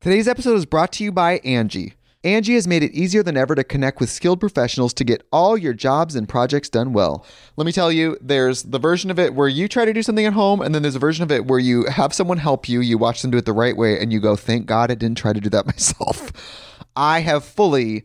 Today's 0.00 0.28
episode 0.28 0.56
is 0.56 0.66
brought 0.66 0.92
to 0.94 1.04
you 1.04 1.12
by 1.12 1.38
Angie. 1.38 1.94
Angie 2.24 2.54
has 2.54 2.66
made 2.66 2.82
it 2.82 2.90
easier 2.92 3.22
than 3.22 3.36
ever 3.36 3.54
to 3.54 3.62
connect 3.62 4.00
with 4.00 4.10
skilled 4.10 4.40
professionals 4.40 4.92
to 4.94 5.04
get 5.04 5.24
all 5.30 5.56
your 5.56 5.72
jobs 5.72 6.16
and 6.16 6.28
projects 6.28 6.68
done 6.68 6.92
well. 6.92 7.24
Let 7.56 7.64
me 7.66 7.70
tell 7.72 7.92
you, 7.92 8.18
there's 8.20 8.64
the 8.64 8.80
version 8.80 9.12
of 9.12 9.18
it 9.20 9.32
where 9.34 9.46
you 9.46 9.68
try 9.68 9.84
to 9.84 9.92
do 9.92 10.02
something 10.02 10.26
at 10.26 10.32
home, 10.32 10.60
and 10.60 10.74
then 10.74 10.82
there's 10.82 10.96
a 10.96 11.00
version 11.00 11.22
of 11.22 11.30
it 11.30 11.46
where 11.46 11.60
you 11.60 11.84
have 11.86 12.12
someone 12.12 12.38
help 12.38 12.68
you, 12.68 12.80
you 12.80 12.98
watch 12.98 13.22
them 13.22 13.30
do 13.30 13.38
it 13.38 13.44
the 13.44 13.52
right 13.52 13.76
way, 13.76 14.00
and 14.00 14.12
you 14.12 14.18
go, 14.18 14.34
thank 14.34 14.66
God 14.66 14.90
I 14.90 14.96
didn't 14.96 15.18
try 15.18 15.32
to 15.32 15.40
do 15.40 15.50
that 15.50 15.66
myself. 15.66 16.32
I 16.96 17.20
have 17.20 17.44
fully 17.44 18.04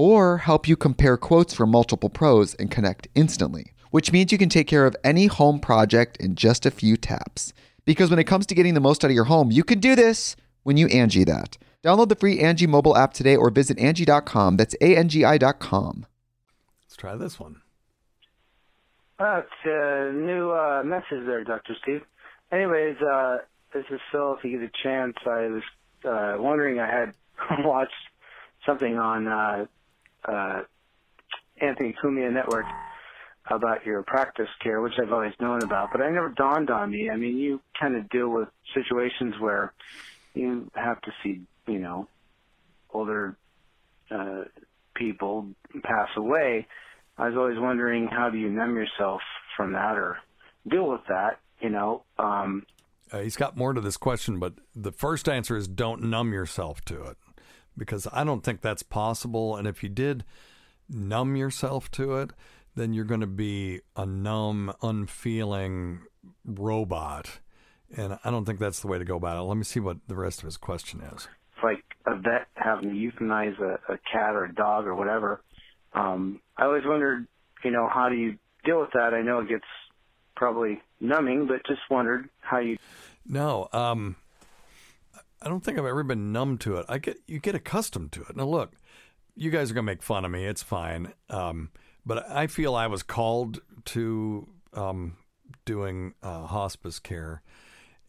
or 0.00 0.38
help 0.38 0.66
you 0.66 0.78
compare 0.78 1.18
quotes 1.18 1.52
from 1.52 1.70
multiple 1.70 2.08
pros 2.08 2.54
and 2.54 2.70
connect 2.70 3.06
instantly, 3.14 3.74
which 3.90 4.12
means 4.12 4.32
you 4.32 4.38
can 4.38 4.48
take 4.48 4.66
care 4.66 4.86
of 4.86 4.96
any 5.04 5.26
home 5.26 5.60
project 5.60 6.16
in 6.16 6.34
just 6.34 6.64
a 6.64 6.70
few 6.70 6.96
taps. 6.96 7.52
Because 7.84 8.08
when 8.08 8.18
it 8.18 8.24
comes 8.24 8.46
to 8.46 8.54
getting 8.54 8.72
the 8.72 8.80
most 8.80 9.04
out 9.04 9.10
of 9.10 9.14
your 9.14 9.24
home, 9.24 9.50
you 9.50 9.62
can 9.62 9.78
do 9.78 9.94
this 9.94 10.36
when 10.62 10.78
you 10.78 10.86
Angie 10.86 11.24
that. 11.24 11.58
Download 11.84 12.08
the 12.08 12.16
free 12.16 12.40
Angie 12.40 12.66
mobile 12.66 12.96
app 12.96 13.12
today 13.12 13.36
or 13.36 13.50
visit 13.50 13.78
Angie.com. 13.78 14.56
That's 14.56 14.74
A-N-G-I 14.80 15.36
dot 15.36 15.60
com. 15.60 16.06
Let's 16.86 16.96
try 16.96 17.16
this 17.16 17.38
one. 17.38 17.60
That's 19.18 19.48
a 19.66 20.12
new 20.14 20.50
uh, 20.50 20.82
message 20.82 21.26
there, 21.26 21.44
Dr. 21.44 21.74
Steve. 21.82 22.00
Anyways, 22.50 22.96
uh, 23.02 23.38
this 23.74 23.84
is 23.90 24.00
Phil. 24.10 24.34
If 24.38 24.44
you 24.44 24.58
get 24.58 24.66
a 24.66 24.82
chance, 24.82 25.16
I 25.26 25.48
was 25.48 25.62
uh, 26.06 26.42
wondering, 26.42 26.80
I 26.80 26.86
had 26.86 27.12
watched 27.66 27.92
something 28.64 28.96
on 28.96 29.68
uh, 30.24 30.62
Anthony 31.60 31.94
Cumia 32.02 32.32
Network 32.32 32.66
about 33.50 33.84
your 33.84 34.02
practice 34.02 34.48
care, 34.62 34.80
which 34.80 34.94
I've 35.00 35.12
always 35.12 35.32
known 35.40 35.62
about, 35.62 35.90
but 35.92 36.00
it 36.00 36.10
never 36.10 36.28
dawned 36.28 36.70
on 36.70 36.90
me. 36.90 37.10
I 37.10 37.16
mean, 37.16 37.36
you 37.36 37.60
kind 37.78 37.96
of 37.96 38.08
deal 38.08 38.28
with 38.28 38.48
situations 38.74 39.34
where 39.40 39.72
you 40.34 40.70
have 40.74 41.00
to 41.02 41.12
see, 41.22 41.40
you 41.66 41.78
know, 41.78 42.06
older 42.92 43.36
uh, 44.10 44.44
people 44.94 45.48
pass 45.82 46.08
away. 46.16 46.66
I 47.18 47.28
was 47.28 47.36
always 47.36 47.58
wondering 47.58 48.06
how 48.06 48.30
do 48.30 48.38
you 48.38 48.48
numb 48.48 48.76
yourself 48.76 49.20
from 49.56 49.72
that 49.72 49.96
or 49.96 50.18
deal 50.68 50.88
with 50.88 51.02
that, 51.08 51.38
you 51.60 51.70
know? 51.70 52.04
Um, 52.18 52.64
Uh, 53.12 53.20
he's 53.20 53.36
got 53.36 53.56
more 53.56 53.72
to 53.72 53.80
this 53.80 53.96
question, 53.96 54.38
but 54.38 54.54
the 54.74 54.92
first 54.92 55.28
answer 55.28 55.56
is 55.56 55.66
don't 55.66 56.02
numb 56.04 56.32
yourself 56.32 56.80
to 56.82 57.02
it 57.02 57.16
because 57.80 58.06
I 58.12 58.24
don't 58.24 58.44
think 58.44 58.60
that's 58.60 58.82
possible. 58.82 59.56
And 59.56 59.66
if 59.66 59.82
you 59.82 59.88
did 59.88 60.22
numb 60.86 61.34
yourself 61.34 61.90
to 61.92 62.18
it, 62.18 62.30
then 62.76 62.92
you're 62.92 63.06
going 63.06 63.22
to 63.22 63.26
be 63.26 63.80
a 63.96 64.04
numb, 64.04 64.72
unfeeling 64.82 66.02
robot. 66.44 67.40
And 67.96 68.18
I 68.22 68.30
don't 68.30 68.44
think 68.44 68.60
that's 68.60 68.80
the 68.80 68.86
way 68.86 68.98
to 68.98 69.04
go 69.04 69.16
about 69.16 69.38
it. 69.38 69.40
Let 69.40 69.56
me 69.56 69.64
see 69.64 69.80
what 69.80 69.96
the 70.06 70.14
rest 70.14 70.40
of 70.40 70.44
his 70.44 70.58
question 70.58 71.00
is. 71.00 71.26
it's 71.56 71.64
like 71.64 71.82
a 72.06 72.16
vet 72.16 72.48
having 72.54 72.90
to 72.90 72.94
euthanize 72.94 73.58
a, 73.58 73.92
a 73.92 73.98
cat 74.12 74.34
or 74.34 74.44
a 74.44 74.54
dog 74.54 74.86
or 74.86 74.94
whatever. 74.94 75.40
Um, 75.94 76.40
I 76.58 76.66
always 76.66 76.84
wondered, 76.84 77.26
you 77.64 77.70
know, 77.70 77.88
how 77.92 78.10
do 78.10 78.14
you 78.14 78.36
deal 78.62 78.78
with 78.78 78.90
that? 78.92 79.14
I 79.14 79.22
know 79.22 79.40
it 79.40 79.48
gets 79.48 79.64
probably 80.36 80.82
numbing, 81.00 81.46
but 81.46 81.66
just 81.66 81.80
wondered 81.90 82.28
how 82.40 82.58
you. 82.58 82.76
No, 83.26 83.68
um, 83.72 84.16
I 85.42 85.48
don't 85.48 85.64
think 85.64 85.78
I've 85.78 85.86
ever 85.86 86.02
been 86.02 86.32
numb 86.32 86.58
to 86.58 86.76
it. 86.76 86.86
I 86.88 86.98
get 86.98 87.18
you 87.26 87.38
get 87.38 87.54
accustomed 87.54 88.12
to 88.12 88.22
it. 88.22 88.36
Now 88.36 88.44
look, 88.44 88.72
you 89.36 89.50
guys 89.50 89.70
are 89.70 89.74
gonna 89.74 89.84
make 89.84 90.02
fun 90.02 90.24
of 90.24 90.30
me. 90.30 90.46
It's 90.46 90.62
fine. 90.62 91.12
Um, 91.28 91.70
but 92.04 92.30
I 92.30 92.46
feel 92.46 92.74
I 92.74 92.86
was 92.86 93.02
called 93.02 93.60
to 93.86 94.48
um, 94.74 95.16
doing 95.64 96.14
uh, 96.22 96.46
hospice 96.46 96.98
care, 96.98 97.42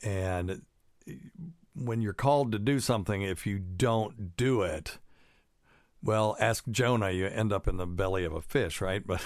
and 0.03 0.61
when 1.75 2.01
you're 2.01 2.13
called 2.13 2.51
to 2.51 2.59
do 2.59 2.79
something, 2.79 3.21
if 3.21 3.45
you 3.45 3.59
don't 3.59 4.35
do 4.35 4.61
it, 4.61 4.97
well, 6.03 6.35
ask 6.39 6.63
Jonah, 6.69 7.11
you 7.11 7.27
end 7.27 7.53
up 7.53 7.67
in 7.67 7.77
the 7.77 7.85
belly 7.85 8.23
of 8.25 8.33
a 8.33 8.41
fish, 8.41 8.81
right? 8.81 9.03
But, 9.11 9.21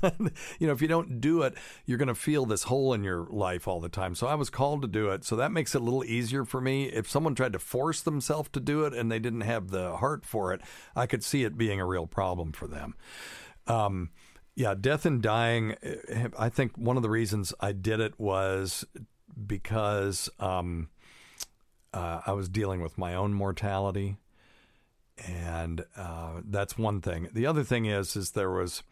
but 0.00 0.14
you 0.58 0.66
know, 0.66 0.72
if 0.72 0.80
you 0.80 0.88
don't 0.88 1.20
do 1.20 1.42
it, 1.42 1.54
you're 1.84 1.98
going 1.98 2.08
to 2.08 2.14
feel 2.14 2.46
this 2.46 2.64
hole 2.64 2.94
in 2.94 3.04
your 3.04 3.26
life 3.30 3.68
all 3.68 3.80
the 3.80 3.88
time. 3.88 4.14
So 4.14 4.26
I 4.26 4.34
was 4.34 4.48
called 4.48 4.82
to 4.82 4.88
do 4.88 5.10
it. 5.10 5.24
So 5.24 5.36
that 5.36 5.52
makes 5.52 5.74
it 5.74 5.80
a 5.80 5.84
little 5.84 6.04
easier 6.04 6.44
for 6.44 6.60
me. 6.60 6.84
If 6.84 7.08
someone 7.08 7.34
tried 7.34 7.52
to 7.52 7.58
force 7.58 8.00
themselves 8.00 8.48
to 8.52 8.60
do 8.60 8.84
it 8.84 8.94
and 8.94 9.10
they 9.10 9.18
didn't 9.18 9.42
have 9.42 9.68
the 9.70 9.96
heart 9.96 10.24
for 10.24 10.52
it, 10.52 10.60
I 10.94 11.06
could 11.06 11.24
see 11.24 11.44
it 11.44 11.58
being 11.58 11.80
a 11.80 11.86
real 11.86 12.06
problem 12.06 12.52
for 12.52 12.66
them. 12.66 12.94
Um, 13.66 14.10
yeah, 14.54 14.74
death 14.74 15.04
and 15.04 15.20
dying. 15.20 15.76
eh, 15.82 16.28
I 16.38 16.48
think 16.48 16.76
one 16.78 16.96
of 16.96 17.02
the 17.02 17.10
reasons 17.10 17.52
I 17.60 17.72
did 17.72 18.00
it 18.00 18.18
was 18.18 18.84
because 19.46 20.30
um, 20.38 20.88
uh, 21.92 22.22
I 22.26 22.32
was 22.32 22.48
dealing 22.48 22.80
with 22.80 22.96
my 22.96 23.14
own 23.14 23.34
mortality 23.34 24.16
and 25.18 25.84
uh, 25.96 26.40
that's 26.44 26.76
one 26.76 27.00
thing. 27.00 27.28
The 27.32 27.46
other 27.46 27.64
thing 27.64 27.86
is, 27.86 28.16
is 28.16 28.32
there 28.32 28.50
was, 28.50 28.82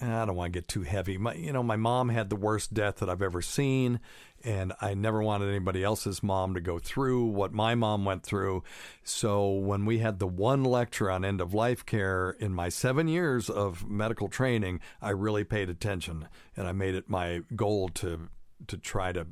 I 0.00 0.24
don't 0.24 0.36
want 0.36 0.52
to 0.52 0.58
get 0.58 0.68
too 0.68 0.82
heavy. 0.82 1.18
My, 1.18 1.34
you 1.34 1.52
know, 1.52 1.62
my 1.62 1.76
mom 1.76 2.08
had 2.08 2.30
the 2.30 2.36
worst 2.36 2.74
death 2.74 2.96
that 2.96 3.10
I've 3.10 3.22
ever 3.22 3.42
seen, 3.42 4.00
and 4.44 4.72
I 4.80 4.94
never 4.94 5.22
wanted 5.22 5.48
anybody 5.48 5.82
else's 5.82 6.22
mom 6.22 6.54
to 6.54 6.60
go 6.60 6.78
through 6.78 7.26
what 7.26 7.52
my 7.52 7.74
mom 7.74 8.04
went 8.04 8.22
through. 8.22 8.62
So 9.04 9.50
when 9.50 9.84
we 9.84 9.98
had 9.98 10.18
the 10.18 10.26
one 10.26 10.64
lecture 10.64 11.10
on 11.10 11.24
end 11.24 11.40
of 11.40 11.54
life 11.54 11.84
care 11.84 12.30
in 12.38 12.52
my 12.54 12.68
seven 12.68 13.08
years 13.08 13.50
of 13.50 13.88
medical 13.88 14.28
training, 14.28 14.80
I 15.02 15.10
really 15.10 15.44
paid 15.44 15.68
attention, 15.68 16.28
and 16.56 16.66
I 16.66 16.72
made 16.72 16.94
it 16.94 17.08
my 17.08 17.42
goal 17.54 17.88
to 17.90 18.28
to 18.68 18.76
try 18.78 19.12
to. 19.12 19.26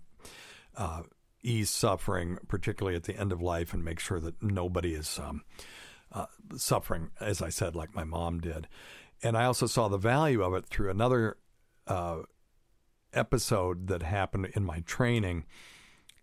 Uh, 0.77 1.03
ease 1.45 1.71
suffering, 1.71 2.39
particularly 2.49 2.97
at 2.97 3.05
the 3.05 3.17
end 3.17 3.31
of 3.31 3.41
life, 3.43 3.75
and 3.75 3.85
make 3.85 4.01
sure 4.01 4.19
that 4.19 4.43
nobody 4.43 4.95
is 4.95 5.21
um, 5.23 5.43
uh, 6.15 6.27
suffering, 6.57 7.11
as 7.21 7.43
I 7.43 7.49
said, 7.49 7.75
like 7.75 7.95
my 7.95 8.05
mom 8.05 8.41
did. 8.41 8.69
And 9.23 9.37
I 9.37 9.45
also 9.45 9.67
saw 9.67 9.89
the 9.89 9.99
value 9.99 10.43
of 10.43 10.55
it 10.55 10.67
through 10.67 10.91
another 10.91 11.37
uh, 11.87 12.19
episode 13.13 13.89
that 13.89 14.03
happened 14.03 14.51
in 14.55 14.65
my 14.65 14.81
training. 14.81 15.45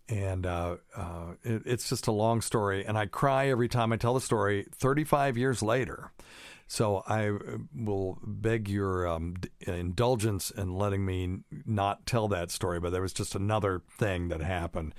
And 0.07 0.45
uh, 0.45 0.77
uh, 0.95 1.33
it, 1.43 1.63
it's 1.65 1.89
just 1.89 2.07
a 2.07 2.11
long 2.11 2.41
story. 2.41 2.85
And 2.85 2.97
I 2.97 3.05
cry 3.05 3.49
every 3.49 3.67
time 3.67 3.91
I 3.91 3.97
tell 3.97 4.13
the 4.13 4.21
story 4.21 4.65
35 4.73 5.37
years 5.37 5.61
later. 5.61 6.11
So 6.67 7.03
I 7.05 7.29
uh, 7.29 7.39
will 7.75 8.17
beg 8.23 8.69
your 8.69 9.07
um, 9.07 9.35
indulgence 9.59 10.51
in 10.51 10.73
letting 10.73 11.05
me 11.05 11.39
not 11.65 12.05
tell 12.05 12.29
that 12.29 12.49
story. 12.49 12.79
But 12.79 12.91
there 12.91 13.01
was 13.01 13.13
just 13.13 13.35
another 13.35 13.81
thing 13.97 14.29
that 14.29 14.41
happened 14.41 14.95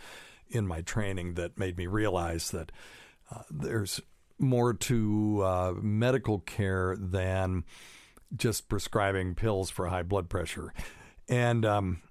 in 0.50 0.66
my 0.66 0.82
training 0.82 1.34
that 1.34 1.58
made 1.58 1.78
me 1.78 1.86
realize 1.86 2.50
that 2.50 2.72
uh, 3.30 3.42
there's 3.50 4.02
more 4.42 4.74
to 4.74 5.42
uh, 5.42 5.74
medical 5.80 6.40
care 6.40 6.96
than 6.98 7.64
just 8.36 8.68
prescribing 8.68 9.34
pills 9.34 9.70
for 9.70 9.88
high 9.88 10.02
blood 10.02 10.28
pressure. 10.28 10.72
And 11.28 11.64
um, 11.64 12.02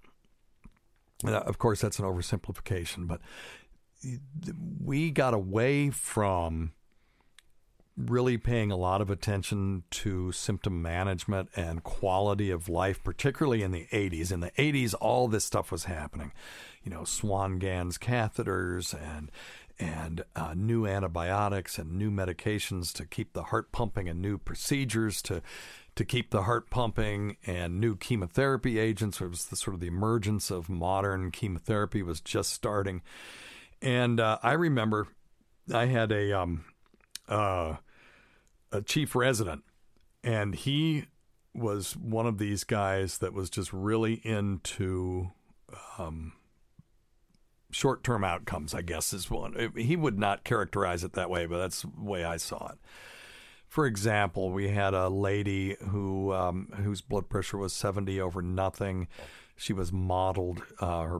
uh, 1.25 1.32
of 1.32 1.57
course, 1.57 1.82
that's 1.82 1.99
an 1.99 2.05
oversimplification, 2.05 3.07
but 3.07 3.21
we 4.84 5.11
got 5.11 5.34
away 5.34 5.89
from 5.89 6.73
really 7.97 8.38
paying 8.38 8.71
a 8.71 8.77
lot 8.77 9.01
of 9.01 9.09
attention 9.09 9.84
to 9.91 10.32
symptom 10.32 10.82
management 10.82 11.49
and 11.55 11.84
quality 11.84 12.49
of 12.49 12.69
life, 12.69 13.03
particularly 13.03 13.61
in 13.61 13.71
the 13.71 13.88
80s. 13.91 14.32
In 14.32 14.39
the 14.39 14.51
80s, 14.51 14.95
all 14.99 15.27
this 15.27 15.45
stuff 15.45 15.71
was 15.71 15.86
happening. 15.86 16.32
You 16.84 16.91
know, 16.91 17.03
Swan 17.03 17.59
Ganz 17.59 17.97
catheters 17.97 18.93
and 18.93 19.29
and 19.80 20.24
uh, 20.36 20.53
new 20.55 20.86
antibiotics 20.86 21.78
and 21.78 21.93
new 21.93 22.11
medications 22.11 22.93
to 22.93 23.05
keep 23.05 23.34
the 23.34 23.43
heart 23.43 23.72
pumping 23.72 24.07
and 24.09 24.22
new 24.22 24.38
procedures 24.38 25.22
to 25.24 25.41
to 25.93 26.05
keep 26.05 26.30
the 26.30 26.43
heart 26.43 26.69
pumping 26.69 27.36
and 27.45 27.80
new 27.80 27.97
chemotherapy 27.97 28.80
agents. 28.80 29.19
It 29.19 29.28
was 29.28 29.45
the 29.45 29.57
sort 29.57 29.74
of 29.74 29.82
the 29.82 29.88
emergence 29.88 30.49
of 30.49 30.69
modern 30.69 31.32
chemotherapy 31.32 32.01
was 32.01 32.22
just 32.22 32.53
starting, 32.53 33.01
and 33.82 34.19
uh, 34.19 34.39
I 34.41 34.53
remember 34.53 35.07
I 35.74 35.88
had 35.88 36.11
a 36.11 36.32
um, 36.32 36.65
uh, 37.28 37.76
a 38.72 38.82
chief 38.82 39.15
resident, 39.15 39.63
and 40.24 40.55
he 40.55 41.05
was 41.53 41.97
one 41.97 42.26
of 42.26 42.38
these 42.38 42.63
guys 42.63 43.17
that 43.17 43.34
was 43.34 43.49
just 43.49 43.74
really 43.74 44.22
into 44.24 45.32
um, 45.97 46.34
short 47.72 48.03
term 48.03 48.24
outcomes, 48.24 48.74
I 48.74 48.82
guess 48.82 49.13
is 49.13 49.30
one. 49.30 49.72
He 49.76 49.95
would 49.95 50.19
not 50.19 50.43
characterize 50.43 51.03
it 51.03 51.13
that 51.13 51.30
way, 51.30 51.45
but 51.45 51.57
that's 51.57 51.82
the 51.82 51.89
way 51.97 52.24
I 52.24 52.38
saw 52.38 52.69
it. 52.69 52.78
For 53.67 53.86
example, 53.86 54.51
we 54.51 54.67
had 54.69 54.93
a 54.93 55.07
lady 55.07 55.78
who 55.80 56.34
um, 56.34 56.74
whose 56.84 57.01
blood 57.01 57.30
pressure 57.30 57.57
was 57.57 57.74
70 57.74 58.19
over 58.19 58.41
nothing. 58.41 59.07
She 59.55 59.74
was 59.74 59.93
mottled. 59.93 60.61
Uh, 60.80 61.03
her 61.03 61.19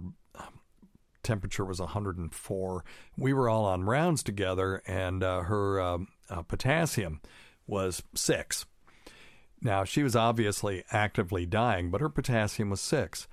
temperature 1.24 1.66
was 1.66 1.80
104. 1.80 2.84
We 3.18 3.34
were 3.34 3.50
all 3.50 3.66
on 3.66 3.84
rounds 3.84 4.24
together, 4.24 4.82
and 4.88 5.24
uh, 5.24 5.42
her 5.42 5.80
um, 5.80 6.08
uh, 6.30 6.42
potassium 6.42 7.22
was 7.68 8.04
six. 8.16 8.66
Now, 9.62 9.84
she 9.84 10.02
was 10.02 10.16
obviously 10.16 10.84
actively 10.92 11.46
dying, 11.46 11.92
but 11.92 12.02
her 12.02 12.10
potassium 12.10 12.70
was 12.72 12.82
six. 12.82 13.28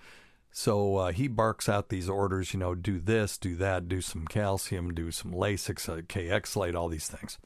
So 0.51 0.97
uh, 0.97 1.13
he 1.13 1.29
barks 1.29 1.69
out 1.69 1.89
these 1.89 2.09
orders, 2.09 2.53
you 2.53 2.59
know, 2.59 2.75
do 2.75 2.99
this, 2.99 3.39
do 3.39 3.55
that, 3.57 3.89
do 3.89 4.01
some 4.01 4.27
calcium, 4.27 4.93
do 4.93 5.11
some 5.11 5.33
Lasix, 5.33 5.89
uh, 5.89 6.03
Kayexalate, 6.03 6.75
all 6.75 6.89
these 6.89 7.07
things. 7.07 7.39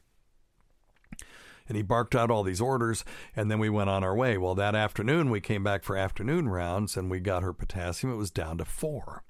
And 1.67 1.77
he 1.77 1.83
barked 1.83 2.15
out 2.15 2.29
all 2.29 2.43
these 2.43 2.59
orders, 2.59 3.05
and 3.35 3.49
then 3.49 3.59
we 3.59 3.69
went 3.69 3.89
on 3.89 4.03
our 4.03 4.15
way. 4.15 4.37
Well, 4.37 4.55
that 4.55 4.75
afternoon, 4.75 5.29
we 5.29 5.39
came 5.39 5.63
back 5.63 5.83
for 5.83 5.95
afternoon 5.95 6.49
rounds, 6.49 6.97
and 6.97 7.09
we 7.09 7.19
got 7.19 7.43
her 7.43 7.53
potassium. 7.53 8.11
It 8.11 8.17
was 8.17 8.31
down 8.31 8.57
to 8.57 8.65
four. 8.65 9.23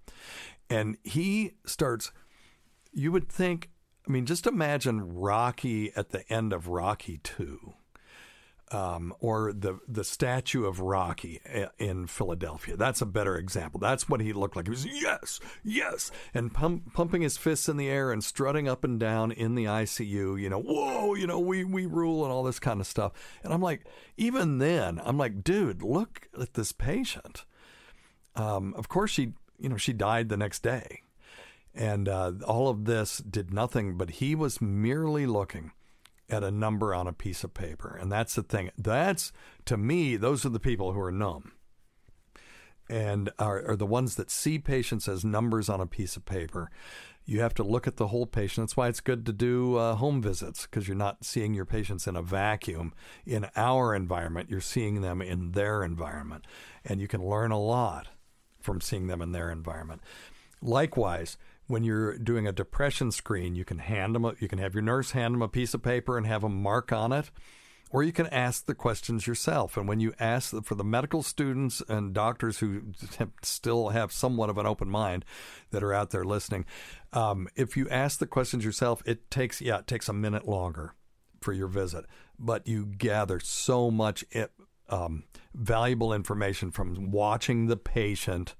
And 0.69 0.97
he 1.03 1.53
starts, 1.65 2.11
you 2.91 3.11
would 3.11 3.30
think, 3.30 3.69
I 4.07 4.11
mean, 4.11 4.26
just 4.26 4.47
imagine 4.47 5.13
Rocky 5.13 5.91
at 5.95 6.09
the 6.09 6.28
end 6.32 6.53
of 6.53 6.67
Rocky 6.67 7.19
2 7.24 7.74
um, 8.74 9.13
or 9.19 9.53
the 9.53 9.80
the 9.88 10.03
statue 10.03 10.65
of 10.65 10.80
Rocky 10.80 11.39
in 11.78 12.07
Philadelphia. 12.07 12.76
That's 12.76 13.01
a 13.01 13.05
better 13.05 13.38
example. 13.38 13.80
That's 13.80 14.09
what 14.09 14.19
he 14.19 14.34
looked 14.34 14.55
like. 14.55 14.65
He 14.65 14.71
was 14.71 14.86
yes, 14.86 15.39
yes, 15.63 16.11
and 16.34 16.51
pump, 16.51 16.93
pumping 16.93 17.21
his 17.21 17.38
fists 17.38 17.69
in 17.69 17.78
the 17.78 17.88
air 17.88 18.11
and 18.11 18.24
strutting 18.24 18.67
up 18.67 18.84
and 18.84 18.99
down 18.99 19.32
in 19.32 19.53
the 19.53 19.65
ICU. 19.65 20.41
You 20.41 20.49
know, 20.49 20.59
whoa, 20.59 21.13
you 21.13 21.28
know, 21.28 21.39
we 21.39 21.63
we 21.63 21.86
rule 21.86 22.24
and 22.24 22.34
all 22.34 22.43
this 22.43 22.59
kind 22.59 22.82
of 22.82 22.88
stuff. 22.88 23.11
And 23.43 23.53
I'm 23.53 23.61
like, 23.61 23.86
even 24.17 24.57
then, 24.57 24.99
I'm 25.03 25.17
like, 25.17 25.43
dude, 25.43 25.84
look 25.84 26.28
at 26.39 26.55
this 26.55 26.71
patient. 26.71 27.45
Um, 28.36 28.74
of 28.76 28.89
course, 28.89 29.11
she 29.11 29.34
you 29.59 29.69
know 29.69 29.78
she 29.78 29.93
died 29.93 30.30
the 30.30 30.38
next 30.38 30.63
day, 30.63 31.03
and 31.76 32.09
uh, 32.09 32.32
all 32.47 32.69
of 32.69 32.86
this 32.86 33.19
did 33.19 33.53
nothing. 33.53 33.97
But 33.97 34.09
he 34.09 34.34
was 34.34 34.59
merely 34.59 35.28
looking 35.28 35.74
at 36.34 36.44
a 36.44 36.52
number 36.52 36.94
on 36.94 37.08
a 37.08 37.14
piece 37.14 37.44
of 37.44 37.54
paper. 37.54 37.98
And 38.00 38.12
that's 38.12 38.36
the 38.36 38.44
thing. 38.44 38.72
That's, 38.78 39.32
to 39.66 39.78
me, 39.78 40.18
those 40.18 40.46
are 40.46 40.50
the 40.50 40.60
people 40.60 40.92
who 40.92 41.00
are 41.00 41.12
numb 41.12 41.54
and 42.90 43.30
are, 43.40 43.72
are, 43.72 43.76
the 43.76 43.86
ones 43.86 44.16
that 44.16 44.30
see 44.30 44.60
patients 44.60 45.08
as 45.08 45.24
numbers 45.24 45.70
on 45.70 45.80
a 45.80 45.88
piece 45.88 46.18
of 46.18 46.26
paper. 46.26 46.70
You 47.26 47.40
have 47.40 47.54
to 47.54 47.64
look 47.64 47.88
at 47.88 47.96
the 47.96 48.08
whole 48.08 48.26
patient. 48.26 48.68
That's 48.68 48.76
why 48.76 48.90
it's 48.90 49.00
good 49.00 49.26
to 49.26 49.32
do 49.32 49.78
uh, 49.78 49.96
home 49.96 50.22
visits 50.22 50.64
because 50.64 50.88
you're 50.88 50.98
not 50.98 51.24
seeing 51.24 51.54
your 51.54 51.66
patients 51.66 52.08
in 52.08 52.18
a 52.18 52.22
vacuum. 52.22 52.94
In 53.26 53.48
our 53.56 53.96
environment, 53.96 54.50
you're 54.50 54.60
seeing 54.60 55.00
them 55.00 55.22
in 55.22 55.54
their 55.54 55.84
environment. 55.84 56.46
And 56.84 57.00
you 57.00 57.08
can 57.08 57.26
learn 57.26 57.52
a 57.52 57.60
lot 57.60 58.10
from 58.60 58.82
seeing 58.82 59.08
them 59.08 59.22
in 59.22 59.32
their 59.32 59.50
environment. 59.50 60.02
Likewise, 60.62 61.38
when 61.68 61.84
you're 61.84 62.18
doing 62.18 62.47
a 62.47 62.51
depression 62.51 63.11
screen, 63.11 63.55
you 63.55 63.66
can 63.66 63.80
hand 63.80 64.16
them, 64.16 64.26
a, 64.26 64.34
you 64.39 64.47
can 64.47 64.59
have 64.59 64.74
your 64.74 64.84
nurse 64.84 65.11
hand 65.11 65.34
them 65.34 65.41
a 65.41 65.47
piece 65.47 65.74
of 65.74 65.82
paper 65.82 66.18
and 66.18 66.28
have 66.28 66.41
them 66.41 66.61
mark 66.61 66.91
on 66.91 67.11
it, 67.11 67.32
or 67.89 68.03
you 68.03 68.11
can 68.11 68.28
ask 68.28 68.66
the 68.66 68.76
questions 68.76 69.28
yourself. 69.28 69.78
And 69.78 69.88
when 69.88 69.99
you 69.99 70.14
ask 70.20 70.53
for 70.64 70.76
the 70.76 70.84
medical 70.84 71.24
students 71.24 71.82
and 71.88 72.14
doctors 72.14 72.59
who 72.59 72.93
still 73.41 73.89
have 73.89 74.11
somewhat 74.11 74.49
of 74.49 74.57
an 74.57 74.66
open 74.66 74.89
mind 74.89 75.26
that 75.72 75.84
are 75.84 75.93
out 75.93 76.09
there 76.09 76.26
listening, 76.26 76.66
um, 77.14 77.47
if 77.55 77.78
you 77.78 77.88
ask 77.89 78.20
the 78.20 78.28
questions 78.28 78.66
yourself, 78.66 79.01
it 79.05 79.30
takes 79.30 79.61
yeah, 79.61 79.80
it 79.80 79.88
takes 79.88 80.09
a 80.09 80.14
minute 80.14 80.47
longer 80.47 80.95
for 81.39 81.53
your 81.53 81.68
visit, 81.68 82.05
but 82.39 82.68
you 82.68 82.86
gather 82.86 83.39
so 83.39 83.91
much 83.91 84.26
um, 84.89 85.24
valuable 85.53 86.14
information 86.14 86.72
from 86.72 87.11
watching 87.11 87.68
the 87.68 87.78
patient 87.78 88.55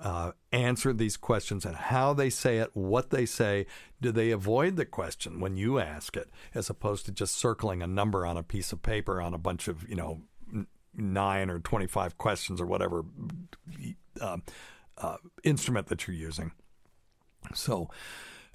uh, 0.00 0.32
answer 0.52 0.92
these 0.92 1.16
questions 1.16 1.64
and 1.64 1.76
how 1.76 2.12
they 2.12 2.28
say 2.30 2.58
it, 2.58 2.70
what 2.74 3.10
they 3.10 3.24
say. 3.26 3.66
Do 4.00 4.12
they 4.12 4.30
avoid 4.30 4.76
the 4.76 4.84
question 4.84 5.40
when 5.40 5.56
you 5.56 5.78
ask 5.78 6.16
it, 6.16 6.30
as 6.54 6.68
opposed 6.68 7.06
to 7.06 7.12
just 7.12 7.36
circling 7.36 7.82
a 7.82 7.86
number 7.86 8.26
on 8.26 8.36
a 8.36 8.42
piece 8.42 8.72
of 8.72 8.82
paper 8.82 9.20
on 9.20 9.32
a 9.32 9.38
bunch 9.38 9.68
of 9.68 9.88
you 9.88 9.96
know 9.96 10.20
nine 10.94 11.50
or 11.50 11.58
twenty 11.58 11.86
five 11.86 12.18
questions 12.18 12.60
or 12.60 12.66
whatever 12.66 13.04
uh, 14.20 14.38
uh, 14.98 15.16
instrument 15.42 15.86
that 15.86 16.06
you're 16.06 16.16
using? 16.16 16.52
So, 17.54 17.90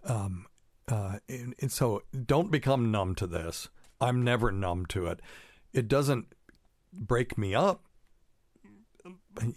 um, 0.03 0.45
uh, 0.87 1.19
and, 1.27 1.55
and 1.59 1.71
so 1.71 2.03
don't 2.25 2.51
become 2.51 2.91
numb 2.91 3.15
to 3.15 3.27
this. 3.27 3.69
I'm 4.01 4.23
never 4.23 4.51
numb 4.51 4.85
to 4.87 5.07
it. 5.07 5.21
It 5.73 5.87
doesn't 5.87 6.33
break 6.91 7.37
me 7.37 7.53
up 7.53 7.83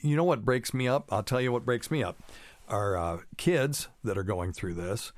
you 0.03 0.16
know 0.16 0.24
what 0.24 0.45
breaks 0.45 0.72
me 0.72 0.88
up? 0.88 1.09
I'll 1.11 1.22
tell 1.22 1.40
you 1.40 1.53
what 1.53 1.64
breaks 1.64 1.90
me 1.90 2.03
up 2.03 2.18
are 2.68 2.97
uh, 2.97 3.18
kids 3.36 3.88
that 4.05 4.16
are 4.16 4.22
going 4.22 4.53
through 4.53 4.74
this 4.74 5.12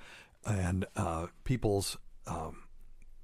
and 0.46 0.86
uh, 0.96 1.26
people's 1.44 1.96
um, 2.26 2.64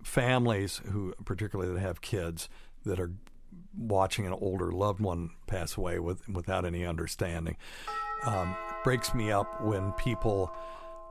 families 0.03 0.80
who, 0.90 1.14
particularly 1.24 1.72
that 1.72 1.80
have 1.80 2.01
kids 2.01 2.48
that 2.84 3.01
are 3.01 3.12
watching 3.76 4.26
an 4.26 4.32
older 4.32 4.70
loved 4.70 5.01
one 5.01 5.30
pass 5.46 5.76
away 5.76 5.98
with, 5.98 6.26
without 6.28 6.64
any 6.64 6.84
understanding. 6.84 7.57
Um, 8.24 8.57
breaks 8.84 9.14
me 9.14 9.30
up 9.30 9.62
when 9.62 9.92
people 9.92 10.53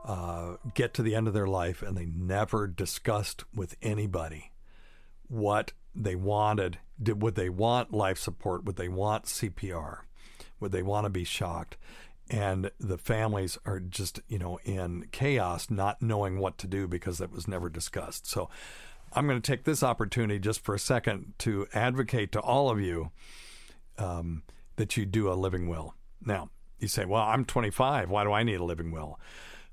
uh, 0.04 0.56
get 0.74 0.94
to 0.94 1.02
the 1.02 1.14
end 1.14 1.28
of 1.28 1.34
their 1.34 1.46
life 1.46 1.82
and 1.82 1.96
they 1.96 2.06
never 2.06 2.66
discussed 2.66 3.44
with 3.54 3.76
anybody 3.82 4.52
what 5.28 5.72
they 5.94 6.14
wanted. 6.14 6.78
Did 7.02 7.22
would 7.22 7.34
they 7.34 7.48
want 7.48 7.92
life 7.92 8.18
support? 8.18 8.64
Would 8.64 8.76
they 8.76 8.88
want 8.88 9.24
CPR? 9.24 10.00
Would 10.60 10.72
they 10.72 10.82
want 10.82 11.06
to 11.06 11.10
be 11.10 11.24
shocked? 11.24 11.76
And 12.28 12.70
the 12.78 12.98
families 12.98 13.58
are 13.66 13.80
just, 13.80 14.20
you 14.28 14.38
know, 14.38 14.60
in 14.64 15.08
chaos, 15.10 15.68
not 15.68 16.00
knowing 16.00 16.38
what 16.38 16.58
to 16.58 16.68
do 16.68 16.86
because 16.86 17.18
that 17.18 17.32
was 17.32 17.48
never 17.48 17.68
discussed. 17.68 18.26
So 18.26 18.48
I'm 19.12 19.26
going 19.26 19.40
to 19.40 19.50
take 19.50 19.64
this 19.64 19.82
opportunity 19.82 20.38
just 20.38 20.60
for 20.60 20.74
a 20.74 20.78
second 20.78 21.32
to 21.38 21.66
advocate 21.74 22.30
to 22.32 22.40
all 22.40 22.70
of 22.70 22.80
you 22.80 23.10
um, 23.98 24.42
that 24.76 24.96
you 24.96 25.06
do 25.06 25.30
a 25.30 25.34
living 25.34 25.68
will. 25.68 25.94
Now, 26.24 26.50
you 26.78 26.86
say, 26.86 27.04
well, 27.04 27.22
I'm 27.22 27.44
25. 27.44 28.10
Why 28.10 28.22
do 28.22 28.32
I 28.32 28.44
need 28.44 28.60
a 28.60 28.64
living 28.64 28.92
will? 28.92 29.18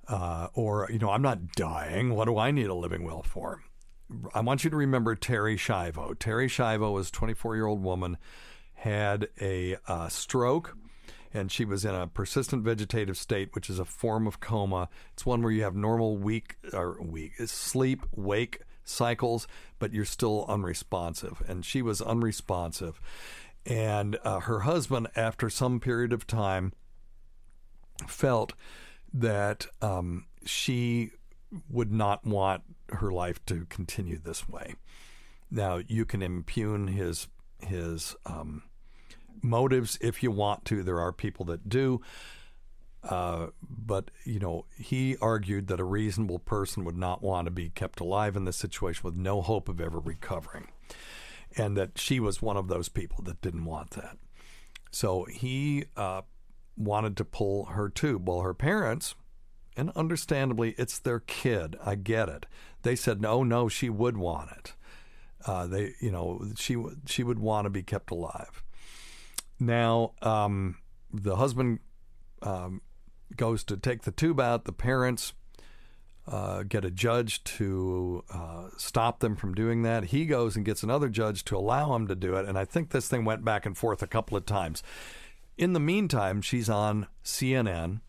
Uh, 0.08 0.48
or, 0.54 0.90
you 0.92 0.98
know, 0.98 1.12
I'm 1.12 1.22
not 1.22 1.52
dying. 1.52 2.16
What 2.16 2.26
do 2.26 2.38
I 2.38 2.50
need 2.50 2.68
a 2.68 2.74
living 2.74 3.04
will 3.04 3.22
for? 3.24 3.62
I 4.34 4.42
want 4.42 4.64
you 4.64 4.70
to 4.70 4.76
remember 4.76 5.16
Terri 5.16 5.56
Schiavo. 5.56 6.16
Terri 6.16 6.48
Schiavo 6.48 6.94
was 6.94 7.10
a 7.10 7.12
24 7.12 7.56
year 7.56 7.66
old 7.66 7.84
woman 7.84 8.18
had 8.74 9.28
a 9.42 9.76
uh, 9.88 10.08
stroke 10.08 10.78
and 11.34 11.52
she 11.52 11.66
was 11.66 11.84
in 11.84 11.94
a 11.94 12.08
persistent 12.08 12.64
vegetative 12.64 13.18
state, 13.18 13.54
which 13.54 13.70
is 13.70 13.80
a 13.80 13.86
form 13.86 14.28
of 14.28 14.40
coma. 14.40 14.90
It's 15.14 15.26
one 15.26 15.42
where 15.42 15.52
you 15.52 15.64
have 15.64 15.76
normal 15.76 16.18
week 16.18 16.56
or 16.74 17.02
week 17.02 17.34
sleep 17.46 18.06
wake 18.16 18.62
cycles, 18.84 19.48
but 19.80 19.94
you're 19.94 20.06
still 20.06 20.46
unresponsive. 20.48 21.44
And 21.48 21.66
she 21.66 21.82
was 21.82 22.02
unresponsive. 22.02 23.02
And 23.66 24.18
uh, 24.24 24.42
her 24.42 24.62
husband, 24.62 25.08
after 25.16 25.50
some 25.50 25.80
period 25.80 26.14
of 26.14 26.26
time, 26.26 26.72
felt 28.08 28.54
that 29.14 29.68
um, 29.82 30.26
she 30.46 31.12
would 31.70 31.92
not 31.92 32.26
want 32.26 32.64
her 32.90 33.12
life 33.12 33.44
to 33.46 33.66
continue 33.66 34.18
this 34.18 34.48
way. 34.48 34.76
Now 35.50 35.82
you 35.88 36.06
can 36.06 36.22
impugn 36.22 36.88
his 36.88 37.28
his 37.60 38.16
um, 38.26 38.64
motives 39.42 39.98
if 40.02 40.22
you 40.24 40.32
want 40.32 40.66
to. 40.66 40.84
There 40.84 41.00
are 41.00 41.12
people 41.12 41.46
that 41.46 41.70
do. 41.70 42.02
Uh, 43.04 43.48
but, 43.62 44.12
you 44.26 44.40
know, 44.40 44.66
he 44.78 45.16
argued 45.22 45.68
that 45.68 45.80
a 45.80 45.84
reasonable 45.86 46.40
person 46.40 46.84
would 46.84 46.98
not 46.98 47.22
want 47.22 47.46
to 47.46 47.52
be 47.52 47.70
kept 47.70 48.00
alive 48.02 48.36
in 48.36 48.44
this 48.44 48.58
situation 48.58 49.02
with 49.04 49.16
no 49.16 49.42
hope 49.42 49.70
of 49.70 49.80
ever 49.80 50.00
recovering. 50.00 50.68
And 51.56 51.78
that 51.78 51.98
she 51.98 52.20
was 52.20 52.42
one 52.42 52.58
of 52.58 52.68
those 52.68 52.90
people 52.90 53.24
that 53.24 53.42
didn't 53.42 53.66
want 53.66 53.92
that. 53.92 54.18
So 54.92 55.26
he 55.26 55.86
uh, 55.96 56.24
wanted 56.76 57.16
to 57.18 57.26
pull 57.26 57.66
her 57.66 57.88
tube. 57.88 58.28
Well, 58.28 58.42
her 58.42 58.54
parents, 58.54 59.16
and 59.78 59.92
understandably, 59.96 60.74
it's 60.78 61.00
their 61.00 61.20
kid. 61.20 61.78
I 61.86 61.96
get 61.96 62.28
it. 62.28 62.46
They 62.82 62.96
said, 62.96 63.22
no, 63.22 63.44
no, 63.44 63.70
she 63.70 63.90
would 63.90 64.18
want 64.18 64.52
it. 64.52 64.74
Uh, 65.46 65.68
they, 65.68 65.94
you 66.02 66.12
know, 66.12 66.46
she 66.58 66.76
she 67.06 67.24
would 67.24 67.40
want 67.40 67.66
to 67.66 67.70
be 67.70 67.84
kept 67.84 68.12
alive. 68.12 68.64
Now, 69.60 70.14
um, 70.22 70.78
the 71.14 71.36
husband 71.36 71.80
um, 72.42 72.82
goes 73.36 73.64
to 73.66 73.78
take 73.78 74.02
the 74.02 74.12
tube 74.12 74.40
out. 74.40 74.66
The 74.66 74.74
parents 74.74 75.34
uh, 76.28 76.64
get 76.64 76.84
a 76.84 76.92
judge 76.92 77.44
to 77.44 78.24
uh, 78.34 78.70
stop 78.78 79.20
them 79.20 79.36
from 79.36 79.54
doing 79.54 79.84
that. 79.84 80.06
He 80.06 80.26
goes 80.26 80.56
and 80.56 80.66
gets 80.66 80.84
another 80.84 81.08
judge 81.08 81.46
to 81.46 81.58
allow 81.58 81.96
him 81.96 82.08
to 82.08 82.16
do 82.16 82.36
it. 82.36 82.48
And 82.48 82.58
I 82.58 82.66
think 82.66 82.90
this 82.90 83.08
thing 83.08 83.24
went 83.24 83.46
back 83.46 83.66
and 83.66 83.78
forth 83.78 84.02
a 84.02 84.08
couple 84.08 84.38
of 84.38 84.46
times. 84.46 84.84
In 85.58 85.74
the 85.74 85.80
meantime, 85.80 86.42
she's 86.42 86.70
on 86.70 87.08
CNN, 87.24 88.02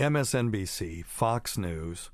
MSNBC, 0.00 1.04
Fox 1.04 1.58
News, 1.58 2.10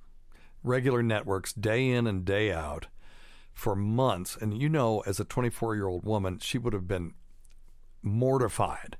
regular 0.62 1.03
networks, 1.03 1.53
day 1.53 1.89
in 1.89 2.07
and 2.07 2.24
day 2.24 2.53
out 2.53 2.89
for 3.55 3.76
months. 3.76 4.37
And 4.39 4.61
you 4.61 4.68
know, 4.68 5.01
as 5.07 5.20
a 5.20 5.24
24 5.24 5.74
year 5.76 5.87
old 5.87 6.05
woman, 6.05 6.39
she 6.41 6.59
would 6.59 6.72
have 6.72 6.89
been 6.89 7.14
mortified 8.03 8.97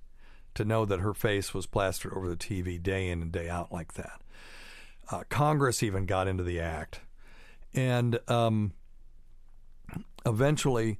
to 0.55 0.64
know 0.64 0.84
that 0.84 1.01
her 1.01 1.12
face 1.12 1.53
was 1.53 1.66
plastered 1.66 2.14
over 2.14 2.28
the 2.28 2.37
TV 2.37 2.82
day 2.82 3.09
in 3.11 3.20
and 3.22 3.32
day 3.32 3.49
out 3.49 3.72
like 3.72 3.95
that. 3.95 4.22
Uh, 5.11 5.24
Congress 5.28 5.82
even 5.82 6.07
got 6.07 6.28
into 6.28 6.43
the 6.45 6.61
act. 6.61 7.01
And 7.74 8.18
um, 8.28 8.72
eventually, 10.24 10.99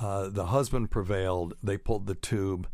Uh, 0.00 0.28
the 0.28 0.46
husband 0.46 0.92
prevailed. 0.92 1.54
They 1.60 1.76
pulled 1.76 2.06
the 2.06 2.14
tube, 2.14 2.68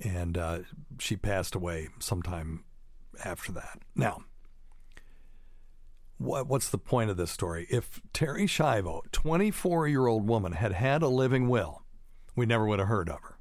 and 0.00 0.36
uh, 0.36 0.58
she 0.98 1.16
passed 1.16 1.54
away 1.54 1.88
sometime 1.98 2.62
after 3.24 3.52
that. 3.52 3.78
Now, 3.94 4.22
what, 6.18 6.46
what's 6.46 6.68
the 6.68 6.78
point 6.78 7.10
of 7.10 7.16
this 7.16 7.30
story? 7.30 7.66
If 7.70 8.00
Terri 8.12 8.44
Schiavo, 8.44 9.02
24 9.12 9.88
year 9.88 10.06
old 10.06 10.26
woman, 10.26 10.52
had 10.52 10.72
had 10.72 11.02
a 11.02 11.08
living 11.08 11.48
will, 11.48 11.82
we 12.34 12.46
never 12.46 12.66
would 12.66 12.78
have 12.78 12.88
heard 12.88 13.08
of 13.08 13.20
her. 13.22 13.38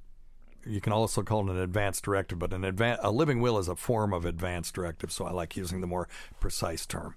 You 0.66 0.82
can 0.82 0.94
also 0.94 1.24
call 1.24 1.48
it 1.48 1.52
an 1.52 1.60
advance 1.60 2.02
directive, 2.02 2.40
but 2.40 2.54
an 2.54 2.64
advan- 2.64 3.00
a 3.02 3.12
living 3.12 3.40
will 3.40 3.58
is 3.58 3.68
a 3.68 3.76
form 3.76 4.14
of 4.14 4.26
advance 4.26 4.72
directive, 4.72 5.12
so 5.12 5.26
I 5.26 5.32
like 5.32 5.56
using 5.56 5.82
the 5.82 5.88
more 5.88 6.10
precise 6.40 6.86
term. 6.86 7.16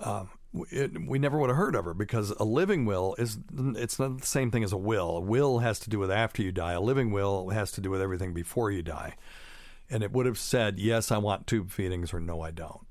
Um, 0.00 0.30
it, 0.70 1.06
we 1.06 1.18
never 1.18 1.38
would 1.38 1.50
have 1.50 1.56
heard 1.56 1.74
of 1.74 1.84
her 1.84 1.94
because 1.94 2.30
a 2.30 2.44
living 2.44 2.84
will 2.84 3.14
is 3.18 3.38
it's 3.76 3.98
not 3.98 4.18
the 4.18 4.26
same 4.26 4.50
thing 4.50 4.64
as 4.64 4.72
a 4.72 4.76
will. 4.76 5.18
A 5.18 5.20
will 5.20 5.60
has 5.60 5.78
to 5.80 5.90
do 5.90 5.98
with 5.98 6.10
after 6.10 6.42
you 6.42 6.52
die. 6.52 6.72
A 6.72 6.80
living 6.80 7.10
will 7.10 7.50
has 7.50 7.70
to 7.72 7.80
do 7.80 7.90
with 7.90 8.02
everything 8.02 8.34
before 8.34 8.70
you 8.70 8.82
die. 8.82 9.16
And 9.92 10.02
it 10.02 10.10
would 10.10 10.24
have 10.24 10.38
said, 10.38 10.78
yes, 10.78 11.12
I 11.12 11.18
want 11.18 11.46
tube 11.46 11.70
feedings, 11.70 12.14
or 12.14 12.20
no, 12.20 12.40
I 12.40 12.50
don't. 12.50 12.86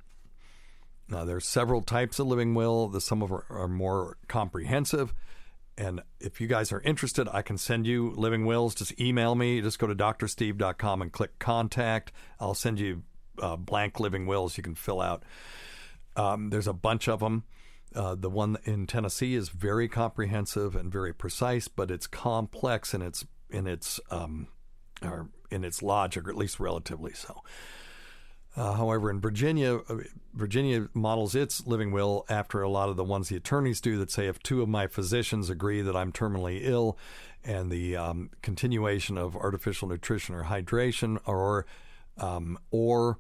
Now, 1.09 1.25
there's 1.25 1.47
several 1.47 1.81
types 1.81 2.19
of 2.19 2.27
living 2.27 2.53
will. 2.53 2.89
The, 2.89 3.01
some 3.01 3.23
of 3.23 3.31
are 3.31 3.67
more 3.67 4.17
comprehensive. 4.27 5.11
And 5.79 6.01
if 6.19 6.39
you 6.39 6.45
guys 6.45 6.71
are 6.71 6.79
interested, 6.81 7.27
I 7.33 7.41
can 7.41 7.57
send 7.57 7.87
you 7.87 8.13
living 8.15 8.45
wills. 8.45 8.75
Just 8.75 9.01
email 9.01 9.33
me. 9.33 9.61
Just 9.61 9.79
go 9.79 9.87
to 9.87 9.95
drsteve.com 9.95 11.01
and 11.01 11.11
click 11.11 11.39
contact. 11.39 12.11
I'll 12.39 12.53
send 12.53 12.79
you 12.79 13.01
uh, 13.41 13.55
blank 13.55 13.99
living 13.99 14.27
wills 14.27 14.55
you 14.55 14.63
can 14.63 14.75
fill 14.75 15.01
out. 15.01 15.23
Um, 16.15 16.51
there's 16.51 16.67
a 16.67 16.73
bunch 16.73 17.09
of 17.09 17.19
them. 17.19 17.45
Uh, 17.95 18.13
the 18.13 18.29
one 18.29 18.57
in 18.65 18.85
Tennessee 18.85 19.33
is 19.33 19.49
very 19.49 19.87
comprehensive 19.87 20.75
and 20.75 20.91
very 20.91 21.13
precise, 21.13 21.67
but 21.67 21.89
it's 21.89 22.05
complex 22.05 22.93
in 22.93 23.01
its 23.01 23.25
in 23.49 23.65
its 23.65 23.99
um, 24.11 24.47
or 25.01 25.29
in 25.49 25.63
its 25.63 25.81
logic, 25.81 26.27
or 26.27 26.29
at 26.29 26.37
least 26.37 26.59
relatively 26.59 27.13
so. 27.13 27.43
Uh, 28.55 28.73
however, 28.73 29.09
in 29.09 29.21
Virginia, 29.21 29.77
uh, 29.87 29.97
Virginia 30.33 30.89
models 30.93 31.35
its 31.35 31.65
living 31.65 31.91
will 31.91 32.25
after 32.27 32.61
a 32.61 32.69
lot 32.69 32.89
of 32.89 32.97
the 32.97 33.03
ones 33.03 33.29
the 33.29 33.37
attorneys 33.37 33.79
do 33.79 33.97
that 33.97 34.11
say 34.11 34.27
if 34.27 34.39
two 34.43 34.61
of 34.61 34.67
my 34.67 34.87
physicians 34.87 35.49
agree 35.49 35.81
that 35.81 35.95
I'm 35.95 36.11
terminally 36.11 36.59
ill 36.63 36.97
and 37.45 37.71
the 37.71 37.95
um, 37.95 38.29
continuation 38.41 39.17
of 39.17 39.35
artificial 39.35 39.87
nutrition 39.87 40.35
or 40.35 40.43
hydration 40.43 41.17
or 41.25 41.65
um, 42.17 42.57
or 42.71 43.19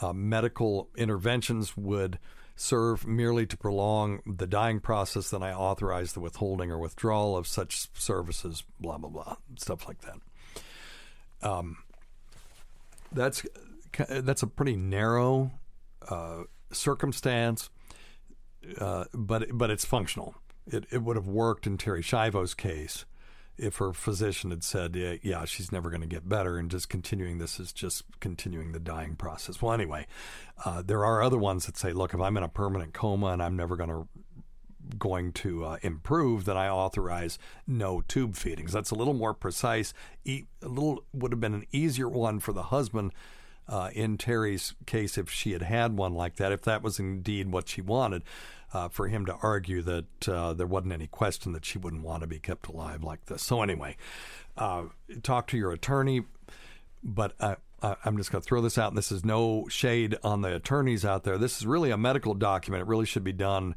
uh, 0.00 0.12
medical 0.12 0.88
interventions 0.96 1.76
would 1.76 2.20
serve 2.54 3.06
merely 3.06 3.46
to 3.46 3.56
prolong 3.56 4.20
the 4.26 4.46
dying 4.46 4.80
process, 4.80 5.30
then 5.30 5.42
I 5.42 5.52
authorize 5.52 6.12
the 6.12 6.20
withholding 6.20 6.70
or 6.70 6.78
withdrawal 6.78 7.36
of 7.36 7.46
such 7.46 7.88
services, 7.94 8.64
blah, 8.80 8.98
blah, 8.98 9.10
blah, 9.10 9.36
stuff 9.56 9.86
like 9.86 10.00
that. 10.00 10.16
Um, 11.42 11.78
that's 13.12 13.44
that's 14.08 14.42
a 14.42 14.46
pretty 14.46 14.76
narrow 14.76 15.52
uh, 16.08 16.44
circumstance, 16.72 17.70
uh, 18.78 19.04
but 19.14 19.46
but 19.52 19.70
it's 19.70 19.84
functional. 19.84 20.34
It 20.66 20.84
it 20.90 21.02
would 21.02 21.16
have 21.16 21.28
worked 21.28 21.66
in 21.66 21.78
Terri 21.78 22.02
Schiavo's 22.02 22.54
case 22.54 23.04
if 23.58 23.78
her 23.78 23.92
physician 23.92 24.50
had 24.50 24.62
said, 24.62 24.94
yeah, 24.94 25.14
yeah 25.20 25.44
she's 25.44 25.72
never 25.72 25.90
going 25.90 26.00
to 26.00 26.06
get 26.06 26.28
better, 26.28 26.56
and 26.58 26.70
just 26.70 26.88
continuing 26.88 27.38
this 27.38 27.58
is 27.58 27.72
just 27.72 28.04
continuing 28.20 28.72
the 28.72 28.78
dying 28.78 29.16
process. 29.16 29.60
Well, 29.60 29.72
anyway, 29.72 30.06
uh, 30.64 30.82
there 30.82 31.04
are 31.04 31.22
other 31.22 31.38
ones 31.38 31.66
that 31.66 31.76
say, 31.76 31.92
look, 31.92 32.14
if 32.14 32.20
I'm 32.20 32.36
in 32.36 32.44
a 32.44 32.48
permanent 32.48 32.94
coma 32.94 33.26
and 33.28 33.42
I'm 33.42 33.56
never 33.56 33.76
going 33.76 33.90
to 33.90 34.08
going 34.96 35.32
to 35.32 35.64
uh, 35.64 35.78
improve, 35.82 36.44
then 36.44 36.56
I 36.56 36.68
authorize 36.68 37.38
no 37.66 38.02
tube 38.02 38.36
feedings. 38.36 38.72
That's 38.72 38.90
a 38.90 38.94
little 38.94 39.14
more 39.14 39.34
precise. 39.34 39.92
E- 40.24 40.44
a 40.62 40.68
little 40.68 41.04
would 41.12 41.32
have 41.32 41.40
been 41.40 41.54
an 41.54 41.66
easier 41.72 42.08
one 42.08 42.40
for 42.40 42.52
the 42.52 42.64
husband 42.64 43.12
uh, 43.68 43.90
in 43.92 44.16
Terri's 44.16 44.74
case 44.86 45.18
if 45.18 45.30
she 45.30 45.52
had 45.52 45.62
had 45.62 45.96
one 45.96 46.14
like 46.14 46.36
that, 46.36 46.52
if 46.52 46.62
that 46.62 46.82
was 46.82 46.98
indeed 46.98 47.52
what 47.52 47.68
she 47.68 47.80
wanted, 47.80 48.22
uh, 48.72 48.88
for 48.88 49.08
him 49.08 49.26
to 49.26 49.36
argue 49.42 49.82
that 49.82 50.28
uh, 50.28 50.52
there 50.52 50.66
wasn't 50.66 50.92
any 50.92 51.06
question 51.06 51.52
that 51.52 51.64
she 51.64 51.78
wouldn't 51.78 52.02
want 52.02 52.22
to 52.22 52.26
be 52.26 52.38
kept 52.38 52.68
alive 52.68 53.02
like 53.02 53.26
this. 53.26 53.42
So, 53.42 53.62
anyway, 53.62 53.96
uh, 54.56 54.84
talk 55.22 55.46
to 55.48 55.56
your 55.56 55.72
attorney, 55.72 56.24
but 57.02 57.34
uh, 57.80 57.94
I'm 58.04 58.16
just 58.16 58.32
going 58.32 58.42
to 58.42 58.46
throw 58.46 58.60
this 58.60 58.76
out, 58.76 58.88
and 58.88 58.98
this 58.98 59.12
is 59.12 59.24
no 59.24 59.68
shade 59.68 60.16
on 60.24 60.42
the 60.42 60.56
attorneys 60.56 61.04
out 61.04 61.22
there. 61.22 61.38
This 61.38 61.58
is 61.58 61.66
really 61.66 61.92
a 61.92 61.96
medical 61.96 62.34
document. 62.34 62.80
It 62.80 62.88
really 62.88 63.06
should 63.06 63.22
be 63.22 63.32
done 63.32 63.76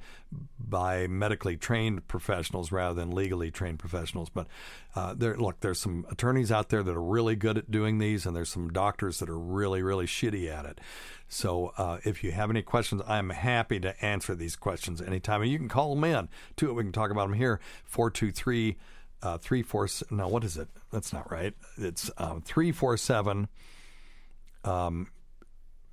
by 0.59 1.05
medically 1.05 1.55
trained 1.55 2.07
professionals 2.07 2.71
rather 2.71 2.95
than 2.95 3.11
legally 3.11 3.51
trained 3.51 3.77
professionals. 3.77 4.29
But 4.29 4.47
uh, 4.95 5.13
there, 5.13 5.37
look, 5.37 5.59
there's 5.59 5.79
some 5.79 6.07
attorneys 6.09 6.51
out 6.51 6.69
there 6.69 6.81
that 6.81 6.95
are 6.95 7.01
really 7.01 7.35
good 7.35 7.59
at 7.59 7.69
doing 7.69 7.99
these, 7.99 8.25
and 8.25 8.35
there's 8.35 8.49
some 8.49 8.69
doctors 8.69 9.19
that 9.19 9.29
are 9.29 9.37
really, 9.37 9.83
really 9.83 10.07
shitty 10.07 10.49
at 10.49 10.65
it. 10.65 10.81
So 11.27 11.71
uh, 11.77 11.99
if 12.03 12.23
you 12.23 12.31
have 12.31 12.49
any 12.49 12.63
questions, 12.63 13.03
I'm 13.07 13.29
happy 13.29 13.79
to 13.81 14.03
answer 14.03 14.33
these 14.33 14.55
questions 14.55 14.99
anytime. 14.99 15.43
And 15.43 15.51
you 15.51 15.59
can 15.59 15.69
call 15.69 15.93
them 15.93 16.03
in, 16.03 16.27
too. 16.55 16.73
We 16.73 16.81
can 16.81 16.91
talk 16.91 17.11
about 17.11 17.29
them 17.29 17.37
here, 17.37 17.59
423 17.85 18.77
uh, 19.23 19.37
347. 19.37 20.17
No, 20.17 20.27
what 20.27 20.43
is 20.43 20.57
it? 20.57 20.67
That's 20.91 21.13
not 21.13 21.31
right. 21.31 21.53
It's 21.77 22.09
um, 22.17 22.41
347- 22.41 23.47
um, 24.63 25.07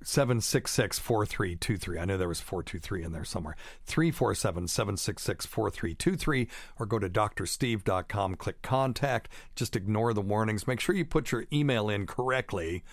766 0.01 0.97
4323. 0.99 1.99
I 1.99 2.05
know 2.05 2.17
there 2.17 2.27
was 2.27 2.39
423 2.39 3.03
in 3.03 3.11
there 3.11 3.25
somewhere. 3.25 3.55
347 3.85 4.67
766 4.67 5.45
4323. 5.45 6.47
Or 6.79 6.85
go 6.85 6.99
to 6.99 7.09
drsteve.com, 7.09 8.35
click 8.35 8.61
contact. 8.61 9.29
Just 9.55 9.75
ignore 9.75 10.13
the 10.13 10.21
warnings. 10.21 10.67
Make 10.67 10.79
sure 10.79 10.95
you 10.95 11.05
put 11.05 11.31
your 11.31 11.45
email 11.51 11.89
in 11.89 12.05
correctly 12.05 12.83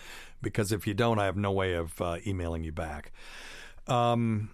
because 0.41 0.71
if 0.71 0.85
you 0.85 0.93
don't, 0.93 1.19
I 1.19 1.25
have 1.25 1.37
no 1.37 1.51
way 1.51 1.73
of 1.73 1.99
uh, 2.01 2.17
emailing 2.25 2.63
you 2.63 2.73
back. 2.73 3.11
Um, 3.87 4.49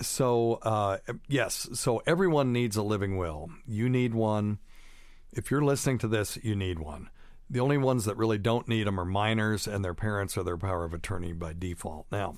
so, 0.00 0.54
uh, 0.62 0.98
yes, 1.26 1.68
so 1.74 2.02
everyone 2.06 2.52
needs 2.52 2.76
a 2.76 2.82
living 2.82 3.18
will. 3.18 3.50
You 3.66 3.88
need 3.88 4.14
one. 4.14 4.58
If 5.32 5.50
you're 5.50 5.62
listening 5.62 5.98
to 5.98 6.08
this, 6.08 6.38
you 6.42 6.56
need 6.56 6.78
one. 6.78 7.10
The 7.50 7.60
only 7.60 7.78
ones 7.78 8.04
that 8.04 8.16
really 8.16 8.38
don't 8.38 8.68
need 8.68 8.86
them 8.86 9.00
are 9.00 9.04
minors, 9.04 9.66
and 9.66 9.84
their 9.84 9.94
parents 9.94 10.36
are 10.36 10.42
their 10.42 10.58
power 10.58 10.84
of 10.84 10.92
attorney 10.92 11.32
by 11.32 11.54
default. 11.58 12.06
Now, 12.12 12.36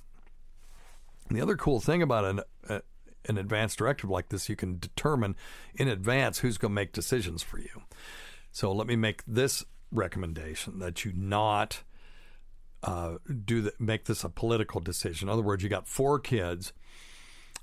the 1.28 1.40
other 1.40 1.56
cool 1.56 1.80
thing 1.80 2.02
about 2.02 2.24
an 2.24 2.40
uh, 2.68 2.80
an 3.28 3.38
advance 3.38 3.76
directive 3.76 4.10
like 4.10 4.28
this, 4.28 4.48
you 4.48 4.56
can 4.56 4.78
determine 4.78 5.36
in 5.74 5.88
advance 5.88 6.38
who's 6.38 6.58
going 6.58 6.70
to 6.70 6.74
make 6.74 6.92
decisions 6.92 7.42
for 7.42 7.58
you. 7.58 7.82
So 8.50 8.72
let 8.72 8.86
me 8.86 8.96
make 8.96 9.22
this 9.26 9.64
recommendation 9.92 10.78
that 10.78 11.04
you 11.04 11.12
not 11.14 11.82
uh, 12.82 13.16
do 13.44 13.60
the, 13.60 13.72
make 13.78 14.04
this 14.04 14.24
a 14.24 14.28
political 14.28 14.80
decision. 14.80 15.28
In 15.28 15.32
other 15.32 15.42
words, 15.42 15.62
you 15.62 15.68
got 15.68 15.86
four 15.86 16.18
kids, 16.18 16.72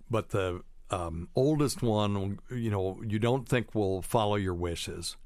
but 0.09 0.29
the 0.29 0.61
um, 0.91 1.29
oldest 1.35 1.81
one, 1.81 2.39
you 2.51 2.69
know, 2.69 3.01
you 3.05 3.19
don't 3.19 3.47
think 3.47 3.73
will 3.73 4.01
follow 4.01 4.35
your 4.35 4.53
wishes 4.53 5.17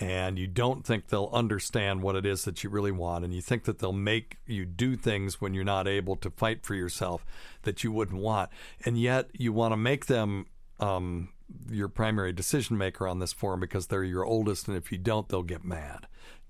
and 0.00 0.38
you 0.38 0.46
don't 0.46 0.86
think 0.86 1.08
they'll 1.08 1.30
understand 1.32 2.02
what 2.02 2.16
it 2.16 2.24
is 2.24 2.44
that 2.44 2.64
you 2.64 2.70
really 2.70 2.92
want, 2.92 3.24
and 3.24 3.34
you 3.34 3.42
think 3.42 3.64
that 3.64 3.78
they'll 3.78 3.92
make 3.92 4.38
you 4.46 4.64
do 4.64 4.96
things 4.96 5.40
when 5.40 5.52
you're 5.52 5.64
not 5.64 5.86
able 5.86 6.16
to 6.16 6.30
fight 6.30 6.64
for 6.64 6.74
yourself 6.74 7.26
that 7.62 7.84
you 7.84 7.92
wouldn't 7.92 8.20
want, 8.20 8.50
and 8.84 8.98
yet 8.98 9.28
you 9.32 9.52
want 9.52 9.72
to 9.72 9.76
make 9.76 10.06
them 10.06 10.46
um, 10.80 11.28
your 11.70 11.88
primary 11.88 12.32
decision 12.32 12.78
maker 12.78 13.06
on 13.06 13.18
this 13.18 13.32
forum 13.32 13.60
because 13.60 13.88
they're 13.88 14.04
your 14.04 14.24
oldest, 14.24 14.66
and 14.66 14.76
if 14.76 14.90
you 14.90 14.98
don't, 14.98 15.28
they'll 15.28 15.42
get 15.42 15.64
mad. 15.64 16.06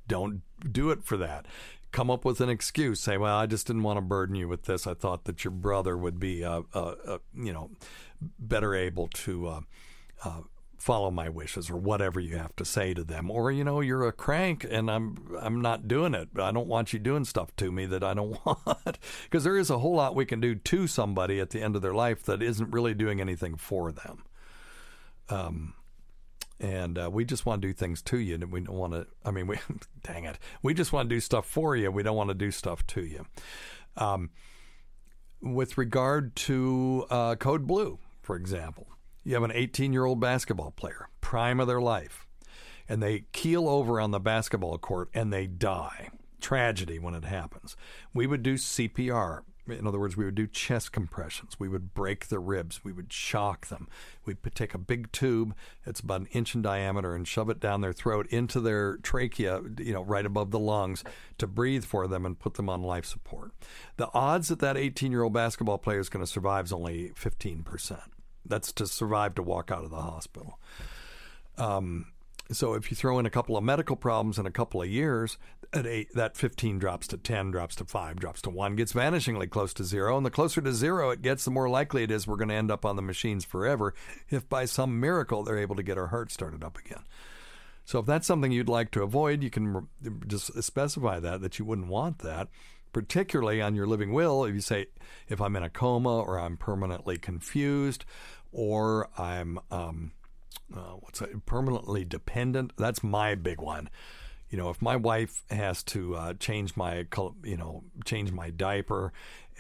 Don't 0.07 0.43
do 0.71 0.91
it 0.91 1.03
for 1.03 1.17
that. 1.17 1.47
Come 1.91 2.11
up 2.11 2.25
with 2.25 2.41
an 2.41 2.49
excuse. 2.49 3.01
Say, 3.01 3.19
"Well, 3.19 3.37
I 3.37 3.47
just 3.47 3.67
didn't 3.67 3.83
want 3.83 3.99
to 3.99 4.03
burden 4.03 4.35
you 4.35 4.49
with 4.49 4.65
this. 4.65 4.87
I 4.87 4.95
thought 4.95 5.25
that 5.25 5.45
your 5.45 5.51
brother 5.51 5.97
would 5.97 6.19
be, 6.19 6.43
uh, 6.43 6.63
uh, 6.73 6.95
uh, 7.07 7.19
you 7.35 7.53
know, 7.53 7.71
better 8.39 8.75
able 8.75 9.09
to." 9.09 9.65
Follow 10.83 11.13
my 11.13 11.29
wishes 11.29 11.71
or 11.71 11.77
whatever 11.77 12.19
you 12.19 12.37
have 12.37 12.57
to 12.57 12.65
say 12.65 12.93
to 12.93 13.05
them. 13.05 13.31
Or 13.31 13.53
you 13.53 13.63
know 13.63 13.79
you're 13.79 14.09
a 14.09 14.11
crank 14.11 14.67
and 14.69 14.91
I'm 14.91 15.17
I'm 15.41 15.61
not 15.63 15.87
doing 15.87 16.13
it. 16.13 16.31
I 16.37 16.51
don't 16.51 16.67
want 16.67 16.93
you 16.93 16.99
doing 16.99 17.25
stuff 17.25 17.55
to 17.59 17.71
me 17.71 17.87
that 17.87 18.03
I 18.03 18.15
don't 18.15 18.45
want. 18.45 18.99
Because 19.23 19.45
there 19.45 19.57
is 19.57 19.71
a 19.71 19.79
whole 19.79 19.95
lot 19.95 20.17
we 20.17 20.27
can 20.27 20.41
do 20.41 20.57
to 20.57 20.89
somebody 20.89 21.39
at 21.39 21.51
the 21.51 21.63
end 21.63 21.77
of 21.77 21.83
their 21.83 21.95
life 21.95 22.25
that 22.25 22.43
isn't 22.43 22.73
really 22.73 22.95
doing 22.95 23.21
anything 23.21 23.55
for 23.55 23.93
them. 23.93 24.25
Um 25.29 25.75
and 26.59 26.99
uh, 26.99 27.09
we 27.13 27.25
just 27.25 27.47
want 27.47 27.63
to 27.63 27.69
do 27.69 27.73
things 27.73 28.03
to 28.03 28.19
you 28.19 28.35
and 28.35 28.51
we 28.51 28.63
don't 28.63 28.75
want 28.77 28.93
to 28.93 29.07
I 29.25 29.31
mean 29.31 29.47
we 29.47 29.61
dang 30.03 30.25
it 30.25 30.37
we 30.65 30.75
just 30.75 30.93
want 30.93 31.09
to 31.09 31.15
do 31.15 31.21
stuff 31.21 31.47
for 31.47 31.77
you. 31.77 31.93
We 31.93 32.03
don't 32.03 32.17
want 32.17 32.31
to 32.31 32.35
do 32.35 32.51
stuff 32.51 32.85
to 32.89 33.03
you. 33.03 33.25
Um 33.97 34.31
with 35.41 35.79
regard 35.79 36.35
to 36.35 37.07
uh, 37.09 37.37
code 37.37 37.69
blue 37.69 38.01
for 38.21 38.35
example 38.35 38.89
you 39.25 39.35
have 39.35 39.43
an 39.43 39.53
18 39.53 39.93
year 39.93 40.05
old 40.05 40.21
basketball 40.21 40.71
player, 40.73 41.09
prime 41.21 41.61
of 41.61 41.67
their 41.67 41.81
life, 41.81 42.27
and 42.89 43.03
they 43.03 43.25
keel 43.33 43.69
over 43.69 44.01
on 44.01 44.11
the 44.11 44.21
basketball 44.21 44.79
court 44.79 45.09
and 45.15 45.33
they 45.33 45.47
die. 45.47 46.11
Tragedy 46.41 46.99
when 46.99 47.15
it 47.15 47.25
happens. 47.25 47.77
We 48.13 48.27
would 48.27 48.43
do 48.43 48.55
CPR. 48.55 49.43
In 49.69 49.87
other 49.87 50.01
words, 50.01 50.17
we 50.17 50.25
would 50.25 50.35
do 50.35 50.49
chest 50.49 50.91
compressions. 50.91 51.55
We 51.57 51.69
would 51.69 51.95
break 51.95 52.27
their 52.27 52.41
ribs. 52.41 52.83
We 52.83 52.91
would 52.91 53.13
shock 53.13 53.69
them. 53.69 53.89
We'd 54.25 54.39
take 54.57 54.75
a 54.75 54.79
big 54.79 55.13
tube, 55.13 55.55
it's 55.87 56.01
about 56.01 56.23
an 56.23 56.27
inch 56.33 56.57
in 56.57 56.63
diameter, 56.63 57.15
and 57.15 57.29
shove 57.29 57.49
it 57.49 57.61
down 57.61 57.81
their 57.81 57.93
throat 57.93 58.27
into 58.31 58.59
their 58.59 58.97
trachea, 58.97 59.61
you 59.79 59.93
know, 59.93 60.03
right 60.03 60.27
above 60.27 60.51
the 60.51 60.59
lungs, 60.59 61.05
to 61.39 61.47
breathe 61.47 61.85
for 61.85 62.09
them 62.09 62.27
and 62.27 62.41
put 62.41 62.55
them 62.55 62.69
on 62.69 62.83
life 62.83 63.07
support. 63.07 63.53
The 63.99 64.11
odds 64.13 64.49
that 64.49 64.59
that 64.59 64.77
18 64.77 65.13
year 65.13 65.23
old 65.23 65.33
basketball 65.33 65.79
player 65.79 66.01
is 66.01 66.09
going 66.09 66.25
to 66.25 66.31
survive 66.31 66.65
is 66.65 66.73
only 66.73 67.11
15%. 67.11 68.01
That's 68.45 68.73
to 68.73 68.87
survive 68.87 69.35
to 69.37 69.43
walk 69.43 69.71
out 69.71 69.85
of 69.85 69.91
the 69.91 69.97
hospital. 69.97 70.59
Um, 71.59 72.07
so 72.51 72.75
if 72.75 72.91
you 72.91 72.97
throw 72.97 73.19
in 73.19 73.27
a 73.27 73.31
couple 73.31 73.57
of 73.57 73.65
medical 73.65 73.97
problems 73.97 74.39
in 74.39 74.47
a 74.47 74.51
couple 74.51 74.83
of 74.83 74.89
years, 74.89 75.39
eight, 75.75 76.13
that 76.15 76.37
15 76.37 76.79
drops 76.79 77.07
to 77.09 77.17
10, 77.17 77.51
drops 77.51 77.77
to 77.77 77.85
5, 77.85 78.17
drops 78.17 78.43
to 78.43 78.51
1, 78.51 78.77
gets 78.77 78.93
vanishingly 78.93 79.49
close 79.49 79.73
to 79.75 79.85
zero. 79.85 80.17
And 80.17 80.27
the 80.27 80.31
closer 80.31 80.61
to 80.61 80.73
zero 80.73 81.11
it 81.11 81.23
gets, 81.23 81.45
the 81.45 81.51
more 81.51 81.69
likely 81.69 82.03
it 82.03 82.11
is 82.11 82.27
we're 82.27 82.37
going 82.37 82.49
to 82.49 82.55
end 82.55 82.71
up 82.71 82.85
on 82.85 82.97
the 82.97 83.03
machines 83.03 83.45
forever 83.45 83.95
if 84.29 84.49
by 84.49 84.65
some 84.65 85.01
miracle 85.01 85.43
they're 85.43 85.59
able 85.59 85.77
to 85.77 85.83
get 85.83 85.99
our 85.99 86.09
heart 86.09 86.31
started 86.31 86.63
up 86.63 86.79
again. 86.79 87.05
So 87.85 87.99
if 87.99 88.07
that's 88.07 88.27
something 88.27 88.53
you'd 88.53 88.69
like 88.69 88.91
to 88.93 89.03
avoid, 89.03 89.43
you 89.43 89.51
can 89.51 89.89
just 90.27 90.63
specify 90.63 91.19
that, 91.21 91.41
that 91.41 91.59
you 91.59 91.65
wouldn't 91.65 91.89
want 91.89 92.19
that. 92.21 92.49
Particularly 92.93 93.61
on 93.63 93.75
your 93.75 93.87
living 93.87 94.13
will, 94.13 94.45
if 94.45 94.55
you 94.55 94.61
say, 94.61 94.87
if 95.29 95.41
I'm 95.41 95.57
in 95.57 95.63
a 95.63 95.71
coma 95.71 96.21
or 96.21 96.39
I'm 96.39 96.57
permanently 96.57 97.17
confused 97.17 98.05
or 98.53 99.09
I'm, 99.17 99.59
um, 99.71 100.13
uh, 100.75 100.97
what's 101.01 101.21
that, 101.21 101.47
permanently 101.47 102.05
dependent. 102.05 102.73
That's 102.77 103.03
my 103.03 103.35
big 103.35 103.61
one. 103.61 103.89
You 104.51 104.59
know, 104.59 104.69
if 104.69 104.83
my 104.83 104.97
wife 104.97 105.43
has 105.51 105.83
to 105.85 106.15
uh, 106.15 106.35
change 106.35 106.77
my, 106.77 107.07
you 107.43 107.57
know, 107.57 107.85
change 108.05 108.33
my 108.33 108.51
diaper 108.51 109.13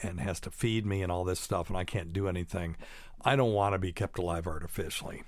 and 0.03 0.20
has 0.20 0.39
to 0.41 0.51
feed 0.51 0.85
me 0.85 1.03
and 1.03 1.11
all 1.11 1.24
this 1.24 1.41
stuff, 1.41 1.68
and 1.68 1.78
I 1.78 1.85
can't 1.85 2.12
do 2.12 2.28
anything, 2.28 2.76
I 3.24 3.37
don't 3.37 3.55
want 3.55 3.72
to 3.72 3.78
be 3.78 3.93
kept 3.93 4.18
alive 4.18 4.47
artificially. 4.47 5.22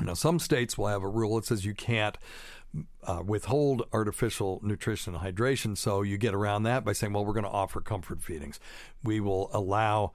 Now, 0.00 0.14
some 0.14 0.38
states 0.38 0.78
will 0.78 0.86
have 0.86 1.02
a 1.02 1.08
rule 1.08 1.36
that 1.36 1.46
says 1.46 1.64
you 1.64 1.74
can't 1.74 2.16
uh, 3.04 3.22
withhold 3.24 3.82
artificial 3.92 4.60
nutrition 4.62 5.14
and 5.14 5.24
hydration, 5.24 5.76
so 5.76 6.02
you 6.02 6.18
get 6.18 6.34
around 6.34 6.64
that 6.64 6.84
by 6.84 6.92
saying, 6.92 7.12
well, 7.12 7.24
we're 7.24 7.32
going 7.32 7.44
to 7.44 7.50
offer 7.50 7.80
comfort 7.80 8.22
feedings. 8.22 8.60
We 9.02 9.20
will 9.20 9.50
allow 9.52 10.12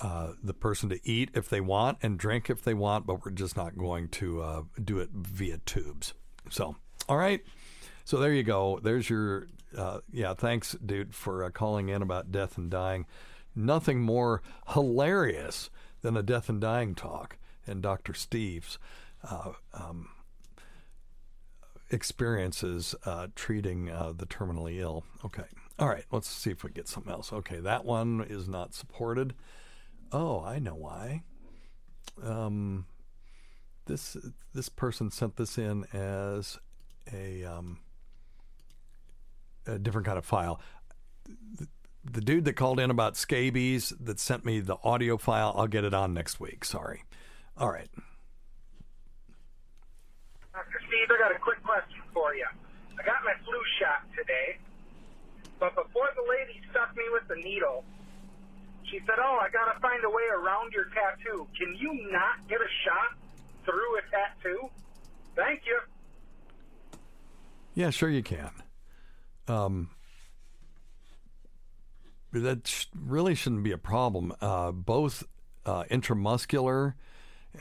uh, 0.00 0.32
the 0.42 0.54
person 0.54 0.88
to 0.90 1.00
eat 1.08 1.30
if 1.34 1.48
they 1.48 1.60
want 1.60 1.98
and 2.02 2.18
drink 2.18 2.50
if 2.50 2.62
they 2.62 2.74
want, 2.74 3.06
but 3.06 3.24
we're 3.24 3.30
just 3.30 3.56
not 3.56 3.78
going 3.78 4.08
to 4.08 4.42
uh, 4.42 4.62
do 4.82 4.98
it 4.98 5.10
via 5.12 5.58
tubes. 5.58 6.14
So, 6.50 6.76
all 7.08 7.16
right. 7.16 7.40
So 8.04 8.18
there 8.18 8.32
you 8.32 8.42
go. 8.42 8.80
There's 8.82 9.08
your, 9.08 9.46
uh, 9.76 10.00
yeah, 10.12 10.34
thanks, 10.34 10.76
dude, 10.84 11.14
for 11.14 11.44
uh, 11.44 11.50
calling 11.50 11.88
in 11.88 12.02
about 12.02 12.32
death 12.32 12.58
and 12.58 12.70
dying. 12.70 13.06
Nothing 13.56 14.00
more 14.02 14.42
hilarious 14.72 15.70
than 16.02 16.16
a 16.16 16.22
death 16.22 16.48
and 16.48 16.60
dying 16.60 16.94
talk 16.94 17.38
and 17.66 17.82
Dr. 17.82 18.14
Steve's 18.14 18.78
uh, 19.28 19.52
um, 19.72 20.08
experiences 21.90 22.94
treating 23.34 23.86
the 23.86 24.26
terminally 24.26 24.80
ill. 24.80 25.04
Okay. 25.24 25.44
All 25.78 25.88
right. 25.88 26.04
Let's 26.10 26.28
see 26.28 26.50
if 26.50 26.62
we 26.64 26.70
get 26.70 26.88
something 26.88 27.12
else. 27.12 27.32
Okay. 27.32 27.60
That 27.60 27.84
one 27.84 28.24
is 28.28 28.48
not 28.48 28.74
supported. 28.74 29.34
Oh, 30.12 30.42
I 30.44 30.58
know 30.58 30.74
why. 30.74 31.22
Um, 32.22 32.86
this 33.86 34.16
this 34.52 34.68
person 34.68 35.10
sent 35.10 35.36
this 35.36 35.58
in 35.58 35.84
as 35.92 36.58
a 37.12 37.44
um, 37.44 37.80
a 39.66 39.78
different 39.78 40.06
kind 40.06 40.18
of 40.18 40.24
file. 40.24 40.60
The, 41.26 41.68
the 42.04 42.20
dude 42.20 42.44
that 42.44 42.52
called 42.52 42.78
in 42.78 42.90
about 42.90 43.16
scabies 43.16 43.92
that 43.98 44.20
sent 44.20 44.44
me 44.44 44.60
the 44.60 44.76
audio 44.84 45.16
file, 45.16 45.54
I'll 45.56 45.66
get 45.66 45.84
it 45.84 45.94
on 45.94 46.14
next 46.14 46.38
week. 46.38 46.64
Sorry. 46.64 47.02
All 47.56 47.70
right. 47.70 47.88
Steve, 51.04 51.16
I 51.20 51.28
got 51.28 51.36
a 51.36 51.38
quick 51.38 51.62
question 51.62 52.00
for 52.14 52.34
you. 52.34 52.46
I 52.98 53.04
got 53.04 53.16
my 53.24 53.34
flu 53.44 53.58
shot 53.78 54.08
today, 54.16 54.56
but 55.60 55.74
before 55.74 56.08
the 56.16 56.24
lady 56.30 56.60
stuck 56.70 56.96
me 56.96 57.02
with 57.12 57.28
the 57.28 57.36
needle, 57.36 57.84
she 58.84 59.00
said, 59.00 59.16
"Oh, 59.18 59.38
I 59.40 59.50
got 59.50 59.72
to 59.72 59.80
find 59.80 60.02
a 60.04 60.08
way 60.08 60.22
around 60.32 60.72
your 60.72 60.86
tattoo. 60.86 61.46
Can 61.58 61.76
you 61.76 62.10
not 62.10 62.48
get 62.48 62.60
a 62.60 62.70
shot 62.84 63.18
through 63.64 63.98
a 63.98 64.02
tattoo?" 64.10 64.70
Thank 65.36 65.62
you. 65.66 65.78
Yeah, 67.74 67.90
sure 67.90 68.08
you 68.08 68.22
can. 68.22 68.50
Um, 69.46 69.90
that 72.32 72.86
really 72.94 73.34
shouldn't 73.34 73.64
be 73.64 73.72
a 73.72 73.78
problem. 73.78 74.32
Uh, 74.40 74.72
both 74.72 75.24
uh, 75.66 75.84
intramuscular 75.90 76.94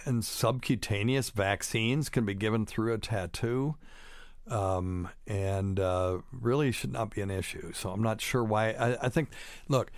and 0.06 0.24
subcutaneous 0.24 1.30
vaccines 1.30 2.10
can 2.10 2.26
be 2.26 2.34
given 2.34 2.66
through 2.66 2.94
a 2.94 2.98
tattoo. 2.98 3.76
Um, 4.46 5.08
and 5.26 5.80
uh, 5.80 6.18
really 6.34 6.74
should 6.74 6.92
not 6.92 7.12
be 7.12 7.22
an 7.22 7.32
issue. 7.32 7.72
So 7.72 7.92
I'm 7.92 8.04
not 8.04 8.20
sure 8.20 8.44
why. 8.44 8.72
I, 8.72 9.06
I 9.06 9.10
think, 9.10 9.30
look, 9.70 9.90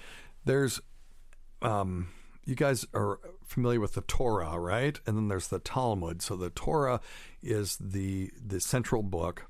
there's 0.45 0.79
um, 1.63 2.09
you 2.45 2.55
guys 2.55 2.85
are 2.93 3.19
familiar 3.43 3.79
with 3.79 3.93
the 3.93 4.01
Torah, 4.01 4.59
right? 4.59 4.99
And 5.05 5.17
then 5.17 5.27
there's 5.27 5.47
the 5.47 5.59
Talmud. 5.59 6.21
So 6.21 6.35
the 6.35 6.51
Torah 6.51 7.01
is 7.41 7.77
the 7.77 8.31
the 8.39 8.59
central 8.59 9.01
book 9.01 9.47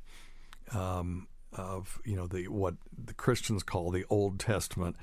um, 0.73 1.27
of 1.53 1.99
you 2.05 2.15
know 2.15 2.27
the 2.27 2.47
what 2.47 2.75
the 2.97 3.13
Christians 3.13 3.63
call 3.63 3.91
the 3.91 4.05
Old 4.09 4.39
Testament. 4.39 4.95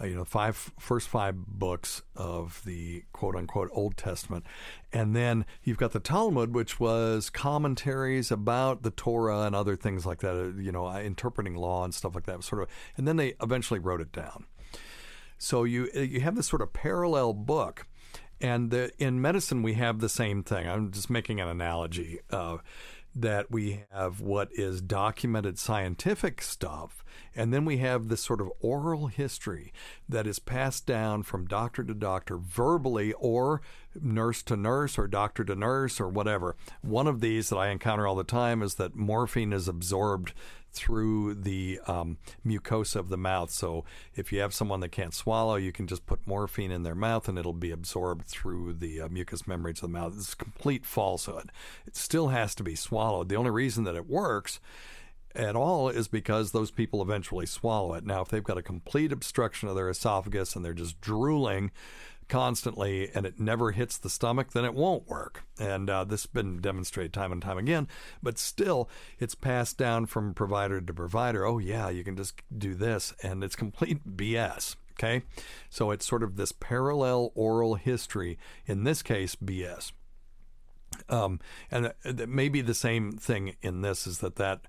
Uh, 0.00 0.06
you 0.06 0.16
know, 0.16 0.24
five 0.24 0.72
first 0.78 1.08
five 1.08 1.36
books 1.36 2.02
of 2.16 2.62
the 2.64 3.04
quote 3.12 3.36
unquote 3.36 3.70
Old 3.72 3.96
Testament, 3.96 4.44
and 4.92 5.14
then 5.14 5.46
you've 5.62 5.78
got 5.78 5.92
the 5.92 6.00
Talmud, 6.00 6.54
which 6.54 6.80
was 6.80 7.30
commentaries 7.30 8.30
about 8.30 8.82
the 8.82 8.90
Torah 8.90 9.42
and 9.42 9.54
other 9.54 9.76
things 9.76 10.04
like 10.04 10.20
that. 10.20 10.36
Uh, 10.36 10.60
you 10.60 10.72
know, 10.72 10.88
interpreting 10.96 11.54
law 11.54 11.84
and 11.84 11.94
stuff 11.94 12.14
like 12.14 12.26
that. 12.26 12.42
Sort 12.42 12.62
of, 12.62 12.68
and 12.96 13.06
then 13.06 13.16
they 13.16 13.34
eventually 13.40 13.80
wrote 13.80 14.00
it 14.00 14.12
down. 14.12 14.46
So 15.38 15.64
you 15.64 15.88
you 15.94 16.20
have 16.20 16.34
this 16.34 16.48
sort 16.48 16.62
of 16.62 16.72
parallel 16.72 17.32
book, 17.32 17.86
and 18.40 18.70
the, 18.70 18.90
in 18.98 19.20
medicine 19.20 19.62
we 19.62 19.74
have 19.74 20.00
the 20.00 20.08
same 20.08 20.42
thing. 20.42 20.68
I'm 20.68 20.90
just 20.90 21.10
making 21.10 21.40
an 21.40 21.48
analogy. 21.48 22.20
Uh, 22.30 22.58
that 23.14 23.50
we 23.50 23.84
have 23.92 24.20
what 24.20 24.48
is 24.52 24.80
documented 24.80 25.58
scientific 25.58 26.42
stuff, 26.42 27.03
and 27.36 27.52
then 27.52 27.64
we 27.64 27.78
have 27.78 28.08
this 28.08 28.22
sort 28.22 28.40
of 28.40 28.50
oral 28.60 29.08
history 29.08 29.72
that 30.08 30.26
is 30.26 30.38
passed 30.38 30.86
down 30.86 31.22
from 31.22 31.46
doctor 31.46 31.82
to 31.84 31.94
doctor 31.94 32.36
verbally 32.36 33.12
or 33.14 33.60
nurse 34.00 34.42
to 34.42 34.56
nurse 34.56 34.98
or 34.98 35.06
doctor 35.06 35.44
to 35.44 35.54
nurse 35.54 36.00
or 36.00 36.08
whatever. 36.08 36.56
One 36.82 37.06
of 37.06 37.20
these 37.20 37.48
that 37.48 37.56
I 37.56 37.68
encounter 37.68 38.06
all 38.06 38.14
the 38.14 38.24
time 38.24 38.62
is 38.62 38.74
that 38.74 38.94
morphine 38.94 39.52
is 39.52 39.68
absorbed 39.68 40.32
through 40.74 41.34
the 41.34 41.80
um, 41.86 42.18
mucosa 42.44 42.96
of 42.96 43.08
the 43.08 43.16
mouth. 43.16 43.50
So 43.50 43.84
if 44.16 44.32
you 44.32 44.40
have 44.40 44.52
someone 44.52 44.80
that 44.80 44.90
can't 44.90 45.14
swallow, 45.14 45.54
you 45.54 45.72
can 45.72 45.86
just 45.86 46.04
put 46.04 46.26
morphine 46.26 46.72
in 46.72 46.82
their 46.82 46.96
mouth 46.96 47.28
and 47.28 47.38
it'll 47.38 47.52
be 47.52 47.70
absorbed 47.70 48.26
through 48.26 48.74
the 48.74 49.02
uh, 49.02 49.08
mucous 49.08 49.46
membranes 49.46 49.82
of 49.82 49.90
the 49.90 49.98
mouth. 49.98 50.14
It's 50.16 50.34
complete 50.34 50.84
falsehood. 50.84 51.50
It 51.86 51.96
still 51.96 52.28
has 52.28 52.54
to 52.56 52.64
be 52.64 52.74
swallowed. 52.74 53.28
The 53.28 53.36
only 53.36 53.52
reason 53.52 53.84
that 53.84 53.94
it 53.94 54.08
works 54.08 54.58
at 55.34 55.56
all 55.56 55.88
is 55.88 56.08
because 56.08 56.52
those 56.52 56.70
people 56.70 57.02
eventually 57.02 57.46
swallow 57.46 57.94
it. 57.94 58.04
Now, 58.04 58.22
if 58.22 58.28
they've 58.28 58.42
got 58.42 58.58
a 58.58 58.62
complete 58.62 59.12
obstruction 59.12 59.68
of 59.68 59.74
their 59.74 59.88
esophagus 59.88 60.54
and 60.54 60.64
they're 60.64 60.72
just 60.72 61.00
drooling, 61.00 61.70
constantly 62.28 63.10
and 63.14 63.26
it 63.26 63.38
never 63.38 63.72
hits 63.72 63.98
the 63.98 64.10
stomach, 64.10 64.52
then 64.52 64.64
it 64.64 64.74
won't 64.74 65.08
work. 65.08 65.44
And 65.58 65.88
uh, 65.90 66.04
this 66.04 66.22
has 66.22 66.30
been 66.30 66.60
demonstrated 66.60 67.12
time 67.12 67.32
and 67.32 67.42
time 67.42 67.58
again. 67.58 67.88
But 68.22 68.38
still, 68.38 68.88
it's 69.18 69.34
passed 69.34 69.78
down 69.78 70.06
from 70.06 70.34
provider 70.34 70.80
to 70.80 70.94
provider. 70.94 71.46
Oh, 71.46 71.58
yeah, 71.58 71.88
you 71.88 72.04
can 72.04 72.16
just 72.16 72.40
do 72.56 72.74
this. 72.74 73.14
And 73.22 73.44
it's 73.44 73.56
complete 73.56 74.04
BS. 74.16 74.76
Okay. 74.92 75.22
So 75.70 75.90
it's 75.90 76.06
sort 76.06 76.22
of 76.22 76.36
this 76.36 76.52
parallel 76.52 77.32
oral 77.34 77.74
history, 77.74 78.38
in 78.66 78.84
this 78.84 79.02
case, 79.02 79.34
BS. 79.34 79.92
Um, 81.08 81.40
and 81.70 81.92
maybe 82.28 82.60
the 82.60 82.74
same 82.74 83.12
thing 83.12 83.56
in 83.60 83.82
this 83.82 84.06
is 84.06 84.18
that 84.18 84.36
that 84.36 84.60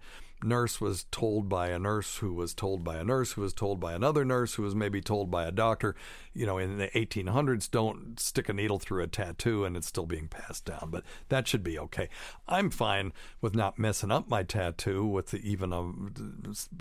nurse 0.44 0.80
was 0.80 1.06
told 1.12 1.50
by 1.50 1.70
a 1.70 1.80
nurse 1.80 2.18
who 2.18 2.34
was 2.34 2.54
told 2.54 2.84
by 2.84 2.98
a 2.98 3.04
nurse 3.04 3.34
who 3.34 3.42
was 3.42 3.54
told 3.54 3.80
by 3.80 3.94
another 3.94 4.24
nurse 4.24 4.56
who 4.56 4.64
was 4.64 4.76
maybe 4.76 5.02
told 5.02 5.32
by 5.32 5.46
a 5.46 5.52
doctor. 5.52 5.96
You 6.34 6.46
know, 6.46 6.58
in 6.58 6.78
the 6.78 6.88
1800s, 6.90 7.70
don't 7.70 8.20
stick 8.20 8.50
a 8.50 8.54
needle 8.54 8.80
through 8.80 9.04
a 9.04 9.08
tattoo 9.08 9.66
and 9.66 9.76
it's 9.76 9.88
still 9.88 10.06
being 10.06 10.28
passed 10.28 10.66
down, 10.66 10.90
but 10.92 11.04
that 11.30 11.48
should 11.48 11.64
be 11.64 11.80
okay. 11.80 12.10
I'm 12.48 12.70
fine 12.70 13.14
with 13.42 13.56
not 13.56 13.80
messing 13.80 14.12
up 14.12 14.30
my 14.30 14.44
tattoo 14.44 15.06
with 15.06 15.34
even 15.34 15.74
a 15.74 15.92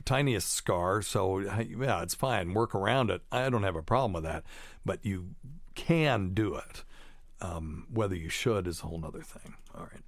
tiniest 0.05 0.53
scar, 0.53 1.03
so 1.03 1.39
yeah, 1.39 2.03
it's 2.03 2.15
fine. 2.15 2.55
Work 2.55 2.75
around 2.75 3.11
it. 3.11 3.23
I 3.31 3.49
don't 3.51 3.63
have 3.63 3.77
a 3.77 3.83
problem 3.83 4.13
with 4.13 4.25
that, 4.25 4.45
but 4.85 5.05
you 5.05 5.35
can 5.75 6.35
do 6.35 6.55
it. 6.57 6.85
Um, 7.41 7.87
whether 7.93 8.15
you 8.15 8.29
should 8.29 8.67
is 8.67 8.81
a 8.81 8.87
whole 8.87 9.05
other 9.05 9.21
thing. 9.21 9.55
All 9.75 9.83
right. 9.83 10.03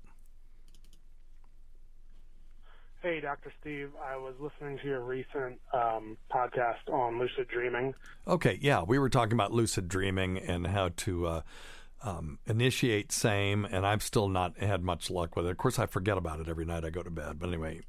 Hey, 3.07 3.21
Dr. 3.21 3.53
Steve. 3.61 3.91
I 4.05 4.17
was 4.17 4.35
listening 4.41 4.79
to 4.79 4.85
your 4.89 5.01
recent 5.01 5.61
um, 5.73 6.17
podcast 6.29 6.93
on 6.93 7.21
lucid 7.21 7.47
dreaming. 7.47 7.95
Okay, 8.27 8.59
yeah, 8.61 8.83
we 8.83 8.99
were 8.99 9.09
talking 9.09 9.35
about 9.35 9.53
lucid 9.53 9.87
dreaming 9.87 10.39
and 10.39 10.67
how 10.67 10.89
to 10.97 11.27
uh, 11.29 11.41
um, 12.03 12.41
initiate 12.47 13.13
same, 13.13 13.65
and 13.65 13.87
I've 13.87 14.03
still 14.03 14.29
not 14.29 14.59
had 14.59 14.83
much 14.83 15.09
luck 15.09 15.37
with 15.37 15.47
it. 15.47 15.51
Of 15.51 15.57
course, 15.57 15.79
I 15.79 15.87
forget 15.87 16.19
about 16.19 16.41
it 16.41 16.49
every 16.49 16.65
night 16.65 16.85
I 16.85 16.91
go 16.91 17.05
to 17.05 17.11
bed. 17.11 17.39
But 17.39 17.51
anyway, 17.51 17.83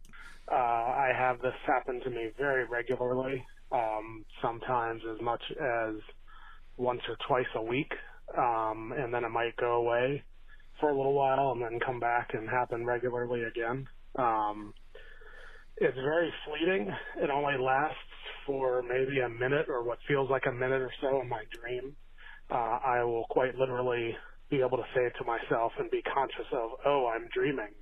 Uh, 0.52 0.54
I 0.54 1.12
have 1.18 1.42
this 1.42 1.56
happen 1.66 2.00
to 2.02 2.12
me 2.12 2.30
very 2.38 2.66
regularly, 2.66 3.44
um, 3.72 4.24
sometimes 4.40 5.02
as 5.12 5.20
much 5.20 5.42
as 5.60 5.96
once 6.78 7.02
or 7.10 7.18
twice 7.28 7.50
a 7.56 7.64
week, 7.64 7.92
um, 8.38 8.94
and 8.96 9.12
then 9.12 9.24
it 9.24 9.32
might 9.32 9.56
go 9.56 9.78
away 9.78 10.22
for 10.80 10.92
a 10.92 10.96
little 10.96 11.16
while 11.16 11.54
and 11.54 11.62
then 11.64 11.80
come 11.80 12.00
back 12.00 12.36
and 12.36 12.48
happen 12.48 12.86
regularly 12.86 13.42
again. 13.46 13.88
Um, 14.16 14.76
it's 15.78 15.96
very 15.96 16.34
fleeting. 16.46 16.94
It 17.18 17.30
only 17.30 17.58
lasts 17.58 17.98
for 18.46 18.82
maybe 18.82 19.20
a 19.20 19.30
minute 19.30 19.68
or 19.70 19.84
what 19.84 20.00
feels 20.08 20.30
like 20.30 20.46
a 20.48 20.52
minute 20.52 20.82
or 20.82 20.92
so 21.02 21.22
in 21.22 21.30
my 21.30 21.44
dream. 21.62 21.96
Uh, 22.50 22.80
I 22.84 23.04
will 23.04 23.26
quite 23.30 23.56
literally 23.56 24.16
be 24.50 24.62
able 24.62 24.78
to 24.78 24.86
say 24.96 25.02
it 25.02 25.14
to 25.20 25.26
myself 25.26 25.74
and 25.78 25.92
be 25.92 26.02
conscious 26.02 26.46
of, 26.54 26.72
oh, 26.86 27.12
I'm 27.14 27.28
dreaming. 27.34 27.74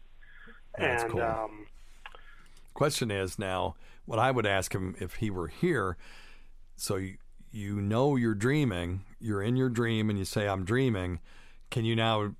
That's 0.77 1.03
and 1.03 1.11
cool. 1.13 1.21
um, 1.21 1.67
question 2.73 3.11
is 3.11 3.37
now 3.37 3.75
what 4.05 4.19
I 4.19 4.31
would 4.31 4.45
ask 4.45 4.73
him 4.73 4.95
if 4.99 5.15
he 5.15 5.29
were 5.29 5.47
here. 5.47 5.97
So 6.75 6.97
you, 6.97 7.17
you 7.51 7.81
know 7.81 8.15
you're 8.15 8.35
dreaming, 8.35 9.05
you're 9.19 9.41
in 9.41 9.55
your 9.55 9.69
dream, 9.69 10.09
and 10.09 10.19
you 10.19 10.25
say 10.25 10.47
I'm 10.47 10.65
dreaming. 10.65 11.19
Can 11.69 11.85
you 11.85 11.95
now 11.95 12.35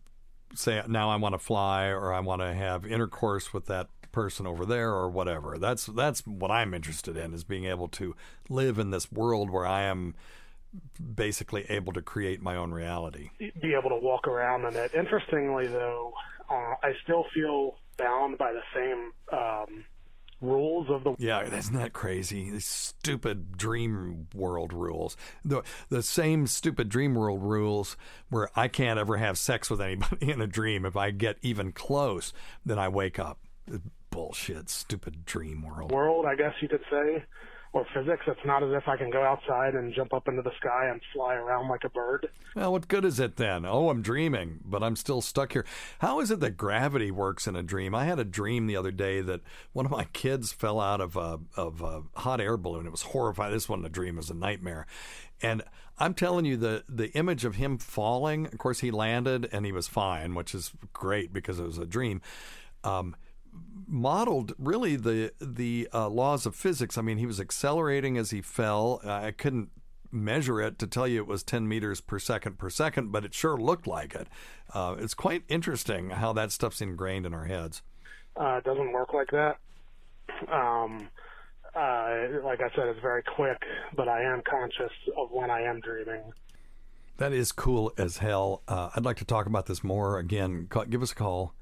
say 0.55 0.81
now 0.87 1.09
I 1.09 1.15
want 1.17 1.33
to 1.33 1.39
fly 1.39 1.87
or 1.87 2.13
I 2.13 2.19
want 2.19 2.41
to 2.41 2.53
have 2.53 2.85
intercourse 2.85 3.53
with 3.53 3.67
that 3.67 3.87
person 4.15 4.47
over 4.47 4.65
there 4.65 4.91
or 4.91 5.09
whatever? 5.09 5.57
That's 5.59 5.85
that's 5.85 6.25
what 6.25 6.49
I'm 6.49 6.73
interested 6.73 7.17
in 7.17 7.33
is 7.33 7.43
being 7.43 7.65
able 7.65 7.89
to 7.89 8.15
live 8.49 8.79
in 8.79 8.89
this 8.89 9.11
world 9.11 9.49
where 9.49 9.65
I 9.65 9.83
am 9.83 10.15
basically 11.13 11.65
able 11.69 11.93
to 11.93 12.01
create 12.01 12.41
my 12.41 12.55
own 12.55 12.71
reality. 12.71 13.29
be 13.39 13.73
able 13.73 13.89
to 13.89 13.97
walk 13.97 14.27
around 14.27 14.65
in 14.65 14.75
it. 14.75 14.93
Interestingly, 14.93 15.67
though, 15.67 16.13
uh, 16.49 16.75
I 16.81 16.93
still 17.03 17.25
feel 17.33 17.75
bound 17.97 18.37
by 18.37 18.53
the 18.53 18.61
same 18.73 19.11
um, 19.37 19.85
rules 20.41 20.89
of 20.89 21.03
the. 21.03 21.15
Yeah, 21.17 21.41
isn't 21.41 21.75
that 21.75 21.91
crazy? 21.91 22.51
These 22.51 22.65
stupid 22.65 23.57
dream 23.57 24.27
world 24.33 24.71
rules. 24.71 25.17
The 25.43 25.61
the 25.89 26.03
same 26.03 26.47
stupid 26.47 26.87
dream 26.87 27.15
world 27.15 27.43
rules 27.43 27.97
where 28.29 28.49
I 28.55 28.69
can't 28.69 28.97
ever 28.97 29.17
have 29.17 29.37
sex 29.37 29.69
with 29.69 29.81
anybody 29.81 30.31
in 30.31 30.39
a 30.39 30.47
dream. 30.47 30.85
If 30.85 30.95
I 30.95 31.11
get 31.11 31.37
even 31.41 31.73
close, 31.73 32.31
then 32.65 32.79
I 32.79 32.87
wake 32.87 33.19
up. 33.19 33.39
Bullshit, 34.15 34.69
stupid 34.69 35.25
dream 35.25 35.61
world. 35.61 35.91
World, 35.91 36.25
I 36.25 36.35
guess 36.35 36.53
you 36.61 36.69
could 36.69 36.83
say, 36.89 37.25
or 37.73 37.85
physics. 37.93 38.23
It's 38.27 38.45
not 38.45 38.63
as 38.63 38.71
if 38.71 38.87
I 38.87 38.95
can 38.95 39.09
go 39.09 39.21
outside 39.21 39.75
and 39.75 39.93
jump 39.93 40.13
up 40.13 40.29
into 40.29 40.41
the 40.41 40.53
sky 40.57 40.87
and 40.87 41.01
fly 41.13 41.35
around 41.35 41.67
like 41.67 41.83
a 41.83 41.89
bird. 41.89 42.29
Well, 42.55 42.71
what 42.71 42.87
good 42.87 43.03
is 43.03 43.19
it 43.19 43.35
then? 43.35 43.65
Oh, 43.65 43.89
I'm 43.89 44.01
dreaming, 44.01 44.61
but 44.63 44.81
I'm 44.81 44.95
still 44.95 45.21
stuck 45.21 45.51
here. 45.51 45.65
How 45.99 46.21
is 46.21 46.31
it 46.31 46.39
that 46.39 46.51
gravity 46.51 47.11
works 47.11 47.45
in 47.45 47.57
a 47.57 47.61
dream? 47.61 47.93
I 47.93 48.05
had 48.05 48.17
a 48.17 48.23
dream 48.23 48.67
the 48.67 48.77
other 48.77 48.91
day 48.91 49.19
that 49.19 49.41
one 49.73 49.85
of 49.85 49.91
my 49.91 50.05
kids 50.13 50.53
fell 50.53 50.79
out 50.79 51.01
of 51.01 51.17
a 51.17 51.41
of 51.57 51.81
a 51.81 52.03
hot 52.15 52.39
air 52.39 52.55
balloon. 52.55 52.85
It 52.85 52.91
was 52.91 53.01
horrifying. 53.01 53.51
This 53.51 53.67
wasn't 53.67 53.87
a 53.87 53.89
dream; 53.89 54.15
it 54.15 54.19
was 54.19 54.29
a 54.29 54.33
nightmare. 54.33 54.87
And 55.41 55.61
I'm 55.99 56.13
telling 56.13 56.45
you, 56.45 56.55
the 56.55 56.85
the 56.87 57.11
image 57.11 57.43
of 57.43 57.55
him 57.55 57.79
falling. 57.79 58.45
Of 58.45 58.57
course, 58.59 58.79
he 58.79 58.91
landed 58.91 59.49
and 59.51 59.65
he 59.65 59.73
was 59.73 59.89
fine, 59.89 60.35
which 60.35 60.55
is 60.55 60.71
great 60.93 61.33
because 61.33 61.59
it 61.59 61.65
was 61.65 61.77
a 61.77 61.85
dream. 61.85 62.21
Um, 62.85 63.17
modeled 63.87 64.53
really 64.57 64.95
the 64.95 65.31
the 65.39 65.87
uh, 65.93 66.09
laws 66.09 66.45
of 66.45 66.55
physics. 66.55 66.97
I 66.97 67.01
mean, 67.01 67.17
he 67.17 67.25
was 67.25 67.39
accelerating 67.39 68.17
as 68.17 68.31
he 68.31 68.41
fell. 68.41 69.01
I 69.03 69.31
couldn't 69.31 69.69
measure 70.11 70.61
it 70.61 70.79
to 70.79 70.87
tell 70.87 71.07
you 71.07 71.21
it 71.21 71.27
was 71.27 71.43
10 71.43 71.67
meters 71.67 72.01
per 72.01 72.17
second 72.17 72.57
per 72.57 72.69
second, 72.69 73.11
but 73.11 73.25
it 73.25 73.33
sure 73.33 73.57
looked 73.57 73.85
like 73.85 74.15
it. 74.15 74.27
Uh, 74.73 74.95
it's 74.97 75.13
quite 75.13 75.43
interesting 75.49 76.09
how 76.11 76.33
that 76.33 76.51
stuff's 76.51 76.81
ingrained 76.81 77.25
in 77.25 77.33
our 77.33 77.45
heads. 77.45 77.81
Uh, 78.39 78.57
it 78.57 78.63
doesn't 78.63 78.91
work 78.91 79.13
like 79.13 79.29
that. 79.31 79.57
Um, 80.51 81.09
uh, 81.75 82.41
like 82.43 82.61
I 82.61 82.69
said, 82.75 82.87
it's 82.87 83.01
very 83.01 83.23
quick, 83.23 83.61
but 83.95 84.07
I 84.07 84.23
am 84.23 84.41
conscious 84.49 84.91
of 85.17 85.31
when 85.31 85.51
I 85.51 85.61
am 85.61 85.81
dreaming. 85.81 86.21
That 87.17 87.31
is 87.31 87.51
cool 87.51 87.93
as 87.97 88.17
hell. 88.17 88.63
Uh, 88.67 88.89
I'd 88.95 89.05
like 89.05 89.17
to 89.17 89.25
talk 89.25 89.45
about 89.45 89.67
this 89.67 89.83
more. 89.83 90.19
Again, 90.19 90.67
call, 90.69 90.85
give 90.85 91.01
us 91.01 91.11
a 91.11 91.15
call. 91.15 91.53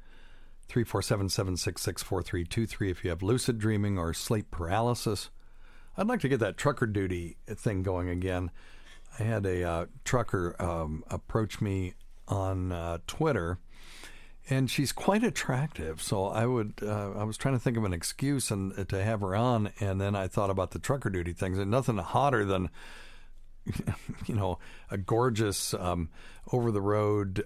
347-766-4323 0.69 2.91
if 2.91 3.03
you 3.03 3.09
have 3.09 3.21
lucid 3.21 3.59
dreaming 3.59 3.97
or 3.97 4.13
sleep 4.13 4.49
paralysis. 4.51 5.29
I'd 5.95 6.07
like 6.07 6.21
to 6.21 6.29
get 6.29 6.39
that 6.39 6.57
trucker 6.57 6.87
duty 6.87 7.37
thing 7.47 7.83
going 7.83 8.09
again. 8.09 8.49
I 9.19 9.23
had 9.23 9.45
a 9.45 9.63
uh, 9.63 9.85
trucker 10.03 10.55
um, 10.59 11.03
approach 11.07 11.61
me 11.61 11.93
on 12.27 12.71
uh, 12.71 12.97
Twitter, 13.05 13.59
and 14.49 14.71
she's 14.71 14.91
quite 14.91 15.23
attractive. 15.23 16.01
So 16.01 16.25
I 16.25 16.47
would, 16.47 16.79
uh, 16.81 17.11
I 17.11 17.23
was 17.23 17.37
trying 17.37 17.53
to 17.53 17.59
think 17.59 17.77
of 17.77 17.83
an 17.83 17.93
excuse 17.93 18.49
and 18.49 18.77
uh, 18.77 18.85
to 18.85 19.03
have 19.03 19.21
her 19.21 19.35
on, 19.35 19.71
and 19.79 20.01
then 20.01 20.15
I 20.15 20.27
thought 20.27 20.49
about 20.49 20.71
the 20.71 20.79
trucker 20.79 21.11
duty 21.11 21.33
things, 21.33 21.59
and 21.59 21.69
nothing 21.69 21.97
hotter 21.97 22.43
than, 22.43 22.71
you 24.25 24.35
know, 24.35 24.57
a 24.89 24.97
gorgeous 24.97 25.75
um, 25.75 26.09
over 26.51 26.71
the 26.71 26.81
road. 26.81 27.45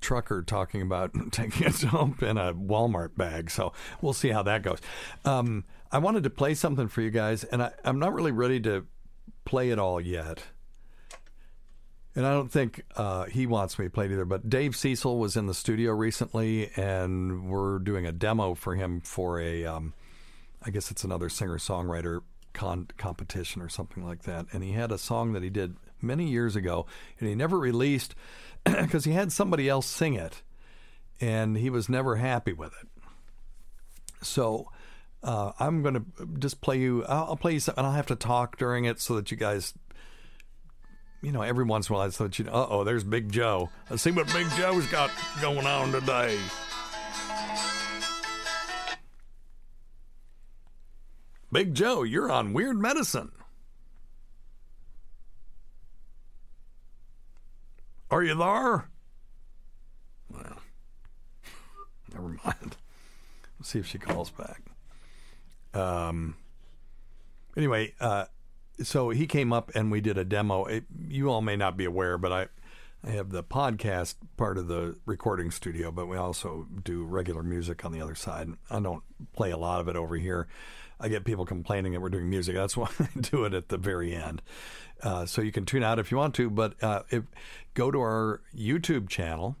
Trucker 0.00 0.42
talking 0.42 0.82
about 0.82 1.12
taking 1.32 1.66
a 1.66 1.70
dump 1.70 2.22
in 2.22 2.36
a 2.36 2.54
Walmart 2.54 3.16
bag. 3.16 3.50
So 3.50 3.72
we'll 4.00 4.12
see 4.12 4.28
how 4.28 4.42
that 4.44 4.62
goes. 4.62 4.80
Um, 5.24 5.64
I 5.90 5.98
wanted 5.98 6.24
to 6.24 6.30
play 6.30 6.54
something 6.54 6.88
for 6.88 7.00
you 7.00 7.10
guys, 7.10 7.44
and 7.44 7.62
I, 7.62 7.72
I'm 7.84 7.98
not 7.98 8.14
really 8.14 8.32
ready 8.32 8.60
to 8.60 8.86
play 9.44 9.70
it 9.70 9.78
all 9.78 10.00
yet. 10.00 10.42
And 12.14 12.26
I 12.26 12.32
don't 12.32 12.50
think 12.50 12.82
uh, 12.96 13.24
he 13.24 13.46
wants 13.46 13.78
me 13.78 13.84
to 13.84 13.90
play 13.90 14.06
it 14.06 14.12
either. 14.12 14.24
But 14.24 14.48
Dave 14.48 14.74
Cecil 14.74 15.18
was 15.18 15.36
in 15.36 15.46
the 15.46 15.54
studio 15.54 15.92
recently, 15.92 16.70
and 16.74 17.48
we're 17.50 17.78
doing 17.78 18.06
a 18.06 18.12
demo 18.12 18.54
for 18.54 18.74
him 18.74 19.02
for 19.02 19.38
a, 19.38 19.66
um, 19.66 19.92
I 20.62 20.70
guess 20.70 20.90
it's 20.90 21.04
another 21.04 21.28
singer 21.28 21.58
songwriter 21.58 22.22
con- 22.54 22.88
competition 22.96 23.60
or 23.60 23.68
something 23.68 24.04
like 24.04 24.22
that. 24.22 24.46
And 24.52 24.64
he 24.64 24.72
had 24.72 24.90
a 24.90 24.98
song 24.98 25.34
that 25.34 25.42
he 25.42 25.50
did 25.50 25.76
many 26.00 26.26
years 26.28 26.56
ago, 26.56 26.86
and 27.20 27.28
he 27.28 27.34
never 27.34 27.58
released 27.58 28.14
because 28.82 29.04
he 29.04 29.12
had 29.12 29.32
somebody 29.32 29.68
else 29.68 29.86
sing 29.86 30.14
it, 30.14 30.42
and 31.20 31.56
he 31.56 31.70
was 31.70 31.88
never 31.88 32.16
happy 32.16 32.52
with 32.52 32.72
it. 32.82 32.88
So 34.22 34.68
uh, 35.22 35.52
I'm 35.58 35.82
going 35.82 35.94
to 35.94 36.04
just 36.38 36.60
play 36.60 36.78
you. 36.78 37.04
I'll, 37.04 37.24
I'll 37.24 37.36
play 37.36 37.54
you 37.54 37.60
and 37.76 37.86
I'll 37.86 37.92
have 37.92 38.06
to 38.06 38.16
talk 38.16 38.58
during 38.58 38.84
it 38.84 39.00
so 39.00 39.16
that 39.16 39.30
you 39.30 39.36
guys, 39.36 39.74
you 41.22 41.32
know, 41.32 41.42
every 41.42 41.64
once 41.64 41.88
in 41.88 41.94
a 41.94 41.98
while, 41.98 42.10
so 42.10 42.24
that 42.24 42.38
you 42.38 42.44
know, 42.44 42.52
uh 42.52 42.66
oh, 42.70 42.84
there's 42.84 43.04
Big 43.04 43.30
Joe. 43.30 43.70
Let's 43.90 44.02
see 44.02 44.10
what 44.10 44.32
Big 44.32 44.48
Joe's 44.50 44.86
got 44.86 45.10
going 45.40 45.66
on 45.66 45.92
today. 45.92 46.38
Big 51.52 51.74
Joe, 51.74 52.02
you're 52.02 52.30
on 52.30 52.52
Weird 52.52 52.76
Medicine. 52.76 53.32
Are 58.16 58.22
you 58.22 58.34
there? 58.34 58.88
Well, 60.30 60.56
never 62.14 62.28
mind. 62.28 62.78
Let's 63.58 63.68
see 63.68 63.78
if 63.78 63.86
she 63.86 63.98
calls 63.98 64.30
back. 64.30 64.62
Um. 65.74 66.38
Anyway, 67.58 67.92
uh, 68.00 68.24
so 68.82 69.10
he 69.10 69.26
came 69.26 69.52
up 69.52 69.70
and 69.74 69.90
we 69.90 70.00
did 70.00 70.16
a 70.16 70.24
demo. 70.24 70.64
It, 70.64 70.84
you 71.06 71.28
all 71.28 71.42
may 71.42 71.56
not 71.56 71.76
be 71.76 71.84
aware, 71.84 72.16
but 72.16 72.32
I, 72.32 72.46
I 73.06 73.10
have 73.10 73.32
the 73.32 73.44
podcast 73.44 74.14
part 74.38 74.56
of 74.56 74.66
the 74.66 74.96
recording 75.04 75.50
studio, 75.50 75.92
but 75.92 76.06
we 76.06 76.16
also 76.16 76.68
do 76.84 77.04
regular 77.04 77.42
music 77.42 77.84
on 77.84 77.92
the 77.92 78.00
other 78.00 78.14
side. 78.14 78.48
I 78.70 78.80
don't 78.80 79.02
play 79.34 79.50
a 79.50 79.58
lot 79.58 79.80
of 79.80 79.88
it 79.88 79.96
over 79.96 80.16
here. 80.16 80.48
I 80.98 81.08
get 81.08 81.24
people 81.24 81.44
complaining 81.44 81.92
that 81.92 82.00
we're 82.00 82.08
doing 82.08 82.30
music. 82.30 82.54
That's 82.54 82.76
why 82.76 82.88
I 83.00 83.20
do 83.20 83.44
it 83.44 83.54
at 83.54 83.68
the 83.68 83.76
very 83.76 84.14
end. 84.14 84.42
Uh, 85.02 85.26
so 85.26 85.42
you 85.42 85.52
can 85.52 85.66
tune 85.66 85.82
out 85.82 85.98
if 85.98 86.10
you 86.10 86.16
want 86.16 86.34
to, 86.36 86.48
but 86.48 86.82
uh, 86.82 87.02
if, 87.10 87.24
go 87.74 87.90
to 87.90 87.98
our 88.00 88.40
YouTube 88.54 89.08
channel, 89.08 89.56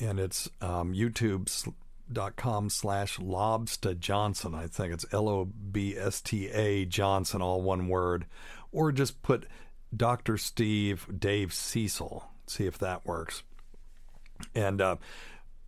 and 0.00 0.18
it's 0.18 0.48
um, 0.60 0.92
youtube.com 0.92 2.70
slash 2.70 3.18
Lobsta 3.18 3.98
Johnson. 3.98 4.54
I 4.54 4.66
think 4.66 4.92
it's 4.92 5.06
L 5.12 5.28
O 5.28 5.44
B 5.44 5.96
S 5.96 6.20
T 6.20 6.48
A 6.48 6.84
Johnson, 6.84 7.42
all 7.42 7.62
one 7.62 7.86
word, 7.86 8.26
or 8.72 8.90
just 8.90 9.22
put 9.22 9.46
Dr. 9.96 10.36
Steve 10.36 11.06
Dave 11.16 11.52
Cecil. 11.52 12.24
See 12.46 12.66
if 12.66 12.78
that 12.78 13.06
works. 13.06 13.44
And 14.54 14.80
uh, 14.80 14.96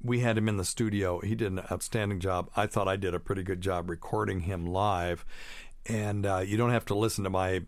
we 0.02 0.20
had 0.20 0.36
him 0.36 0.48
in 0.48 0.56
the 0.56 0.64
studio. 0.64 1.20
He 1.20 1.34
did 1.34 1.52
an 1.52 1.62
outstanding 1.70 2.20
job. 2.20 2.50
I 2.56 2.66
thought 2.66 2.88
I 2.88 2.96
did 2.96 3.14
a 3.14 3.20
pretty 3.20 3.42
good 3.42 3.60
job 3.60 3.88
recording 3.88 4.40
him 4.40 4.66
live. 4.66 5.24
And 5.86 6.26
uh, 6.26 6.42
you 6.46 6.56
don't 6.56 6.70
have 6.70 6.86
to 6.86 6.94
listen 6.94 7.24
to 7.24 7.30
my 7.30 7.62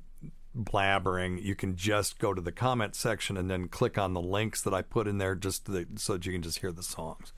blabbering. 0.56 1.42
You 1.42 1.54
can 1.54 1.76
just 1.76 2.18
go 2.18 2.34
to 2.34 2.40
the 2.40 2.52
comment 2.52 2.94
section 2.94 3.36
and 3.36 3.50
then 3.50 3.68
click 3.68 3.98
on 3.98 4.14
the 4.14 4.20
links 4.20 4.62
that 4.62 4.74
I 4.74 4.82
put 4.82 5.06
in 5.08 5.18
there 5.18 5.34
just 5.34 5.66
to, 5.66 5.86
so 5.96 6.14
that 6.14 6.26
you 6.26 6.32
can 6.32 6.42
just 6.42 6.58
hear 6.58 6.72
the 6.72 6.82
songs. 6.82 7.32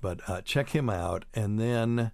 But 0.00 0.20
uh, 0.28 0.42
check 0.42 0.70
him 0.70 0.90
out. 0.90 1.24
And 1.34 1.58
then 1.58 2.12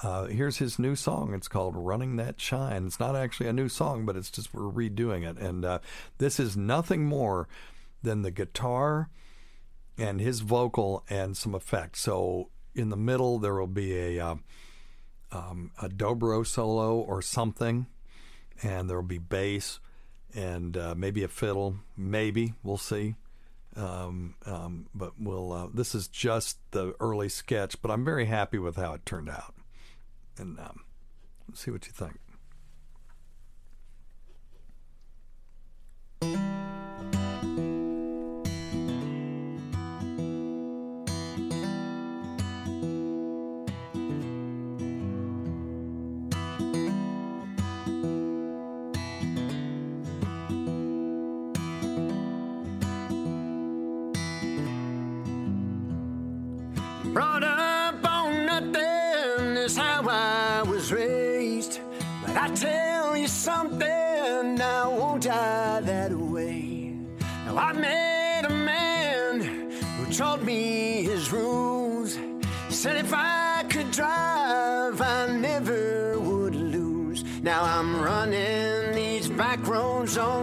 Uh, 0.00 0.26
here's 0.26 0.58
his 0.58 0.78
new 0.78 0.94
song. 0.94 1.34
It's 1.34 1.48
called 1.48 1.74
"Running 1.74 2.16
That 2.16 2.40
Shine." 2.40 2.86
It's 2.86 3.00
not 3.00 3.16
actually 3.16 3.48
a 3.48 3.52
new 3.52 3.68
song, 3.68 4.06
but 4.06 4.16
it's 4.16 4.30
just 4.30 4.54
we're 4.54 4.70
redoing 4.70 5.28
it. 5.28 5.36
And 5.38 5.64
uh, 5.64 5.80
this 6.18 6.38
is 6.38 6.56
nothing 6.56 7.04
more 7.04 7.48
than 8.04 8.22
the 8.22 8.30
guitar 8.30 9.08
and 9.98 10.20
his 10.20 10.40
vocal 10.40 11.04
and 11.10 11.36
some 11.36 11.54
effects. 11.54 12.00
So 12.00 12.50
in 12.74 12.88
the 12.88 12.96
middle 12.96 13.38
there 13.38 13.54
will 13.54 13.66
be 13.66 14.16
a 14.16 14.24
uh, 14.24 14.36
um, 15.32 15.72
a 15.82 15.88
dobro 15.88 16.46
solo 16.46 16.96
or 16.98 17.20
something, 17.20 17.86
and 18.62 18.88
there 18.88 18.96
will 18.96 19.02
be 19.02 19.18
bass 19.18 19.80
and 20.34 20.76
uh, 20.76 20.94
maybe 20.96 21.22
a 21.22 21.28
fiddle. 21.28 21.76
Maybe 21.96 22.54
we'll 22.62 22.78
see. 22.78 23.16
Um, 23.76 24.34
um, 24.46 24.86
but 24.94 25.12
we'll. 25.18 25.52
Uh, 25.52 25.68
this 25.72 25.94
is 25.94 26.08
just 26.08 26.58
the 26.70 26.94
early 27.00 27.28
sketch, 27.28 27.80
but 27.82 27.90
I'm 27.90 28.04
very 28.04 28.26
happy 28.26 28.58
with 28.58 28.76
how 28.76 28.94
it 28.94 29.06
turned 29.06 29.28
out, 29.28 29.54
and 30.36 30.58
um, 30.58 30.80
see 31.54 31.70
what 31.70 31.86
you 31.86 31.92
think. 31.92 32.18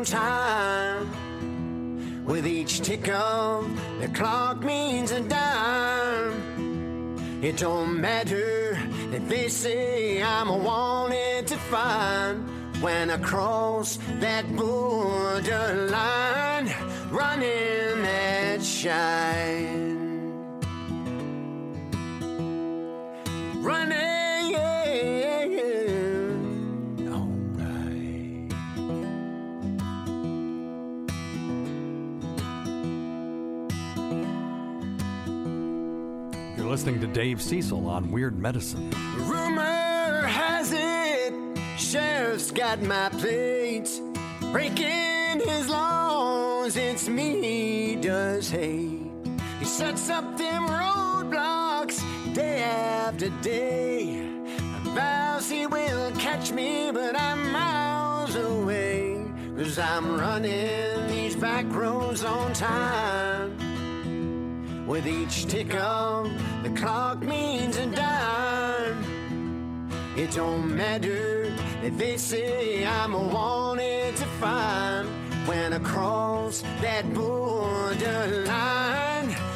Time. 0.06 1.10
With 2.26 2.48
each 2.48 2.80
tick 2.82 3.10
of 3.10 3.70
the 4.00 4.08
clock 4.10 4.64
means 4.64 5.12
a 5.12 5.22
dime. 5.22 6.34
It 7.44 7.58
don't 7.58 8.00
matter 8.00 8.78
if 9.12 9.28
they 9.28 9.50
say 9.50 10.22
I'm 10.24 10.64
wanted 10.64 11.48
to 11.48 11.58
find 11.58 12.48
when 12.82 13.10
I 13.10 13.18
cross 13.18 13.98
that 14.20 14.46
borderline, 14.56 15.92
running 17.12 18.04
that 18.04 18.64
shine. 18.64 19.85
Listening 36.76 37.00
to 37.00 37.08
Dave 37.08 37.42
Cecil 37.42 37.88
on 37.88 38.12
Weird 38.12 38.38
Medicine. 38.38 38.90
Rumor 39.20 40.24
has 40.28 40.74
it, 40.74 41.34
sheriff's 41.78 42.52
got 42.52 42.82
my 42.82 43.08
plates. 43.08 44.02
Breaking 44.52 45.40
his 45.40 45.70
laws, 45.70 46.76
it's 46.76 47.08
me 47.08 47.42
he 47.42 47.96
does 47.96 48.50
hate. 48.50 49.10
He 49.58 49.64
sets 49.64 50.10
up 50.10 50.38
them 50.38 50.68
roadblocks 50.68 52.04
day 52.34 52.64
after 52.64 53.30
day. 53.42 54.30
Vows 54.84 55.50
he 55.50 55.68
will 55.68 56.12
catch 56.18 56.52
me, 56.52 56.92
but 56.92 57.18
I'm 57.18 57.54
miles 57.54 58.36
away. 58.36 59.24
Cause 59.56 59.80
I'm 59.80 60.20
running 60.20 61.08
these 61.08 61.38
back 61.38 61.74
roads 61.74 62.26
on 62.26 62.52
time. 62.52 63.56
With 64.86 65.08
each 65.08 65.46
tick 65.48 65.74
of 65.74 66.30
clock 66.76 67.22
means 67.22 67.78
a 67.78 67.86
dime. 67.86 69.06
It 70.18 70.32
don't 70.32 70.76
matter 70.76 71.54
if 71.84 71.98
they 71.98 72.18
say 72.18 72.86
I'm 72.86 73.14
a 73.14 73.20
wanted 73.20 74.16
to 74.18 74.26
find 74.42 75.08
when 75.48 75.74
I 75.74 75.80
cross 75.80 76.64
that 76.82 77.14
borderline, 77.14 78.48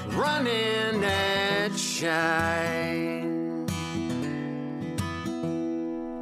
running 0.10 1.02
that 1.02 1.78
shine. 1.78 3.66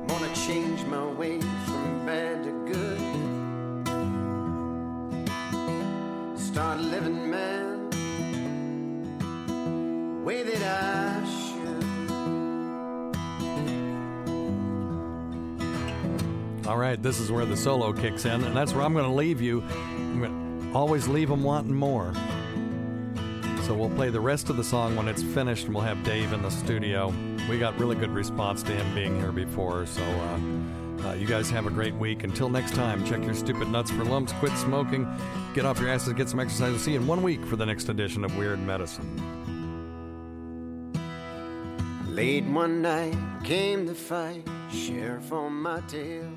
Wanna 0.08 0.34
change 0.46 0.84
my 0.86 1.06
ways 1.06 1.44
from 1.66 2.06
bad 2.06 2.44
to 2.44 2.52
good. 2.72 3.02
Start 6.40 6.80
living, 6.80 7.27
way 10.28 10.44
that 10.44 10.62
I 10.62 11.24
should. 11.24 11.88
All 16.68 16.78
right, 16.78 17.02
this 17.02 17.22
is 17.22 17.32
where 17.32 17.46
the 17.46 17.56
solo 17.56 17.94
kicks 17.94 18.26
in, 18.26 18.44
and 18.44 18.54
that's 18.54 18.74
where 18.74 18.84
I'm 18.84 18.92
going 18.92 19.06
to 19.06 19.12
leave 19.12 19.40
you. 19.40 19.62
I'm 19.62 20.20
going 20.20 20.70
to 20.70 20.78
always 20.78 21.08
leave 21.08 21.30
them 21.30 21.44
wanting 21.44 21.74
more. 21.74 22.14
So 23.62 23.74
we'll 23.74 23.90
play 23.92 24.10
the 24.10 24.20
rest 24.20 24.50
of 24.50 24.58
the 24.58 24.66
song 24.66 24.98
when 24.98 25.08
it's 25.08 25.24
finished, 25.24 25.68
and 25.68 25.74
we'll 25.74 25.86
have 25.86 26.04
Dave 26.04 26.34
in 26.34 26.42
the 26.42 26.52
studio. 26.52 27.14
We 27.50 27.58
got 27.58 27.80
really 27.80 27.96
good 27.96 28.12
response 28.12 28.64
to 28.64 28.74
him 28.74 28.94
being 28.94 29.18
here 29.18 29.32
before, 29.32 29.86
so 29.86 30.04
uh, 30.04 31.08
uh, 31.08 31.14
you 31.14 31.26
guys 31.26 31.50
have 31.52 31.68
a 31.68 31.72
great 31.72 31.96
week. 31.96 32.26
Until 32.26 32.50
next 32.50 32.76
time, 32.76 33.06
check 33.06 33.24
your 33.24 33.34
stupid 33.34 33.70
nuts 33.70 33.92
for 33.92 34.04
lumps, 34.04 34.34
quit 34.34 34.52
smoking, 34.58 35.08
get 35.54 35.66
off 35.66 35.80
your 35.80 35.88
asses, 35.88 36.12
get 36.12 36.28
some 36.28 36.42
exercise. 36.42 36.72
We'll 36.72 36.80
see 36.80 36.92
you 36.92 37.00
in 37.00 37.08
one 37.08 37.24
week 37.24 37.46
for 37.46 37.56
the 37.56 37.66
next 37.66 37.88
edition 37.88 38.26
of 38.26 38.36
Weird 38.36 38.60
Medicine. 38.60 39.37
Late 42.18 42.46
one 42.46 42.82
night 42.82 43.16
came 43.44 43.86
the 43.86 43.94
fight, 43.94 44.44
sheriff 44.72 45.32
on 45.32 45.54
my 45.54 45.82
tail. 45.82 46.28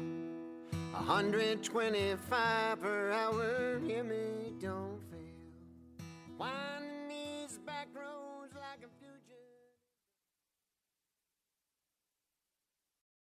125 0.93 2.81
per 2.83 3.11
hour, 3.11 3.81
hear 3.87 4.05
me, 4.05 4.53
don't 4.61 5.01
fail. 5.11 6.05
Why 6.37 6.80